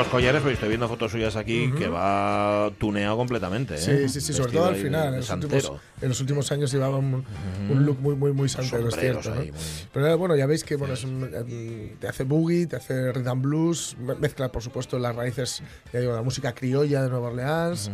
collares, 0.10 0.42
pero 0.42 0.54
estoy 0.54 0.70
viendo 0.70 0.88
fotos 0.88 1.12
suyas 1.12 1.36
aquí 1.36 1.72
que 1.78 1.88
va 1.88 2.72
tuneado 2.78 3.16
completamente. 3.18 3.76
¿eh? 3.76 3.78
Sí, 3.78 4.10
sí, 4.10 4.22
sí, 4.22 4.34
sobre 4.34 4.52
todo 4.52 4.66
al 4.66 4.76
final. 4.76 5.08
En 5.14 5.16
los, 5.20 5.30
últimos, 5.30 5.72
en 6.02 6.10
los 6.10 6.20
últimos 6.22 6.52
años 6.52 6.72
llevaba 6.72 6.98
un, 6.98 7.24
un 7.70 7.86
look 7.86 8.00
muy, 8.00 8.16
muy, 8.16 8.32
muy 8.34 8.50
santero, 8.50 8.90
es 8.90 8.96
cierto. 8.96 9.34
¿no? 9.34 9.42
ahí, 9.42 9.52
muy- 9.52 9.60
Pero 9.94 10.08
eh, 10.08 10.16
bueno, 10.16 10.36
ya 10.36 10.46
veis 10.46 10.64
que 10.64 10.76
bueno, 10.76 10.94
es 10.94 11.04
un- 11.04 11.30
em, 11.34 11.98
te 12.00 12.08
hace 12.08 12.24
boogie, 12.24 12.68
te 12.68 12.76
hace 12.76 13.12
rhythm 13.12 13.30
and 13.30 13.42
blues, 13.42 13.96
me- 14.00 14.16
mezcla, 14.16 14.52
por 14.52 14.62
supuesto, 14.64 14.98
las 15.00 15.16
raíces, 15.16 15.62
ya 15.94 16.00
digo, 16.00 16.14
la 16.14 16.22
música 16.22 16.54
criolla 16.54 17.04
de 17.04 17.10
Nueva 17.10 17.28
Orleans. 17.30 17.90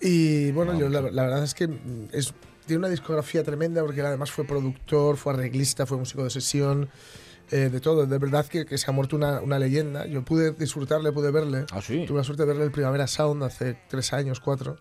Y 0.00 0.50
bueno, 0.52 0.78
yo 0.78 0.88
la, 0.88 1.00
la 1.02 1.22
verdad 1.22 1.44
es 1.44 1.54
que 1.54 1.68
es, 2.12 2.34
tiene 2.66 2.78
una 2.80 2.88
discografía 2.88 3.42
tremenda 3.44 3.82
porque 3.82 4.00
él 4.00 4.06
además 4.06 4.30
fue 4.30 4.44
productor, 4.44 5.16
fue 5.16 5.32
arreglista, 5.34 5.86
fue 5.86 5.96
músico 5.98 6.24
de 6.24 6.30
sesión. 6.30 6.88
Eh, 7.50 7.68
de 7.70 7.80
todo. 7.80 8.06
De 8.06 8.18
verdad 8.18 8.46
que, 8.46 8.66
que 8.66 8.78
se 8.78 8.90
ha 8.90 8.92
muerto 8.92 9.16
una, 9.16 9.40
una 9.40 9.58
leyenda. 9.58 10.06
Yo 10.06 10.24
pude 10.24 10.52
disfrutarle, 10.52 11.12
pude 11.12 11.30
verle. 11.30 11.66
Ah, 11.72 11.80
sí. 11.80 12.04
Tuve 12.06 12.18
la 12.18 12.24
suerte 12.24 12.42
de 12.42 12.48
verle 12.48 12.64
el 12.64 12.70
Primavera 12.70 13.06
Sound 13.06 13.42
hace 13.42 13.78
tres 13.88 14.12
años, 14.12 14.40
cuatro. 14.40 14.78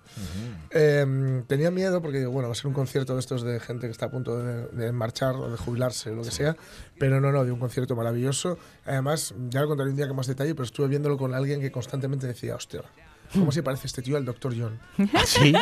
Eh, 0.71 1.43
tenía 1.47 1.71
miedo 1.71 2.01
porque, 2.01 2.25
bueno, 2.25 2.47
va 2.49 2.53
a 2.53 2.55
ser 2.55 2.67
un 2.67 2.73
concierto 2.73 3.13
de 3.13 3.19
estos 3.19 3.43
de 3.43 3.59
gente 3.59 3.87
que 3.87 3.91
está 3.91 4.07
a 4.07 4.11
punto 4.11 4.37
de, 4.37 4.67
de 4.67 4.91
marchar 4.91 5.35
o 5.35 5.49
de 5.49 5.57
jubilarse 5.57 6.11
o 6.11 6.15
lo 6.15 6.23
que 6.23 6.31
sea. 6.31 6.55
Pero 6.97 7.19
no, 7.21 7.31
no, 7.31 7.43
de 7.45 7.51
un 7.51 7.59
concierto 7.59 7.95
maravilloso. 7.95 8.57
Además, 8.85 9.33
ya 9.49 9.61
lo 9.61 9.67
contaré 9.67 9.89
un 9.89 9.95
día 9.95 10.07
con 10.07 10.15
más 10.15 10.27
detalle, 10.27 10.53
pero 10.55 10.65
estuve 10.65 10.87
viéndolo 10.87 11.17
con 11.17 11.33
alguien 11.33 11.61
que 11.61 11.71
constantemente 11.71 12.27
decía, 12.27 12.55
hostia, 12.55 12.83
¿cómo 13.33 13.51
se 13.51 13.63
parece 13.63 13.87
este 13.87 14.01
tío 14.01 14.17
al 14.17 14.25
Dr. 14.25 14.53
John? 14.57 14.79
¿Ah, 15.13 15.23
sí? 15.25 15.53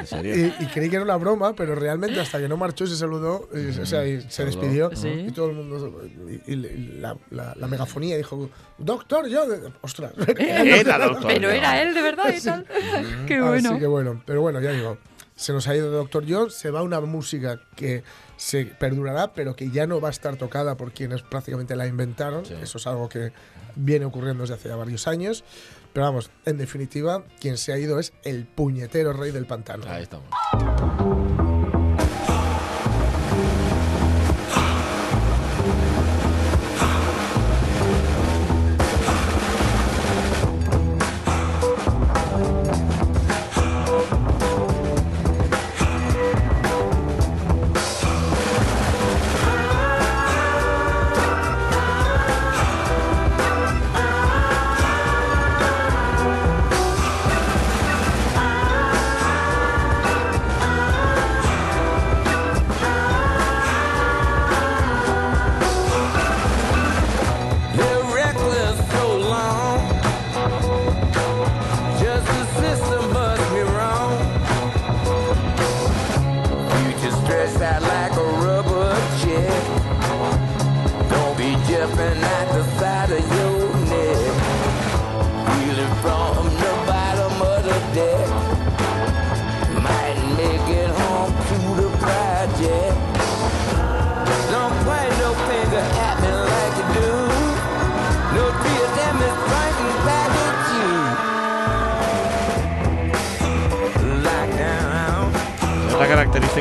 ¿En 0.00 0.06
serio? 0.06 0.36
Y, 0.36 0.64
y 0.64 0.66
creí 0.66 0.88
que 0.90 0.96
era 0.96 1.04
una 1.04 1.16
broma, 1.16 1.54
pero 1.54 1.74
realmente 1.74 2.18
hasta 2.20 2.38
que 2.38 2.48
no 2.48 2.56
marchó 2.56 2.86
se 2.86 2.96
saludó, 2.96 3.48
y, 3.54 3.78
o 3.78 3.86
sea, 3.86 4.06
y 4.06 4.20
se 4.22 4.30
Saludó. 4.30 4.60
despidió, 4.60 4.90
Sí. 4.96 5.08
y 5.08 5.30
todo 5.32 5.50
el 5.50 5.56
mundo, 5.56 6.02
y, 6.46 6.52
y 6.52 6.56
la, 7.00 7.16
la- 7.30 7.54
la 7.56 7.66
megafonía 7.66 8.16
dijo, 8.16 8.50
Doctor 8.78 9.26
John, 9.30 9.74
ostras. 9.80 10.12
Era 10.38 10.98
Dr. 10.98 11.26
Pero 11.26 11.48
John. 11.48 11.56
era 11.56 11.82
él, 11.82 11.94
de 11.94 12.02
verdad, 12.02 12.34
y 12.36 12.40
tal. 12.40 12.66
Qué 13.26 13.34
Así 13.36 13.42
bueno. 13.46 13.78
que 13.78 13.86
bueno, 13.86 14.22
pero 14.26 14.40
bueno, 14.40 14.60
ya 14.60 14.72
digo, 14.72 14.98
se 15.34 15.52
nos 15.52 15.66
ha 15.68 15.74
ido 15.76 15.90
Doctor 15.90 16.24
John, 16.28 16.50
se 16.50 16.70
va 16.70 16.82
una 16.82 17.00
música 17.00 17.60
que 17.76 18.02
se 18.36 18.64
perdurará, 18.66 19.32
pero 19.34 19.54
que 19.54 19.70
ya 19.70 19.86
no 19.86 20.00
va 20.00 20.08
a 20.08 20.10
estar 20.10 20.36
tocada 20.36 20.76
por 20.76 20.92
quienes 20.92 21.22
prácticamente 21.22 21.76
la 21.76 21.86
inventaron. 21.86 22.44
Sí. 22.46 22.54
Eso 22.62 22.78
es 22.78 22.86
algo 22.86 23.08
que 23.08 23.32
viene 23.76 24.04
ocurriendo 24.06 24.42
desde 24.42 24.54
hace 24.54 24.68
ya 24.68 24.76
varios 24.76 25.06
años. 25.06 25.44
Pero 25.92 26.06
vamos, 26.06 26.30
en 26.46 26.58
definitiva, 26.58 27.24
quien 27.40 27.56
se 27.56 27.72
ha 27.72 27.78
ido 27.78 27.98
es 27.98 28.12
el 28.24 28.46
puñetero 28.46 29.12
rey 29.12 29.32
del 29.32 29.46
pantano. 29.46 29.84
Ahí 29.88 30.04
estamos. 30.04 30.28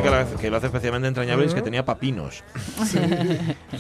Característica 0.02 0.36
la- 0.38 0.42
que 0.42 0.50
lo 0.50 0.58
hace 0.58 0.66
especialmente 0.68 1.08
entrañable 1.08 1.46
es 1.46 1.54
que 1.54 1.62
tenía 1.62 1.86
papinos. 1.86 2.44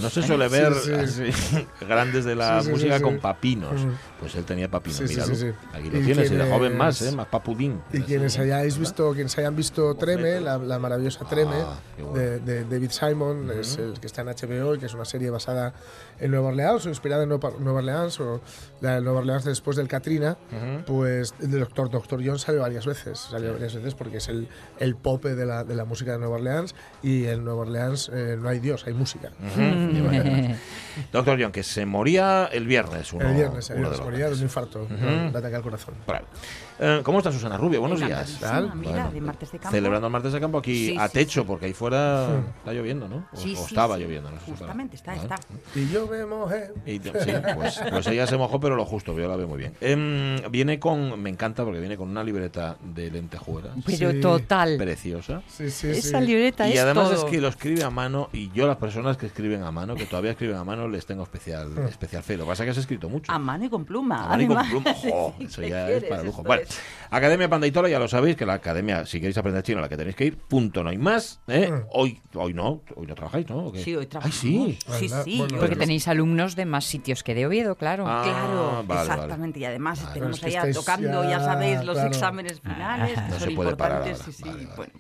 No 0.02 0.10
se 0.10 0.22
suele 0.24 0.48
ver 0.48 0.74
Sí, 0.76 1.32
sí. 1.32 1.68
grandes 1.88 2.26
de 2.26 2.36
la 2.36 2.60
Sí, 2.60 2.66
sí, 2.68 2.72
música 2.72 2.98
sí, 2.98 3.04
con 3.04 3.14
sí. 3.16 3.20
papinos. 3.20 3.82
Pues 4.20 4.36
él 4.36 4.44
tenía 4.46 4.70
papinos, 4.70 4.98
Sí, 4.98 5.08
sí, 5.08 5.14
míralo. 5.16 5.36
sí, 5.36 5.42
sí. 5.42 5.54
Aquí 5.74 5.90
lo 5.90 6.00
Y 6.00 6.04
tienes, 6.04 6.32
y 6.32 6.36
de 6.36 6.50
joven 6.52 6.78
más, 6.78 7.02
¿eh? 7.02 7.12
más 7.12 7.28
papudín. 7.28 7.82
Y 7.94 8.02
quienes 8.02 8.38
hayáis 8.40 8.78
visto, 8.78 9.14
quienes 9.14 9.38
hayan 9.38 9.56
visto 9.56 9.96
Treme, 9.96 10.40
la, 10.42 10.58
la 10.58 10.80
maravillosa 10.80 11.26
Treme 11.26 11.56
Ah, 11.56 11.80
bueno. 11.98 12.14
de, 12.14 12.40
de 12.40 12.64
David 12.66 12.92
Simon, 12.92 13.52
es 13.60 13.78
el 13.78 14.00
que 14.00 14.08
está 14.08 14.22
en 14.22 14.28
HBO 14.28 14.76
y 14.76 14.80
que 14.80 14.86
es 14.88 14.94
una 14.94 15.06
serie 15.06 15.30
basada 15.30 15.74
en 16.20 16.32
Nueva 16.32 16.50
Orleans 16.50 16.86
o 16.86 16.90
inspirada 16.90 17.24
en 17.24 17.30
Nueva, 17.30 17.50
Orleans 17.50 18.20
o 18.20 18.42
la 18.82 18.96
de 18.96 19.02
Nueva 19.02 19.20
Orleans 19.20 19.44
después 19.46 19.78
del 19.78 19.88
Katrina, 19.88 20.38
pues 20.86 21.34
el 21.42 21.52
Doctor 21.60 21.90
Doctor 21.90 22.22
John 22.26 22.40
salió 22.40 22.62
varias 22.62 22.86
veces, 22.86 23.20
salió 23.20 23.54
varias 23.54 23.74
veces 23.76 23.94
porque 23.96 24.18
es 24.18 24.28
el, 24.28 24.48
el 24.80 24.96
pope 24.96 25.36
de 25.36 25.46
la, 25.46 25.64
de 25.64 25.76
la 25.76 25.86
música 25.86 26.09
de 26.14 26.20
Nueva 26.20 26.36
Orleans 26.36 26.76
y 27.04 27.26
en 27.26 27.44
Nueva 27.44 27.62
Orleans 27.62 28.10
eh, 28.14 28.38
no 28.40 28.50
hay 28.50 28.60
Dios, 28.60 28.86
hay 28.88 28.94
música. 28.94 29.32
Doctor 31.12 31.38
John, 31.42 31.52
que 31.52 31.64
se 31.64 31.86
moría 31.86 32.50
el 32.52 32.68
viernes. 32.68 33.14
Uno, 33.14 33.30
el 33.30 33.36
viernes, 33.36 33.70
el 33.70 33.80
viernes, 33.80 34.02
moría 34.02 34.28
de 34.28 34.36
un 34.36 34.42
infarto, 34.42 34.86
de 34.86 35.38
ataque 35.38 35.56
al 35.56 35.64
corazón. 35.64 35.96
Eh, 36.82 37.02
¿Cómo 37.04 37.18
está 37.18 37.30
Susana 37.32 37.58
Rubio? 37.58 37.82
Buenos 37.82 38.00
días. 38.00 38.40
Mira, 38.76 39.10
de 39.12 39.20
martes 39.20 39.52
de 39.52 39.60
campo. 39.60 39.76
Celebrando 39.76 40.08
el 40.08 40.14
martes 40.14 40.32
de 40.32 40.40
campo 40.40 40.60
aquí 40.60 40.88
Sí, 40.88 40.98
a 40.98 41.10
techo, 41.10 41.42
sí. 41.42 41.48
porque 41.48 41.66
ahí 41.66 41.74
fuera 41.74 42.40
está 42.60 42.72
lloviendo, 42.72 43.10
¿no? 43.10 43.28
O, 43.34 43.38
Sí, 43.38 43.54
o 43.58 43.66
estaba 43.66 43.98
sí. 43.98 44.04
lloviendo, 44.04 44.32
no 44.32 44.40
sé. 44.40 44.46
Justamente, 44.52 44.96
está, 44.96 45.12
Vale. 45.16 45.24
está. 45.24 45.36
Y 45.76 45.90
yo 45.90 46.08
me 46.08 46.26
mojé. 46.26 46.72
Y 46.86 47.00
sí, 47.00 47.12
pues, 47.56 47.82
pues 47.90 48.08
ella 48.08 48.26
se 48.28 48.38
mojó, 48.38 48.62
pero 48.62 48.78
lo 48.78 48.86
justo, 48.86 49.14
yo 49.18 49.28
la 49.28 49.36
veo 49.36 49.48
muy 49.50 49.58
bien. 49.58 49.74
Em, 49.82 50.38
viene 50.52 50.80
con, 50.80 51.22
me 51.22 51.30
encanta 51.30 51.66
porque 51.66 51.82
viene 51.82 51.98
con 51.98 52.08
una 52.10 52.24
libreta 52.24 52.78
de 52.82 53.12
lentejuelas 53.12 53.72
Pero 53.86 54.12
Sí. 54.12 54.22
total. 54.22 54.78
preciosa. 54.78 55.42
Sí, 55.48 55.70
sí, 55.72 55.90
Esa 55.90 56.22
libreta 56.22 56.68
Y 56.70 56.74
es 56.74 56.80
además 56.80 57.10
todo. 57.12 57.26
es 57.26 57.32
que 57.32 57.42
lo 57.42 57.50
escribe 57.50 57.84
a 57.84 57.90
mano 57.90 58.30
y 58.32 58.52
yo 58.52 58.68
las 58.68 58.78
personas 58.78 59.18
que 59.18 59.26
escriben 59.26 59.64
a 59.64 59.72
mano, 59.72 59.96
que 59.96 60.06
todavía 60.06 60.32
escriben 60.32 60.56
a 60.56 60.64
mano, 60.64 60.88
les 60.88 61.06
tengo 61.06 61.24
especial, 61.24 61.78
especial 61.90 62.24
fe. 62.24 62.38
Lo 62.38 62.46
que 62.46 62.50
pasa 62.52 62.64
es 62.64 62.68
que 62.68 62.72
has 62.72 62.78
escrito 62.78 63.10
mucho. 63.10 63.30
A 63.32 63.38
mano 63.38 63.66
y 63.66 63.70
con 63.70 63.84
pluma. 63.84 64.24
A 64.24 64.30
mano 64.30 64.44
y 64.44 64.48
con 64.48 64.58
además. 64.58 64.72
pluma. 64.84 64.96
Jo, 65.10 65.36
eso 65.40 65.62
¿qué 65.62 65.70
ya 65.70 65.90
es 65.90 66.04
para 66.06 66.24
lujo. 66.24 66.42
Es- 66.54 66.69
Academia 67.12 67.50
Pandaitola, 67.50 67.90
ya 67.90 67.98
lo 67.98 68.08
sabéis, 68.08 68.36
que 68.36 68.46
la 68.46 68.54
academia, 68.54 69.04
si 69.06 69.20
queréis 69.20 69.38
aprender 69.38 69.64
chino, 69.64 69.80
a 69.80 69.82
la 69.82 69.90
que 69.90 69.98
tenéis 69.98 70.16
que 70.16 70.26
ir, 70.26 70.38
punto, 70.38 70.84
no 70.84 70.90
hay 70.92 70.98
más. 71.00 71.40
¿eh? 71.48 71.72
Mm. 71.72 71.86
Hoy, 71.92 72.22
hoy 72.36 72.54
no, 72.54 72.84
hoy 72.96 73.08
no 73.08 73.16
trabajáis, 73.16 73.50
¿no? 73.50 73.66
¿O 73.66 73.72
qué? 73.72 73.84
Sí, 73.84 73.96
hoy 73.96 74.04
Ay, 74.04 74.08
trabajamos. 74.08 74.36
sí. 74.38 74.78
Sí, 75.00 75.10
sí. 75.10 75.38
bueno, 75.40 75.56
hoy 75.56 75.60
Porque 75.60 75.76
tenéis 75.76 76.08
alumnos 76.08 76.56
de 76.56 76.66
más 76.66 76.86
sitios 76.86 77.24
que 77.24 77.34
de 77.34 77.48
Oviedo, 77.48 77.76
claro. 77.76 78.06
Ah, 78.08 78.22
Claro, 78.24 78.84
vale, 78.86 78.86
vale. 78.88 79.12
exactamente. 79.14 79.60
Y 79.60 79.66
además 79.66 80.02
Vale. 80.04 80.14
tenemos 80.14 80.40
Pero 80.40 80.48
es 80.50 80.54
que 80.54 80.60
allá 80.60 80.70
estáis 80.70 80.86
tocando, 80.86 81.24
ya, 81.24 81.30
ya, 81.32 81.40
sabéis, 81.40 81.84
los 81.84 81.96
claro. 81.96 82.08
exámenes 82.10 82.62
finales, 82.62 83.14
que 83.20 83.22
No 83.22 83.40
son 83.40 83.40
se 83.50 83.56
puede 83.56 83.70
importantes. 83.72 84.18
sí, 84.20 84.32
sí, 84.32 84.44
Vale, 84.44 84.66
vale, 84.66 84.76
bueno, 84.76 84.94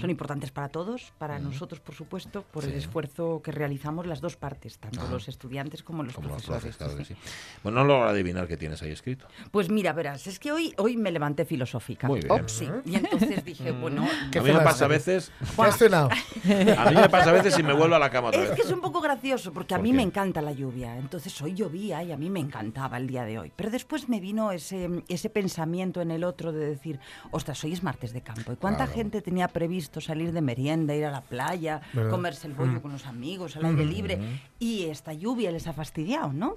Son 0.00 0.08
importantes 0.10 0.50
para 0.50 0.68
todos, 0.68 1.12
para 1.18 1.38
nosotros, 1.38 1.80
por 1.80 1.94
supuesto, 1.94 2.42
por 2.50 2.64
el 2.64 2.72
esfuerzo 2.72 3.40
que 3.44 3.52
realizamos 3.52 4.06
las 4.06 4.20
dos 4.20 4.36
partes, 4.36 4.78
tanto 4.78 5.00
Ah. 5.02 5.08
los 5.10 5.28
estudiantes 5.28 5.82
como 5.82 6.02
los 6.02 6.14
Como 6.14 6.28
los 6.28 6.36
profesores. 6.42 6.60
profes, 6.62 6.76
claro 6.76 6.96
que 6.96 7.04
sí. 7.04 7.14
Bueno, 7.62 7.80
no 7.80 7.84
logro 7.86 8.08
adivinar 8.08 8.46
qué 8.48 8.56
tienes 8.56 8.80
ahí 8.82 8.90
escrito. 8.90 9.26
Pues 9.50 9.68
mira, 9.68 9.92
verás, 9.92 10.26
es 10.26 10.38
que 10.38 10.50
hoy, 10.52 10.72
hoy 10.78 10.96
me 10.96 11.10
levanté 11.10 11.44
filosófica. 11.44 12.06
Muy 12.08 12.20
bien. 12.20 12.32
Oh, 12.32 12.48
sí. 12.48 12.68
Y 12.86 12.94
entonces 12.96 13.44
dije, 13.44 13.70
bueno, 13.72 14.06
¿Qué 14.30 14.38
a 14.38 14.42
mí 14.42 14.50
me 14.52 14.60
pasa 14.60 14.86
a 14.86 14.88
veces, 14.88 15.30
¿Qué 15.56 15.62
has 15.62 15.76
cenado? 15.76 16.08
a 16.78 16.90
mí 16.90 16.96
me 16.96 17.08
pasa 17.10 17.30
a 17.30 17.32
veces 17.34 17.58
y 17.58 17.62
me 17.62 17.72
vuelvo 17.74 17.94
a 17.94 17.98
la 17.98 18.08
cama 18.10 18.28
otra 18.28 18.42
Es 18.42 18.48
vez. 18.50 18.56
que 18.60 18.62
es 18.66 18.72
un 18.72 18.80
poco 18.80 19.00
gracioso 19.02 19.52
porque 19.52 19.74
a 19.74 19.76
¿Por 19.76 19.82
mí 19.82 19.90
qué? 19.90 19.96
me 19.96 20.02
encanta 20.02 20.40
la 20.40 20.52
lluvia. 20.52 20.96
Entonces 20.96 21.38
hoy 21.42 21.54
llovía 21.54 22.02
y 22.02 22.12
a 22.12 22.16
mí 22.16 22.30
me 22.30 22.40
encantaba 22.40 22.96
el 22.96 23.06
día 23.06 23.24
de 23.24 23.38
hoy. 23.38 23.52
Pero 23.54 23.70
después 23.70 24.08
me 24.08 24.20
vino 24.20 24.52
ese, 24.52 24.88
ese 25.08 25.28
pensamiento 25.28 26.00
en 26.00 26.10
el 26.10 26.24
otro 26.24 26.52
de 26.52 26.64
decir, 26.66 26.98
ostras, 27.30 27.62
hoy 27.64 27.72
es 27.74 27.82
martes 27.82 28.12
de 28.12 28.22
campo. 28.22 28.52
¿Y 28.52 28.56
cuánta 28.56 28.84
Claro. 28.84 28.92
gente 28.94 29.20
tenía 29.20 29.48
previsto 29.48 29.81
salir 30.00 30.32
de 30.32 30.40
merienda, 30.40 30.94
ir 30.94 31.04
a 31.04 31.10
la 31.10 31.20
playa, 31.22 31.80
¿Verdad? 31.92 32.10
comerse 32.10 32.46
el 32.46 32.54
bollo 32.54 32.80
con 32.82 32.92
los 32.92 33.06
amigos 33.06 33.56
al 33.56 33.64
aire 33.66 33.84
libre? 33.84 34.18
Y 34.58 34.84
esta 34.84 35.12
lluvia 35.12 35.50
les 35.50 35.66
ha 35.66 35.72
fastidiado, 35.72 36.32
¿no? 36.32 36.56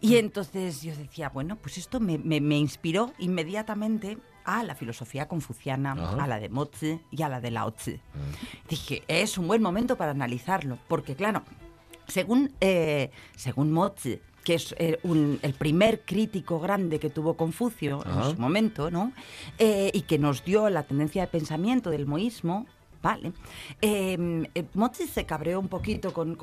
Y 0.00 0.16
entonces 0.16 0.82
yo 0.82 0.94
decía, 0.96 1.28
bueno, 1.28 1.56
pues 1.56 1.78
esto 1.78 2.00
me, 2.00 2.18
me- 2.18 2.40
me 2.40 2.56
inspiró 2.58 3.12
inmediatamente 3.18 4.18
a 4.44 4.62
la 4.64 4.74
filosofía 4.74 5.28
confuciana, 5.28 5.92
Ajá. 5.92 6.24
a 6.24 6.26
la 6.26 6.40
de 6.40 6.48
Mozi 6.48 6.98
y 7.10 7.22
a 7.22 7.28
la 7.28 7.40
de 7.40 7.50
Lao 7.50 7.70
Tzu. 7.72 7.92
Dije, 8.68 9.02
es 9.08 9.38
un 9.38 9.46
buen 9.46 9.62
momento 9.62 9.96
para 9.96 10.10
analizarlo, 10.10 10.78
porque 10.88 11.14
claro, 11.14 11.42
según, 12.08 12.52
eh, 12.60 13.10
según 13.36 13.70
Mozi, 13.72 14.20
que 14.44 14.54
es 14.54 14.74
eh, 14.78 14.98
un- 15.02 15.38
el 15.42 15.54
primer 15.54 16.00
crítico 16.00 16.58
grande 16.60 16.98
que 16.98 17.10
tuvo 17.10 17.34
Confucio 17.34 18.00
Ajá. 18.04 18.28
en 18.30 18.34
su 18.36 18.40
momento, 18.40 18.90
¿no? 18.90 19.12
Eh, 19.58 19.90
y 19.94 20.02
que 20.02 20.18
nos 20.18 20.44
dio 20.44 20.68
la 20.70 20.82
tendencia 20.82 21.22
de 21.22 21.28
pensamiento 21.28 21.90
del 21.90 22.06
moísmo, 22.06 22.66
Vale. 23.02 23.32
Eh, 23.80 24.46
eh, 24.54 24.64
Mozi 24.74 25.08
se 25.08 25.26
cabreó 25.26 25.58
un 25.58 25.66
poquito 25.66 26.12
con, 26.12 26.36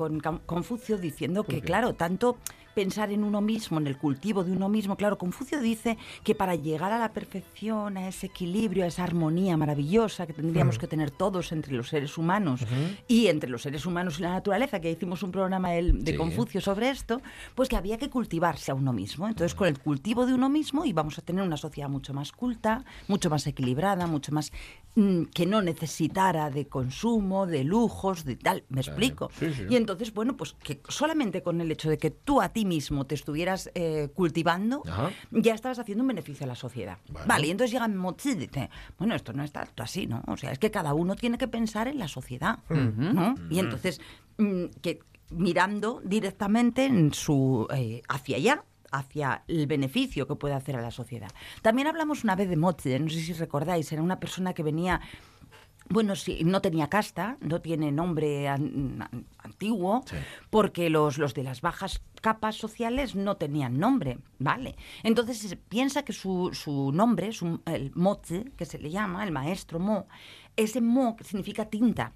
Confucio 0.44 0.98
diciendo 0.98 1.42
que, 1.44 1.62
claro, 1.62 1.94
tanto 1.94 2.36
pensar 2.74 3.10
en 3.10 3.24
uno 3.24 3.40
mismo, 3.40 3.78
en 3.78 3.86
el 3.86 3.96
cultivo 3.98 4.44
de 4.44 4.52
uno 4.52 4.68
mismo. 4.68 4.96
Claro, 4.96 5.18
Confucio 5.18 5.60
dice 5.60 5.98
que 6.24 6.34
para 6.34 6.54
llegar 6.54 6.92
a 6.92 6.98
la 6.98 7.12
perfección, 7.12 7.96
a 7.96 8.08
ese 8.08 8.26
equilibrio, 8.26 8.84
a 8.84 8.86
esa 8.88 9.04
armonía 9.04 9.56
maravillosa 9.56 10.26
que 10.26 10.32
tendríamos 10.32 10.78
que 10.78 10.86
tener 10.86 11.10
todos 11.10 11.52
entre 11.52 11.72
los 11.74 11.88
seres 11.88 12.16
humanos 12.18 12.60
y 13.08 13.26
entre 13.26 13.50
los 13.50 13.62
seres 13.62 13.86
humanos 13.86 14.18
y 14.18 14.22
la 14.22 14.30
naturaleza, 14.30 14.80
que 14.80 14.90
hicimos 14.90 15.22
un 15.22 15.30
programa 15.32 15.70
del- 15.70 16.04
de 16.04 16.12
Sí. 16.12 16.16
Confucio 16.18 16.60
sobre 16.60 16.90
esto, 16.90 17.20
pues 17.54 17.68
que 17.68 17.76
había 17.76 17.98
que 17.98 18.10
cultivarse 18.10 18.70
a 18.70 18.74
uno 18.74 18.92
mismo. 18.92 19.26
Entonces, 19.28 19.54
con 19.54 19.68
el 19.68 19.78
cultivo 19.78 20.26
de 20.26 20.34
uno 20.34 20.48
mismo 20.48 20.84
íbamos 20.84 21.18
a 21.18 21.22
tener 21.22 21.42
una 21.44 21.56
sociedad 21.56 21.88
mucho 21.88 22.14
más 22.14 22.32
culta, 22.32 22.84
mucho 23.08 23.30
más 23.30 23.46
equilibrada, 23.46 24.06
mucho 24.06 24.32
más 24.32 24.52
mm, 24.96 25.26
que 25.32 25.46
no 25.46 25.62
necesitara 25.62 26.50
de 26.50 26.66
consumo, 26.66 27.46
de 27.46 27.62
lujos, 27.62 28.24
de 28.24 28.34
tal. 28.34 28.64
¿Me 28.68 28.80
explico? 28.80 29.30
Sí, 29.38 29.52
sí. 29.54 29.66
Y 29.70 29.76
entonces, 29.76 30.12
bueno, 30.12 30.36
pues 30.36 30.54
que 30.64 30.80
solamente 30.88 31.42
con 31.44 31.60
el 31.60 31.70
hecho 31.70 31.88
de 31.88 31.96
que 31.96 32.10
tú 32.10 32.40
a 32.40 32.48
ti 32.48 32.59
mismo 32.64 33.06
te 33.06 33.14
estuvieras 33.14 33.70
eh, 33.74 34.08
cultivando, 34.14 34.82
Ajá. 34.86 35.10
ya 35.30 35.54
estabas 35.54 35.78
haciendo 35.78 36.02
un 36.02 36.08
beneficio 36.08 36.44
a 36.44 36.48
la 36.48 36.54
sociedad. 36.54 36.98
Vale, 37.26 37.46
y 37.46 37.50
entonces 37.50 37.72
llega 37.72 37.88
Mochi 37.88 38.30
y 38.30 38.34
dice, 38.34 38.70
bueno, 38.98 39.14
esto 39.14 39.32
no 39.32 39.42
está 39.42 39.64
tanto 39.64 39.82
así, 39.82 40.06
¿no? 40.06 40.22
O 40.26 40.36
sea, 40.36 40.52
es 40.52 40.58
que 40.58 40.70
cada 40.70 40.94
uno 40.94 41.16
tiene 41.16 41.38
que 41.38 41.48
pensar 41.48 41.88
en 41.88 41.98
la 41.98 42.08
sociedad, 42.08 42.58
¿no? 42.68 43.34
Y 43.50 43.58
entonces, 43.58 44.00
mm, 44.38 44.64
que 44.82 45.00
mirando 45.30 46.00
directamente 46.04 46.84
en 46.86 47.14
su, 47.14 47.66
eh, 47.74 48.02
hacia 48.08 48.36
allá, 48.36 48.64
hacia 48.90 49.44
el 49.46 49.66
beneficio 49.66 50.26
que 50.26 50.34
puede 50.34 50.54
hacer 50.54 50.76
a 50.76 50.82
la 50.82 50.90
sociedad. 50.90 51.30
También 51.62 51.86
hablamos 51.86 52.24
una 52.24 52.34
vez 52.34 52.48
de 52.48 52.56
Mochi, 52.56 52.98
no 52.98 53.08
sé 53.08 53.20
si 53.20 53.32
recordáis, 53.32 53.90
era 53.92 54.02
una 54.02 54.18
persona 54.18 54.52
que 54.52 54.62
venía 54.62 55.00
bueno, 55.90 56.14
sí, 56.16 56.42
no 56.44 56.62
tenía 56.62 56.88
casta, 56.88 57.36
no 57.40 57.60
tiene 57.60 57.92
nombre 57.92 58.48
an- 58.48 59.06
an- 59.12 59.26
antiguo, 59.38 60.02
Sí. 60.06 60.16
porque 60.48 60.88
los, 60.88 61.18
los 61.18 61.34
de 61.34 61.42
las 61.42 61.60
bajas 61.60 62.00
capas 62.22 62.56
sociales 62.56 63.14
no 63.16 63.36
tenían 63.36 63.78
nombre, 63.78 64.18
¿vale? 64.38 64.76
Entonces 65.02 65.38
se 65.38 65.56
piensa 65.56 66.04
que 66.04 66.12
su, 66.12 66.50
su 66.52 66.92
nombre, 66.92 67.32
su, 67.32 67.60
el 67.66 67.90
moche, 67.94 68.44
que 68.56 68.64
se 68.66 68.78
le 68.78 68.90
llama, 68.90 69.24
el 69.24 69.32
maestro 69.32 69.78
mo, 69.78 70.06
ese 70.56 70.80
mo 70.80 71.16
que 71.16 71.24
significa 71.24 71.64
tinta. 71.66 72.12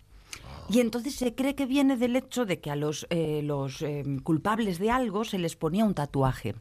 Y 0.68 0.80
entonces 0.80 1.14
se 1.14 1.34
cree 1.34 1.54
que 1.54 1.66
viene 1.66 1.96
del 1.98 2.16
hecho 2.16 2.46
de 2.46 2.58
que 2.60 2.70
a 2.70 2.76
los, 2.76 3.06
eh, 3.10 3.42
los 3.44 3.82
eh, 3.82 4.02
culpables 4.22 4.78
de 4.78 4.90
algo 4.90 5.24
se 5.24 5.38
les 5.38 5.56
ponía 5.56 5.84
un 5.84 5.92
tatuaje, 5.94 6.54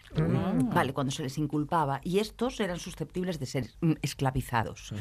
¿vale? 0.73 0.91
Cuando 0.93 1.11
se 1.11 1.23
les 1.23 1.37
inculpaba. 1.37 2.01
Y 2.03 2.19
estos 2.19 2.59
eran 2.59 2.79
susceptibles 2.79 3.39
de 3.39 3.45
ser 3.45 3.69
mm, 3.79 3.93
esclavizados. 4.01 4.93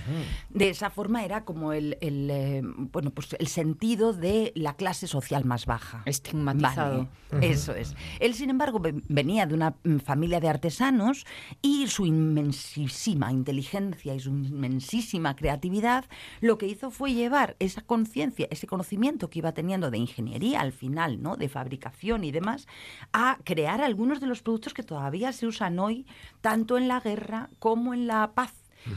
De 0.50 0.68
esa 0.68 0.88
forma 0.90 1.24
era 1.24 1.44
como 1.44 1.72
el, 1.72 1.98
el, 2.00 2.30
eh, 2.30 2.62
bueno, 2.64 3.10
pues 3.10 3.34
el 3.38 3.48
sentido 3.48 4.12
de 4.12 4.52
la 4.54 4.76
clase 4.76 5.08
social 5.08 5.44
más 5.44 5.66
baja. 5.66 6.02
Estigmatizado. 6.06 7.08
Vale, 7.32 7.48
Eso 7.50 7.74
es. 7.74 7.96
Él, 8.20 8.34
sin 8.34 8.50
embargo, 8.50 8.78
ve- 8.78 9.02
venía 9.08 9.46
de 9.46 9.54
una 9.54 9.74
mm, 9.82 9.96
familia 9.98 10.38
de 10.38 10.48
artesanos 10.48 11.26
y 11.60 11.88
su 11.88 12.06
inmensísima 12.06 13.32
inteligencia 13.32 14.14
y 14.14 14.20
su 14.20 14.30
inmensísima 14.30 15.34
creatividad 15.34 16.04
lo 16.40 16.56
que 16.56 16.66
hizo 16.68 16.90
fue 16.92 17.14
llevar 17.14 17.56
esa 17.58 17.80
conciencia, 17.82 18.46
ese 18.50 18.66
conocimiento 18.68 18.91
que 19.30 19.38
iba 19.38 19.52
teniendo 19.52 19.90
de 19.90 19.98
ingeniería 19.98 20.60
al 20.60 20.72
final, 20.72 21.22
¿no? 21.22 21.36
de 21.36 21.48
fabricación 21.48 22.24
y 22.24 22.32
demás, 22.32 22.66
a 23.12 23.38
crear 23.44 23.80
algunos 23.80 24.20
de 24.20 24.26
los 24.26 24.42
productos 24.42 24.74
que 24.74 24.82
todavía 24.82 25.32
se 25.32 25.46
usan 25.46 25.78
hoy, 25.78 26.06
tanto 26.40 26.76
en 26.78 26.88
la 26.88 27.00
guerra 27.00 27.50
como 27.58 27.94
en 27.94 28.06
la 28.06 28.32
paz, 28.34 28.52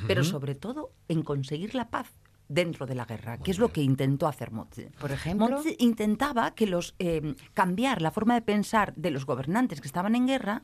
pero 0.07 0.23
sobre 0.23 0.55
todo 0.55 0.91
en 1.07 1.21
conseguir 1.21 1.75
la 1.75 1.89
paz 1.89 2.11
dentro 2.47 2.85
de 2.85 2.95
la 2.95 3.05
guerra, 3.05 3.37
que 3.37 3.51
es 3.51 3.57
lo 3.57 3.71
que 3.71 3.81
intentó 3.81 4.27
hacer 4.27 4.51
Mozi. 4.51 4.87
Por 4.99 5.11
ejemplo. 5.11 5.61
Intentaba 5.79 6.53
que 6.53 6.67
los 6.67 6.95
eh, 6.99 7.35
cambiar 7.53 8.01
la 8.01 8.11
forma 8.11 8.35
de 8.35 8.41
pensar 8.41 8.93
de 8.95 9.11
los 9.11 9.25
gobernantes 9.25 9.81
que 9.81 9.87
estaban 9.87 10.15
en 10.15 10.27
guerra 10.27 10.61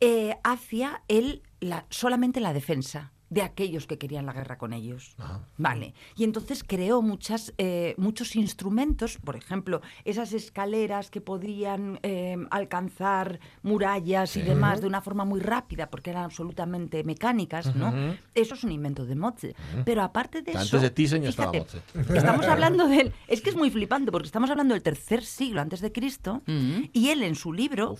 eh, 0.00 0.36
hacia 0.44 1.02
el, 1.08 1.42
la, 1.60 1.86
solamente 1.88 2.40
la 2.40 2.52
defensa 2.52 3.13
de 3.30 3.42
aquellos 3.42 3.86
que 3.86 3.98
querían 3.98 4.26
la 4.26 4.32
guerra 4.32 4.58
con 4.58 4.72
ellos. 4.72 5.16
Vale. 5.56 5.94
Y 6.16 6.24
entonces 6.24 6.62
creó 6.64 7.02
muchas, 7.02 7.52
eh, 7.58 7.94
muchos 7.96 8.36
instrumentos, 8.36 9.18
por 9.18 9.36
ejemplo, 9.36 9.80
esas 10.04 10.32
escaleras 10.32 11.10
que 11.10 11.20
podían 11.20 11.98
eh, 12.02 12.36
alcanzar 12.50 13.40
murallas 13.62 14.36
y 14.36 14.42
demás 14.42 14.80
de 14.80 14.86
una 14.86 15.00
forma 15.00 15.24
muy 15.24 15.40
rápida, 15.40 15.90
porque 15.90 16.10
eran 16.10 16.24
absolutamente 16.24 17.04
mecánicas, 17.04 17.74
¿no? 17.74 17.92
Eso 18.34 18.54
es 18.54 18.64
un 18.64 18.72
invento 18.72 19.04
de 19.04 19.14
Mozi. 19.14 19.54
Pero 19.84 20.02
aparte 20.02 20.42
de 20.42 20.52
Antes 20.52 20.66
eso... 20.66 20.80
de 20.80 20.90
Thyssen 20.90 21.22
ya 21.22 21.30
estaba 21.30 21.52
Mozi. 21.52 21.78
Estamos 22.14 22.46
hablando 22.46 22.86
del... 22.86 23.12
Es 23.26 23.40
que 23.40 23.50
es 23.50 23.56
muy 23.56 23.70
flipante, 23.70 24.12
porque 24.12 24.26
estamos 24.26 24.50
hablando 24.50 24.74
del 24.74 24.82
tercer 24.82 25.24
siglo 25.24 25.60
antes 25.60 25.80
de 25.80 25.92
Cristo, 25.92 26.42
y 26.46 27.08
él 27.08 27.22
en 27.22 27.34
su 27.34 27.52
libro... 27.52 27.96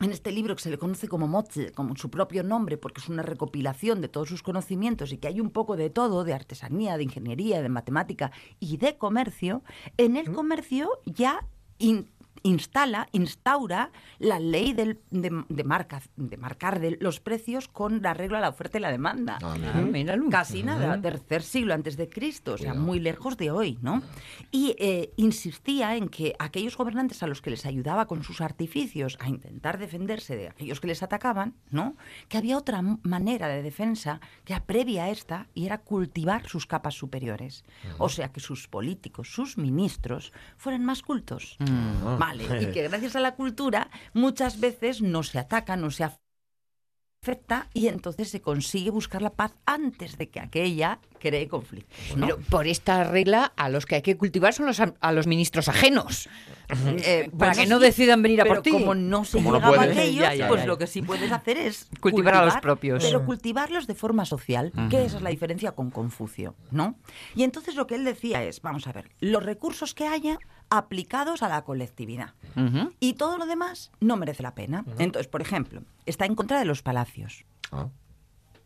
En 0.00 0.12
este 0.12 0.32
libro 0.32 0.56
que 0.56 0.62
se 0.62 0.70
le 0.70 0.78
conoce 0.78 1.08
como 1.08 1.28
Mozi, 1.28 1.70
como 1.72 1.94
su 1.94 2.10
propio 2.10 2.42
nombre, 2.42 2.78
porque 2.78 3.02
es 3.02 3.08
una 3.10 3.22
recopilación 3.22 4.00
de 4.00 4.08
todos 4.08 4.30
sus 4.30 4.42
conocimientos 4.42 5.12
y 5.12 5.18
que 5.18 5.28
hay 5.28 5.40
un 5.40 5.50
poco 5.50 5.76
de 5.76 5.90
todo, 5.90 6.24
de 6.24 6.32
artesanía, 6.32 6.96
de 6.96 7.02
ingeniería, 7.04 7.60
de 7.60 7.68
matemática 7.68 8.32
y 8.58 8.78
de 8.78 8.96
comercio, 8.96 9.62
en 9.98 10.16
el 10.16 10.32
comercio 10.32 10.88
ya 11.04 11.46
in- 11.78 12.08
instala, 12.42 13.08
instaura 13.12 13.90
la 14.18 14.38
ley 14.38 14.72
del- 14.72 14.98
de, 15.10 15.44
de 15.48 15.64
marca, 15.64 16.00
de 16.16 16.36
marcar 16.36 16.80
de 16.80 16.96
los 17.00 17.20
precios 17.20 17.68
con 17.68 18.02
la 18.02 18.14
regla 18.14 18.38
de 18.38 18.42
la 18.42 18.48
oferta 18.48 18.78
y 18.78 18.80
la 18.80 18.90
demanda. 18.90 19.38
Ah, 19.42 19.54
mira. 19.56 19.72
Ah. 19.74 20.30
Casi 20.30 20.62
nada, 20.62 21.00
tercer 21.02 21.42
siglo 21.42 21.74
antes 21.74 21.96
de 21.96 22.08
Cristo, 22.08 22.54
o 22.54 22.58
sea, 22.58 22.74
muy 22.74 22.98
lejos 23.00 23.36
de 23.36 23.50
hoy, 23.50 23.78
¿no? 23.82 24.02
Y 24.50 24.74
eh, 24.78 25.12
insistía 25.16 25.96
en 25.96 26.08
que 26.08 26.34
aquellos 26.38 26.76
gobernantes 26.76 27.22
a 27.22 27.26
los 27.26 27.40
que 27.42 27.50
les 27.50 27.66
ayudaba 27.66 28.06
con 28.06 28.22
sus 28.22 28.40
artificios 28.40 29.16
a 29.20 29.28
intentar 29.28 29.78
defenderse 29.78 30.36
de 30.36 30.48
aquellos 30.48 30.80
que 30.80 30.86
les 30.86 31.02
atacaban, 31.02 31.54
¿no? 31.70 31.96
Que 32.28 32.38
había 32.38 32.56
otra 32.56 32.82
manera 33.02 33.48
de 33.48 33.62
defensa 33.62 34.20
que 34.44 34.52
era 34.54 34.64
previa 34.64 35.04
a 35.04 35.10
esta 35.10 35.46
y 35.54 35.66
era 35.66 35.78
cultivar 35.78 36.48
sus 36.48 36.66
capas 36.66 36.94
superiores. 36.94 37.64
O 37.98 38.08
sea, 38.08 38.28
que 38.32 38.40
sus 38.40 38.68
políticos, 38.68 39.32
sus 39.32 39.56
ministros, 39.58 40.32
fueran 40.56 40.84
más 40.84 41.02
cultos. 41.02 41.56
Vale, 42.48 42.62
y 42.62 42.66
que 42.72 42.82
gracias 42.88 43.16
a 43.16 43.20
la 43.20 43.34
cultura 43.34 43.90
muchas 44.12 44.60
veces 44.60 45.02
no 45.02 45.22
se 45.22 45.38
ataca, 45.38 45.76
no 45.76 45.90
se 45.90 46.04
afecta 46.04 47.68
y 47.74 47.88
entonces 47.88 48.30
se 48.30 48.40
consigue 48.40 48.88
buscar 48.90 49.20
la 49.20 49.30
paz 49.30 49.52
antes 49.66 50.16
de 50.16 50.30
que 50.30 50.40
aquella 50.40 51.00
cree 51.18 51.48
conflicto. 51.48 51.94
¿no? 52.16 52.26
Pero 52.26 52.38
por 52.48 52.66
esta 52.66 53.04
regla, 53.04 53.52
a 53.56 53.68
los 53.68 53.84
que 53.84 53.96
hay 53.96 54.02
que 54.02 54.16
cultivar 54.16 54.54
son 54.54 54.64
los, 54.64 54.80
a, 54.80 54.94
a 55.00 55.12
los 55.12 55.26
ministros 55.26 55.68
ajenos. 55.68 56.30
Eh, 56.70 57.28
para 57.36 57.52
bueno, 57.52 57.62
que 57.62 57.66
no 57.68 57.78
sí, 57.78 57.84
decidan 57.84 58.22
venir 58.22 58.40
a 58.40 58.44
pero 58.44 58.54
por 58.54 58.62
ti. 58.62 58.70
como 58.70 58.94
no 58.94 59.26
se 59.26 59.32
Como 59.36 59.50
no 59.50 59.56
llegaba 59.56 59.74
a 59.74 59.78
puedes. 59.80 59.98
aquellos, 59.98 60.22
Ya, 60.22 60.34
ya, 60.34 60.48
pues 60.48 60.62
ya. 60.62 60.66
lo 60.66 60.78
que 60.78 60.86
sí 60.86 61.02
puedes 61.02 61.30
hacer 61.30 61.58
es 61.58 61.88
Cultivar 62.00 62.36
a 62.36 62.44
los 62.46 62.56
propios. 62.56 63.04
Pero 63.04 63.26
cultivarlos 63.26 63.86
de 63.86 63.94
forma 63.94 64.24
social, 64.24 64.72
que 64.88 65.04
esa 65.04 65.18
es 65.18 65.22
la 65.22 65.28
diferencia 65.30 65.72
con 65.72 65.90
Confucio, 65.90 66.54
¿no? 66.70 66.94
Y 67.34 67.42
entonces 67.42 67.74
lo 67.74 67.86
que 67.86 67.96
él 67.96 68.04
decía 68.06 68.42
es, 68.44 68.62
vamos 68.62 68.86
a 68.86 68.92
ver, 68.92 69.10
los 69.20 69.42
recursos 69.44 69.92
que 69.92 70.06
haya 70.06 70.38
aplicados 70.70 71.42
a 71.42 71.48
la 71.48 71.62
colectividad. 71.62 72.34
Y 73.00 73.14
todo 73.14 73.36
lo 73.38 73.46
demás 73.46 73.90
no 74.00 74.16
merece 74.16 74.42
la 74.42 74.54
pena. 74.54 74.84
Entonces, 74.98 75.28
por 75.28 75.42
ejemplo, 75.42 75.82
está 76.06 76.24
en 76.24 76.34
contra 76.34 76.58
de 76.58 76.64
los 76.64 76.82
palacios. 76.82 77.44
Ah. 77.72 77.88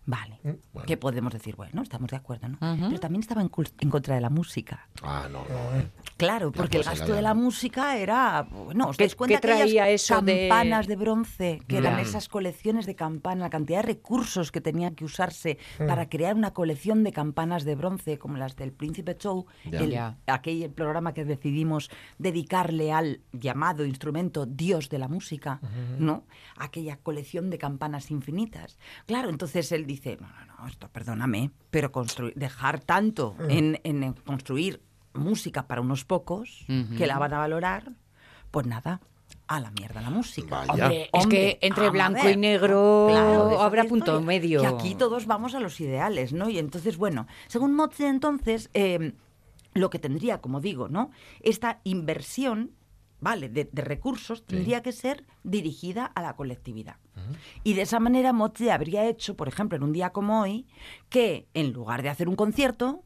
Vale. 0.06 0.38
bueno. 0.42 0.86
¿Qué 0.86 0.96
podemos 0.96 1.32
decir? 1.32 1.56
Bueno, 1.56 1.82
estamos 1.82 2.10
de 2.10 2.16
acuerdo, 2.16 2.48
¿no? 2.48 2.58
Pero 2.60 3.00
también 3.00 3.20
estaba 3.22 3.40
en, 3.40 3.50
cul- 3.50 3.72
en 3.80 3.88
contra 3.90 4.14
de 4.14 4.20
la 4.20 4.28
música. 4.30 4.88
Ah, 5.02 5.28
no, 5.30 5.44
no. 5.48 5.78
eh. 5.80 5.88
Claro, 6.16 6.52
porque 6.52 6.76
el 6.78 6.84
gasto 6.84 7.12
de 7.14 7.22
la 7.22 7.32
música 7.34 7.96
era, 7.96 8.42
bueno, 8.42 8.88
¿os 8.88 8.96
¿Qué- 8.96 9.04
dais 9.04 9.16
cuenta 9.16 9.36
qué 9.36 9.40
traía 9.40 9.84
aquellas 9.84 9.88
eso 10.02 10.20
de- 10.22 10.48
campanas 10.48 10.86
de, 10.86 10.96
bronce, 10.96 11.62
que 11.66 11.78
eran 11.78 11.96
Ya. 11.96 12.02
esas 12.02 12.28
colecciones 12.28 12.86
de 12.86 12.94
campanas, 12.94 13.40
la 13.40 13.50
cantidad 13.50 13.78
de 13.78 13.86
recursos 13.86 14.52
que 14.52 14.60
tenían 14.60 14.94
que 14.94 15.04
usarse 15.04 15.58
para 15.78 16.08
crear 16.08 16.36
una 16.36 16.52
colección 16.52 17.02
de 17.02 17.12
campanas 17.12 17.64
de 17.64 17.74
bronce 17.74 18.18
como 18.18 18.36
las 18.36 18.56
del 18.56 18.72
Príncipe 18.72 19.16
Show, 19.18 19.46
el- 19.64 19.90
Ya. 19.90 20.18
aquel 20.26 20.70
programa 20.70 21.14
que 21.14 21.24
decidimos 21.24 21.90
dedicarle 22.18 22.92
al 22.92 23.20
llamado 23.32 23.84
instrumento 23.84 24.46
Dios 24.46 24.88
de 24.88 24.98
la 24.98 25.08
música, 25.08 25.60
¿no? 25.98 26.24
Aquella 26.56 26.98
colección 26.98 27.50
de 27.50 27.58
campanas 27.58 28.10
infinitas. 28.10 28.78
Claro, 29.06 29.30
entonces 29.30 29.72
él 29.72 29.86
dice, 29.94 30.16
no, 30.20 30.28
no, 30.28 30.56
no, 30.58 30.66
esto 30.68 30.88
perdóname, 30.88 31.50
pero 31.70 31.90
construir, 31.92 32.34
dejar 32.34 32.80
tanto 32.80 33.36
en, 33.48 33.80
en 33.84 34.12
construir 34.12 34.80
música 35.12 35.66
para 35.66 35.80
unos 35.80 36.04
pocos 36.04 36.64
que 36.98 37.06
la 37.06 37.18
van 37.18 37.34
a 37.34 37.38
valorar, 37.38 37.92
pues 38.50 38.66
nada, 38.66 39.00
a 39.46 39.60
la 39.60 39.70
mierda 39.72 40.00
la 40.00 40.10
música. 40.10 40.62
Hombre, 40.68 41.02
es 41.04 41.08
Hombre, 41.12 41.58
que 41.60 41.66
entre 41.66 41.90
blanco 41.90 42.22
ver. 42.24 42.34
y 42.34 42.36
negro 42.36 43.06
Claro, 43.10 43.60
habrá 43.62 43.84
punto 43.84 44.12
historia. 44.12 44.26
medio. 44.26 44.60
Que 44.60 44.66
aquí 44.66 44.94
todos 44.94 45.26
vamos 45.26 45.54
a 45.54 45.60
los 45.60 45.80
ideales, 45.80 46.32
¿no? 46.32 46.48
Y 46.48 46.58
entonces, 46.58 46.96
bueno, 46.96 47.26
según 47.46 47.74
Moze, 47.74 48.08
entonces, 48.08 48.70
eh, 48.74 49.12
lo 49.74 49.90
que 49.90 49.98
tendría, 49.98 50.40
como 50.40 50.60
digo, 50.60 50.88
¿no? 50.88 51.10
Esta 51.40 51.80
inversión, 51.84 52.70
¿vale? 53.24 53.48
De, 53.48 53.64
de 53.64 53.82
recursos 53.82 54.44
tendría 54.44 54.82
que 54.82 54.92
ser 54.92 55.24
dirigida 55.44 56.04
a 56.04 56.20
la 56.20 56.36
colectividad. 56.36 56.98
Y 57.62 57.72
de 57.72 57.82
esa 57.82 57.98
manera 57.98 58.34
Moze 58.34 58.70
habría 58.70 59.08
hecho, 59.08 59.34
por 59.34 59.48
ejemplo, 59.48 59.76
en 59.76 59.82
un 59.82 59.94
día 59.94 60.10
como 60.10 60.42
hoy, 60.42 60.66
que 61.08 61.48
en 61.54 61.72
lugar 61.72 62.02
de 62.02 62.10
hacer 62.10 62.28
un 62.28 62.36
concierto, 62.36 63.02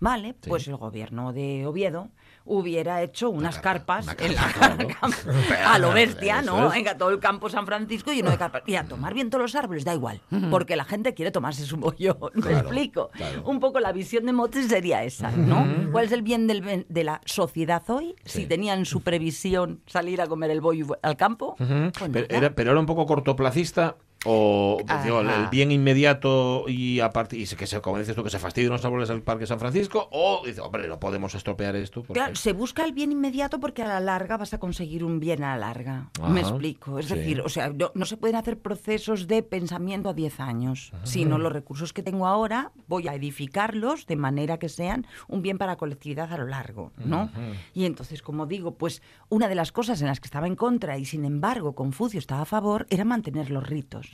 Vale, 0.00 0.34
pues 0.34 0.66
el 0.66 0.76
gobierno 0.76 1.32
de 1.32 1.66
Oviedo 1.66 2.10
hubiera 2.46 3.02
hecho 3.02 3.30
unas 3.30 3.58
carpas 3.58 4.04
una 4.06 4.16
en 4.18 4.34
la- 4.34 4.52
claro. 4.52 4.76
a 5.66 5.78
lo 5.78 5.92
bestia, 5.92 6.42
¿no? 6.42 6.68
Venga, 6.70 6.96
todo 6.96 7.10
el 7.10 7.18
campo 7.18 7.48
San 7.48 7.64
Francisco 7.66 8.12
lleno 8.12 8.30
de 8.30 8.36
carpas. 8.38 8.62
Y 8.66 8.76
a 8.76 8.84
tomar 8.84 9.14
bien 9.14 9.30
todos 9.30 9.42
los 9.42 9.54
árboles, 9.54 9.84
da 9.84 9.94
igual, 9.94 10.20
porque 10.50 10.76
la 10.76 10.84
gente 10.84 11.14
quiere 11.14 11.30
tomarse 11.30 11.64
su 11.64 11.76
bollo. 11.76 12.18
¿Me 12.34 12.42
Claro, 12.42 12.58
explico? 12.58 13.10
claro. 13.12 13.42
Un 13.44 13.60
poco 13.60 13.80
la 13.80 13.92
visión 13.92 14.26
de 14.26 14.32
Motes 14.32 14.68
sería 14.68 15.04
esa, 15.04 15.30
¿no? 15.30 15.66
¿Cuál 15.92 16.04
es 16.06 16.12
el 16.12 16.22
bien 16.22 16.46
del 16.46 16.86
de 16.88 17.04
la 17.04 17.20
sociedad 17.24 17.82
hoy? 17.88 18.14
Sí. 18.24 18.42
Si 18.42 18.46
tenían 18.46 18.84
su 18.84 19.00
previsión 19.02 19.80
salir 19.86 20.20
a 20.20 20.26
comer 20.26 20.50
el 20.50 20.60
bollo 20.60 20.98
al 21.02 21.16
campo. 21.16 21.56
pues 21.56 22.10
Pero 22.12 22.26
era, 22.28 22.54
pero 22.54 22.70
era 22.72 22.80
un 22.80 22.86
poco 22.86 23.06
cortoplacista 23.06 23.96
o 24.24 24.78
pues, 24.86 25.04
digo, 25.04 25.20
el, 25.20 25.48
bien 25.50 25.70
inmediato 25.72 26.64
y 26.68 27.00
aparte 27.00 27.36
y 27.36 27.46
que 27.46 27.66
se 27.66 27.80
como 27.80 27.98
dices 27.98 28.14
tú 28.16 28.24
que 28.24 28.30
se 28.30 28.38
fastidien 28.38 28.72
los 28.72 28.84
árboles 28.84 29.08
del 29.08 29.22
Parque 29.22 29.46
San 29.46 29.58
Francisco 29.58 30.08
o 30.10 30.42
dice 30.44 30.60
hombre 30.60 30.88
no 30.88 30.98
podemos 30.98 31.34
estropear 31.34 31.76
esto 31.76 32.02
porque- 32.02 32.14
Claro, 32.20 32.34
se 32.34 32.52
busca 32.52 32.84
el 32.84 32.92
bien 32.92 33.12
inmediato 33.12 33.60
porque 33.60 33.82
a 33.82 33.88
la 33.88 34.00
larga 34.00 34.36
vas 34.36 34.54
a 34.54 34.58
conseguir 34.58 35.04
un 35.04 35.20
bien 35.20 35.42
a 35.42 35.56
la 35.56 35.66
larga. 35.66 36.10
Me 36.28 36.40
explico. 36.40 36.98
Es 36.98 37.06
sí. 37.06 37.14
decir, 37.14 37.40
o 37.40 37.48
sea, 37.48 37.70
no, 37.70 37.90
no 37.94 38.04
se 38.06 38.16
pueden 38.16 38.36
hacer 38.36 38.58
procesos 38.58 39.26
de 39.26 39.42
pensamiento 39.42 40.08
a 40.08 40.14
10 40.14 40.40
años, 40.40 40.92
sino 41.02 41.38
los 41.38 41.52
recursos 41.52 41.92
que 41.92 42.02
tengo 42.02 42.26
ahora 42.26 42.72
voy 42.86 43.08
a 43.08 43.14
edificarlos 43.14 44.06
de 44.06 44.16
manera 44.16 44.58
que 44.58 44.68
sean 44.68 45.06
un 45.28 45.42
bien 45.42 45.58
para 45.58 45.72
la 45.72 45.76
colectividad 45.76 46.32
a 46.32 46.38
lo 46.38 46.46
largo, 46.46 46.92
¿no? 47.04 47.30
Y 47.72 47.84
entonces, 47.84 48.22
como 48.22 48.46
digo, 48.46 48.74
pues 48.74 49.02
una 49.28 49.48
de 49.48 49.54
las 49.54 49.72
cosas 49.72 50.00
en 50.00 50.06
las 50.08 50.20
que 50.20 50.26
estaba 50.26 50.46
en 50.46 50.56
contra 50.56 50.98
y 50.98 51.04
sin 51.04 51.24
embargo 51.24 51.74
Confucio 51.74 52.18
estaba 52.18 52.42
a 52.42 52.46
favor 52.46 52.86
era 52.90 53.04
mantener 53.04 53.50
los 53.50 53.66
ritos. 53.66 54.13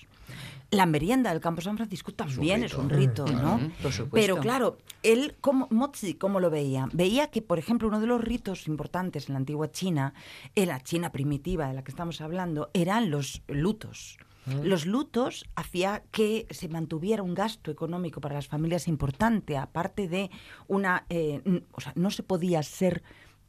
La 0.71 0.87
merienda 0.87 1.31
del 1.31 1.41
Campo 1.41 1.63
San 1.63 1.77
Francisco 1.77 2.13
también 2.13 2.63
es 2.63 2.73
rito. 2.73 2.83
un 2.83 2.91
rito, 2.91 3.27
¿no? 3.27 3.59
por 3.83 3.93
supuesto. 3.93 4.11
Pero 4.13 4.37
claro, 4.39 4.79
él, 5.03 5.35
como, 5.41 5.67
Mozzi, 5.71 6.15
¿cómo 6.15 6.39
lo 6.39 6.49
veía? 6.49 6.89
Veía 6.93 7.27
que, 7.27 7.43
por 7.43 7.59
ejemplo, 7.59 7.89
uno 7.89 8.01
de 8.01 8.07
los 8.07 8.21
ritos 8.21 8.69
importantes 8.69 9.29
en 9.29 9.33
la 9.35 9.39
antigua 9.39 9.73
China, 9.73 10.15
en 10.55 10.69
la 10.69 10.81
China 10.81 11.11
primitiva 11.11 11.67
de 11.67 11.75
la 11.75 11.83
que 11.83 11.91
estamos 11.91 12.21
hablando, 12.21 12.71
eran 12.73 13.11
los 13.11 13.43
lutos. 13.49 14.19
Los 14.63 14.87
lutos 14.87 15.45
hacía 15.55 16.03
que 16.11 16.47
se 16.51 16.69
mantuviera 16.69 17.23
un 17.23 17.35
gasto 17.35 17.71
económico 17.71 18.21
para 18.21 18.35
las 18.35 18.49
familias 18.49 18.89
importante, 18.89 19.57
aparte 19.57 20.09
de 20.09 20.31
una... 20.67 21.05
eh, 21.09 21.63
o 21.73 21.81
sea, 21.81 21.93
no 21.95 22.11
se 22.11 22.23
podía 22.23 22.63
ser 22.63 23.03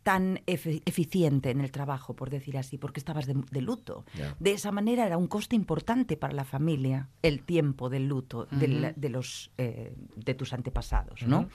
tan 0.04 0.38
efe- 0.48 0.82
eficiente 0.86 1.52
en 1.52 1.62
el 1.62 1.72
trabajo, 1.72 2.16
por 2.16 2.30
decir 2.30 2.58
así, 2.58 2.78
porque 2.78 3.00
estabas 3.00 3.26
de, 3.28 3.36
de 3.52 3.62
luto. 3.62 4.04
De 4.40 4.52
esa 4.54 4.72
manera 4.72 5.06
era 5.06 5.18
un 5.18 5.28
coste 5.28 5.56
importante 5.56 6.18
para 6.18 6.34
la 6.34 6.44
familia 6.44 7.10
el 7.22 7.44
tiempo 7.44 7.90
del 7.90 8.08
luto 8.08 8.48
de 8.52 9.10
los 9.10 9.52
eh, 9.58 9.94
de 10.16 10.34
tus 10.34 10.54
antepasados, 10.54 11.22
¿no? 11.24 11.50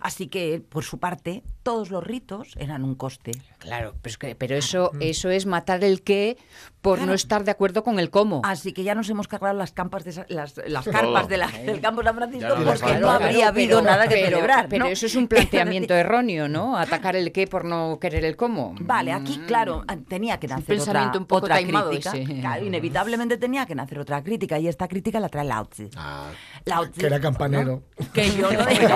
Así 0.00 0.26
que 0.28 0.60
por 0.66 0.84
su 0.84 0.98
parte 0.98 1.42
todos 1.62 1.90
los 1.90 2.02
ritos 2.02 2.54
eran 2.58 2.82
un 2.84 2.94
coste. 2.96 3.32
Claro, 3.58 3.94
pero, 4.02 4.10
es 4.10 4.18
que- 4.18 4.34
pero 4.34 4.56
eso, 4.56 4.90
eso 5.00 5.30
es 5.30 5.46
matar 5.46 5.84
el 5.84 6.02
qué 6.02 6.36
por 6.80 6.96
Claro. 6.98 7.10
no 7.10 7.14
estar 7.14 7.44
de 7.44 7.52
acuerdo 7.52 7.84
con 7.84 8.00
el 8.00 8.10
cómo. 8.10 8.42
Así 8.44 8.72
que 8.72 8.82
ya 8.82 8.96
nos 8.96 9.08
hemos 9.10 9.28
cargado 9.28 9.56
las 9.56 9.70
campas 9.72 10.02
de 10.02 10.10
esa- 10.10 10.26
las, 10.28 10.56
las 10.66 10.84
carpas 10.86 11.28
de 11.28 11.36
la- 11.36 11.46
del 11.48 11.80
campo 11.80 12.02
San 12.02 12.16
Francisco 12.16 12.48
no 12.58 12.64
porque 12.64 12.98
no 12.98 13.10
habría 13.10 13.48
habido 13.48 13.78
pero- 13.78 13.90
nada 13.92 14.08
que 14.08 14.14
pero- 14.16 14.26
celebrar. 14.30 14.68
Pero 14.68 14.86
eso 14.86 15.06
es 15.06 15.14
un 15.14 15.28
planteamiento 15.28 15.94
erróneo, 16.02 16.48
¿no? 16.48 16.76
Atacar 16.76 17.14
el 17.14 17.30
qué 17.30 17.46
por 17.46 17.64
no 17.64 17.91
querer 17.98 18.24
el 18.24 18.36
cómo. 18.36 18.74
Vale, 18.80 19.12
aquí, 19.12 19.38
claro, 19.46 19.84
tenía 20.08 20.38
que 20.38 20.46
Mm. 20.48 20.50
un 20.50 20.56
nacer 20.56 20.76
pensamiento 20.76 21.08
otra, 21.10 21.20
un 21.20 21.26
poco 21.26 21.44
otra 21.44 21.54
taimado 21.56 21.90
crítica. 21.90 22.12
Claro, 22.40 22.64
inevitablemente 22.66 23.36
tenía 23.38 23.66
que 23.66 23.74
nacer 23.74 23.98
otra 23.98 24.22
crítica 24.22 24.58
y 24.58 24.68
esta 24.68 24.88
crítica 24.88 25.20
la 25.20 25.28
trae 25.28 25.44
Lao 25.44 25.64
Tzu. 25.66 25.88
Ah, 25.96 26.30
Lao 26.64 26.86
Tzu, 26.88 27.00
Que 27.00 27.06
era 27.06 27.20
campanero. 27.20 27.82
Que 28.12 28.30
yo 28.30 28.50
no 28.52 28.66
digo. 28.66 28.88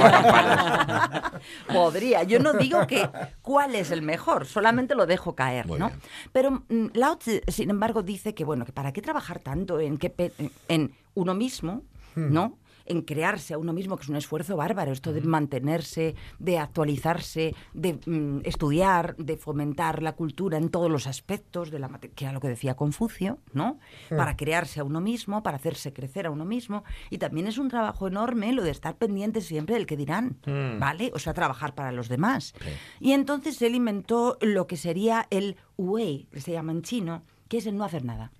Podría. 1.72 2.22
Yo 2.24 2.38
no 2.38 2.52
digo 2.54 2.86
que 2.86 3.08
cuál 3.42 3.74
es 3.74 3.90
el 3.90 4.02
mejor, 4.02 4.46
solamente 4.46 4.94
lo 4.94 5.06
dejo 5.06 5.34
caer, 5.34 5.66
Muy 5.66 5.78
¿no? 5.78 5.88
bien. 5.88 6.00
Pero 6.32 6.50
mm, 6.68 6.86
Lao 6.94 7.16
Tzu, 7.18 7.40
sin 7.48 7.70
embargo, 7.70 8.02
dice 8.02 8.34
que 8.34 8.44
bueno, 8.44 8.64
que 8.64 8.72
para 8.72 8.92
qué 8.92 9.02
trabajar 9.02 9.38
tanto 9.40 9.80
en 9.80 9.98
que 9.98 10.10
pe- 10.10 10.32
en 10.68 10.92
uno 11.14 11.34
mismo, 11.34 11.82
¿no? 12.14 12.58
En 12.86 13.02
crearse 13.02 13.54
a 13.54 13.58
uno 13.58 13.72
mismo, 13.72 13.96
que 13.96 14.04
es 14.04 14.08
un 14.08 14.16
esfuerzo 14.16 14.56
bárbaro, 14.56 14.92
esto 14.92 15.12
de 15.12 15.20
mantenerse, 15.22 16.14
de 16.38 16.58
actualizarse, 16.58 17.54
de 17.74 17.98
mm, 18.06 18.40
estudiar, 18.44 19.16
de 19.16 19.36
fomentar 19.36 20.02
la 20.02 20.12
cultura 20.12 20.58
en 20.58 20.68
todos 20.68 20.90
los 20.90 21.06
aspectos, 21.06 21.70
de 21.70 21.78
la 21.78 21.88
que 21.98 22.24
era 22.24 22.32
lo 22.32 22.40
que 22.40 22.48
decía 22.48 22.74
Confucio, 22.74 23.38
¿no? 23.52 23.78
Para 24.08 24.36
crearse 24.36 24.80
a 24.80 24.84
uno 24.84 25.00
mismo, 25.00 25.42
para 25.42 25.56
hacerse 25.56 25.92
crecer 25.92 26.26
a 26.26 26.30
uno 26.30 26.44
mismo. 26.44 26.84
Y 27.10 27.18
también 27.18 27.46
es 27.46 27.58
un 27.58 27.68
trabajo 27.68 28.06
enorme 28.06 28.52
lo 28.52 28.62
de 28.62 28.70
estar 28.70 28.96
pendiente 28.96 29.40
siempre 29.40 29.74
del 29.74 29.86
que 29.86 29.96
dirán, 29.96 30.38
¿vale? 30.78 31.10
O 31.14 31.18
sea, 31.18 31.34
trabajar 31.34 31.74
para 31.74 31.92
los 31.92 32.08
demás. 32.08 32.54
Y 33.00 33.12
entonces 33.12 33.60
él 33.62 33.74
inventó 33.74 34.38
lo 34.40 34.66
que 34.66 34.76
sería 34.76 35.26
el 35.30 35.56
Wei, 35.76 36.28
que 36.32 36.40
se 36.40 36.52
llama 36.52 36.72
en 36.72 36.82
chino, 36.82 37.22
que 37.48 37.58
es 37.58 37.66
el 37.66 37.76
no 37.76 37.84
hacer 37.84 38.04
nada. 38.04 38.32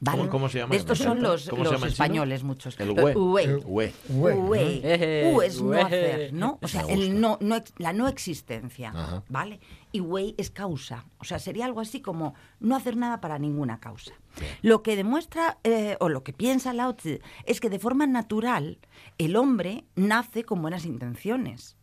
¿Vale? 0.00 0.18
¿Cómo- 0.18 0.30
cómo 0.30 0.48
se 0.48 0.58
llama? 0.58 0.74
Estos 0.76 0.98
son 0.98 1.22
los, 1.22 1.48
¿Cómo 1.48 1.64
se 1.64 1.72
los 1.72 1.82
españoles 1.84 2.42
muchos. 2.42 2.78
El 2.78 2.88
Los 2.88 3.02
Wei. 3.04 3.14
Wei. 3.14 3.44
El 3.46 3.62
Wei. 3.64 3.92
Güey. 4.08 4.36
Wei. 4.36 4.80
Eh, 4.84 5.32
U 5.34 5.42
es 5.42 5.60
no 5.60 5.72
hacer, 5.72 6.32
¿no? 6.32 6.58
O 6.62 6.68
sea, 6.68 6.82
el 6.82 7.20
no, 7.20 7.38
la 7.78 7.92
no 7.92 8.06
existencia, 8.08 8.90
Ajá. 8.90 9.22
¿vale? 9.28 9.60
Y 9.92 10.00
Wei 10.00 10.34
es 10.36 10.50
causa. 10.50 11.06
O 11.18 11.24
sea, 11.24 11.38
sería 11.38 11.64
algo 11.64 11.80
así 11.80 12.00
como 12.02 12.34
no 12.60 12.76
hacer 12.76 12.96
nada 12.96 13.20
para 13.20 13.38
ninguna 13.38 13.80
causa. 13.80 14.12
Lo 14.60 14.82
que 14.82 14.96
demuestra, 14.96 15.58
eh, 15.64 15.96
o 16.00 16.08
lo 16.10 16.22
que 16.22 16.34
piensa 16.34 16.74
Lao 16.74 16.94
Tzu, 16.94 17.18
es 17.46 17.60
que 17.60 17.70
de 17.70 17.78
forma 17.78 18.06
natural 18.06 18.78
el 19.16 19.36
hombre 19.36 19.84
nace 19.94 20.44
con 20.44 20.60
buenas 20.60 20.84
intenciones. 20.84 21.76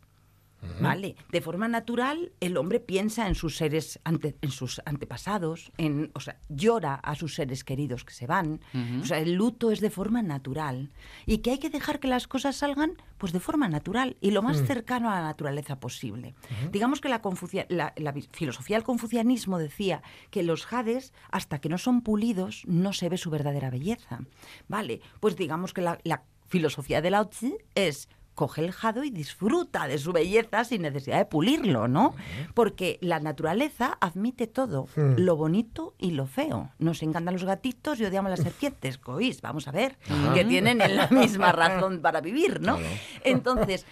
¿Vale? 0.82 1.16
De 1.32 1.42
forma 1.42 1.68
natural, 1.68 2.32
el 2.40 2.58
hombre 2.58 2.80
piensa 2.80 3.28
en 3.28 3.36
sus 3.36 3.58
seres, 3.58 4.00
ante- 4.04 4.36
en 4.42 4.52
sus 4.52 4.82
antepasados, 4.86 5.72
en, 5.78 6.12
o 6.16 6.20
sea, 6.20 6.40
llora 6.50 6.96
a 6.96 7.16
sus 7.16 7.36
seres 7.36 7.64
queridos 7.64 8.04
que 8.06 8.14
se 8.14 8.28
van. 8.28 8.62
O 9.02 9.06
sea, 9.06 9.20
el 9.20 9.34
luto 9.34 9.72
es 9.72 9.82
de 9.82 9.90
forma 9.90 10.22
natural. 10.22 10.92
Y 11.26 11.40
que 11.40 11.52
hay 11.52 11.60
que 11.60 11.70
dejar 11.70 12.00
que 12.00 12.08
las 12.08 12.28
cosas 12.28 12.56
salgan, 12.56 12.94
pues 13.18 13.34
de 13.34 13.40
forma 13.40 13.68
natural 13.68 14.18
y 14.22 14.32
lo 14.32 14.42
más 14.42 14.58
cercano 14.66 15.10
a 15.10 15.16
la 15.16 15.22
naturaleza 15.24 15.80
posible. 15.80 16.34
Digamos 16.72 17.02
que 17.02 17.10
la, 17.10 17.22
confucia- 17.22 17.66
la- 17.70 17.94
la 17.98 18.14
filosofía 18.32 18.78
del 18.78 18.84
confucianismo 18.84 19.60
decía 19.60 20.02
que 20.32 20.44
los 20.44 20.66
jades, 20.66 21.14
hasta 21.32 21.60
que 21.60 21.70
no 21.70 21.78
son 21.78 22.02
pulidos, 22.02 22.64
no 22.68 22.94
se 22.94 23.10
ve 23.10 23.18
su 23.18 23.30
verdadera 23.30 23.70
belleza. 23.70 24.22
¿Vale? 24.68 25.02
Pues 25.20 25.36
digamos 25.36 25.74
que 25.74 25.82
la, 25.82 26.00
la 26.04 26.24
filosofía 26.48 27.02
de 27.02 27.10
Lao 27.12 27.28
Tzu 27.30 27.58
es 27.76 28.08
coge 28.36 28.62
el 28.62 28.72
jado 28.72 29.04
y 29.04 29.10
disfruta 29.10 29.88
de 29.88 29.98
su 29.98 30.12
belleza 30.12 30.64
sin 30.64 30.82
necesidad 30.82 31.18
de 31.18 31.26
pulirlo, 31.26 31.88
¿no? 31.88 32.16
Porque 32.54 32.98
la 33.02 33.20
naturaleza 33.20 33.98
admite 34.02 34.48
todo, 34.48 34.88
lo 34.96 35.36
bonito 35.36 35.94
y 35.98 36.12
lo 36.12 36.26
feo. 36.26 36.72
Nos 36.80 37.04
encantan 37.04 37.34
los 37.34 37.44
gatitos 37.44 38.00
y 38.00 38.06
odiamos 38.06 38.32
las 38.32 38.42
serpientes, 38.42 38.98
coís, 38.98 39.42
vamos 39.42 39.68
a 39.68 39.72
ver, 39.72 39.98
que 40.34 40.46
tienen 40.46 40.82
en 40.82 40.96
la 40.96 41.08
misma 41.08 41.52
razón 41.52 42.02
para 42.02 42.22
vivir, 42.22 42.62
¿no? 42.62 42.78
Entonces, 43.24 43.86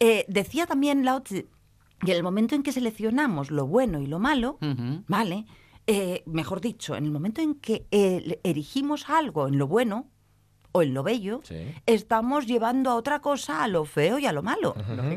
eh, 0.00 0.24
decía 0.28 0.66
también 0.66 1.04
Lao 1.04 1.22
Tzu 1.22 1.44
que 2.00 2.12
en 2.12 2.16
el 2.16 2.22
momento 2.22 2.54
en 2.54 2.62
que 2.62 2.72
seleccionamos 2.72 3.50
lo 3.50 3.66
bueno 3.66 4.00
y 4.00 4.06
lo 4.06 4.18
malo. 4.18 4.58
¿vale? 5.08 5.46
Eh, 5.86 6.22
mejor 6.26 6.60
dicho, 6.60 6.96
en 6.96 7.04
el 7.04 7.10
momento 7.10 7.40
en 7.40 7.54
que 7.54 7.86
eh, 7.90 8.40
erigimos 8.44 9.08
algo 9.08 9.48
en 9.48 9.58
lo 9.58 9.66
bueno 9.66 10.06
o 10.72 10.82
en 10.82 10.94
lo 10.94 11.02
bello, 11.02 11.40
Sí. 11.44 11.74
estamos 11.86 12.46
llevando 12.46 12.90
a 12.90 12.94
otra 12.94 13.20
cosa, 13.20 13.62
a 13.64 13.68
lo 13.68 13.84
feo 13.84 14.18
y 14.18 14.26
a 14.26 14.32
lo 14.32 14.42
malo. 14.42 14.74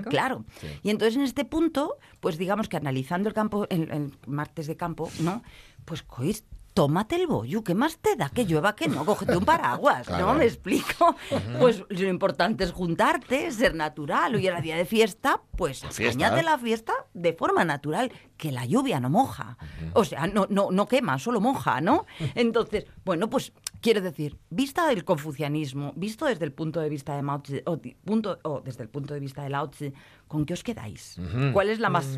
Claro. 0.10 0.46
Sí. 0.60 0.68
Y 0.84 0.90
entonces 0.90 1.16
en 1.18 1.24
este 1.24 1.46
punto, 1.46 1.98
pues 2.20 2.38
digamos 2.38 2.70
que 2.70 2.78
analizando 2.78 3.28
el 3.30 3.36
campo, 3.36 3.68
el, 3.70 3.92
el 3.92 4.14
martes 4.28 4.68
de 4.68 4.78
campo, 4.78 5.12
¿no? 5.20 5.44
Pues 5.86 6.04
cois, 6.04 6.46
tómate 6.74 7.16
el 7.18 7.28
bollo, 7.28 7.66
¿qué 7.66 7.76
más 7.76 7.98
te 7.98 8.16
da 8.16 8.30
que 8.30 8.46
llueva 8.46 8.78
que 8.78 8.88
no? 8.88 9.04
Cógete 9.06 9.36
un 9.36 9.44
paraguas, 9.44 10.08
Claro. 10.08 10.28
¿no? 10.28 10.34
¿Me 10.36 10.46
explico? 10.46 11.18
Pues 11.60 11.84
lo 11.90 12.08
importante 12.08 12.64
es 12.64 12.72
juntarte, 12.72 13.52
ser 13.52 13.76
natural. 13.76 14.36
Hoy 14.36 14.48
era 14.48 14.62
día 14.62 14.78
de 14.78 14.86
fiesta, 14.86 15.42
pues 15.58 15.84
apañate 15.84 16.44
la 16.44 16.58
fiesta 16.58 16.94
de 17.14 17.34
forma 17.34 17.66
natural, 17.66 18.10
que 18.38 18.54
la 18.54 18.66
lluvia 18.66 19.02
no 19.02 19.10
moja. 19.10 19.58
O 19.94 20.06
sea, 20.06 20.28
no, 20.28 20.48
no, 20.50 20.70
no 20.72 20.88
quema, 20.88 21.20
solo 21.20 21.42
moja, 21.42 21.82
¿no? 21.82 22.06
Entonces, 22.36 22.86
bueno, 23.04 23.30
pues 23.30 23.52
quiero 23.82 24.02
decir, 24.02 24.38
vista 24.50 24.88
del 24.88 25.04
confucianismo, 25.04 25.94
visto 25.96 26.26
desde 26.26 26.46
el 26.46 26.54
punto 26.54 26.80
de 26.80 26.90
vista 26.90 27.16
de 27.16 27.24
Mao 27.24 27.42
Tzu, 27.42 27.62
o, 27.66 27.80
punto, 28.06 28.40
o 28.44 28.62
desde 28.62 28.84
el 28.84 28.90
punto 28.90 29.14
de 29.14 29.20
vista 29.20 29.44
de 29.44 29.50
Lao 29.50 29.70
Tzu, 29.70 29.92
¿con 30.32 30.46
qué 30.46 30.54
os 30.54 30.64
quedáis? 30.64 31.18
¿Cuál 31.52 31.70
es 31.70 31.80
la 31.80 31.90
más 31.90 32.18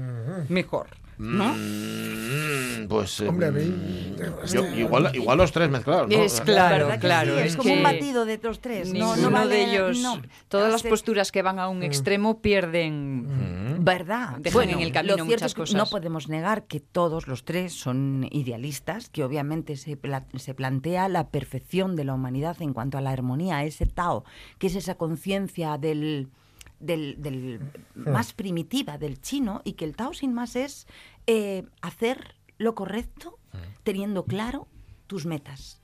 mejor? 0.49 0.87
¿No? 1.17 1.53
Mm, 1.53 2.87
pues. 2.87 3.19
eh, 3.19 3.27
Hombre, 3.27 3.47
a 3.47 3.51
mí. 3.51 4.15
yo- 4.51 4.65
igual, 4.75 5.11
igual 5.15 5.37
los 5.37 5.51
tres 5.51 5.69
mezclados. 5.69 6.09
¿no? 6.09 6.15
Es 6.23 6.41
claro, 6.41 6.85
¿Verdad 6.85 6.93
que 6.99 7.07
claro. 7.07 7.33
sí? 7.35 7.39
Es, 7.41 7.45
es 7.51 7.55
como 7.57 7.73
un 7.73 7.83
batido 7.83 8.25
de 8.25 8.39
los 8.41 8.59
tres. 8.59 8.91
No, 8.93 9.15
Ninguno 9.15 9.29
no 9.29 9.37
vale- 9.37 9.55
de 9.55 9.63
ellos, 9.63 9.99
no. 9.99 10.21
todas 10.47 10.71
las 10.71 10.81
posturas 10.83 11.31
que 11.31 11.41
van 11.43 11.59
a 11.59 11.69
un 11.69 11.83
extremo 11.83 12.41
pierden. 12.41 13.77
¿Verdad? 13.83 14.37
Dejan 14.39 14.69
en 14.69 14.79
el 14.79 14.91
camino 14.91 15.17
lo 15.17 15.25
cierto 15.25 15.33
muchas 15.43 15.51
es 15.51 15.53
que 15.55 15.61
cosas. 15.61 15.75
No 15.75 15.85
podemos 15.87 16.29
negar 16.29 16.63
que 16.65 16.79
todos 16.79 17.27
los 17.27 17.43
tres 17.45 17.73
son 17.73 18.27
idealistas, 18.31 19.09
que 19.09 19.23
obviamente 19.23 19.75
se, 19.77 19.97
pla- 19.97 20.25
se 20.35 20.53
plantea 20.53 21.09
la 21.09 21.27
perfección 21.29 21.95
de 21.95 22.05
la 22.05 22.13
humanidad 22.13 22.61
en 22.61 22.73
cuanto 22.73 22.97
a 22.97 23.01
la 23.01 23.11
armonía, 23.11 23.63
ese 23.65 23.85
Tao, 23.85 24.23
que 24.57 24.67
es 24.67 24.75
esa 24.75 24.95
conciencia 24.95 25.77
del 25.77 26.29
del, 26.85 27.15
del 27.21 27.59
más 27.95 28.33
primitiva 28.33 28.97
del 28.97 29.19
chino 29.21 29.61
y 29.63 29.73
que 29.73 29.85
el 29.85 29.95
Tao 29.95 30.13
sin 30.13 30.33
más 30.33 30.55
es 30.55 30.87
eh, 31.27 31.63
hacer 31.81 32.35
lo 32.57 32.75
correcto 32.75 33.39
teniendo 33.83 34.25
claro 34.25 34.67
tus 35.07 35.25
metas. 35.25 35.81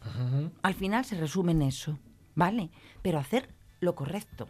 Al 0.61 0.73
final 0.73 1.05
se 1.05 1.15
resume 1.17 1.51
en 1.53 1.61
eso, 1.63 1.99
¿vale? 2.35 2.69
Pero 3.01 3.19
hacer 3.19 3.49
lo 3.79 3.95
correcto. 3.95 4.47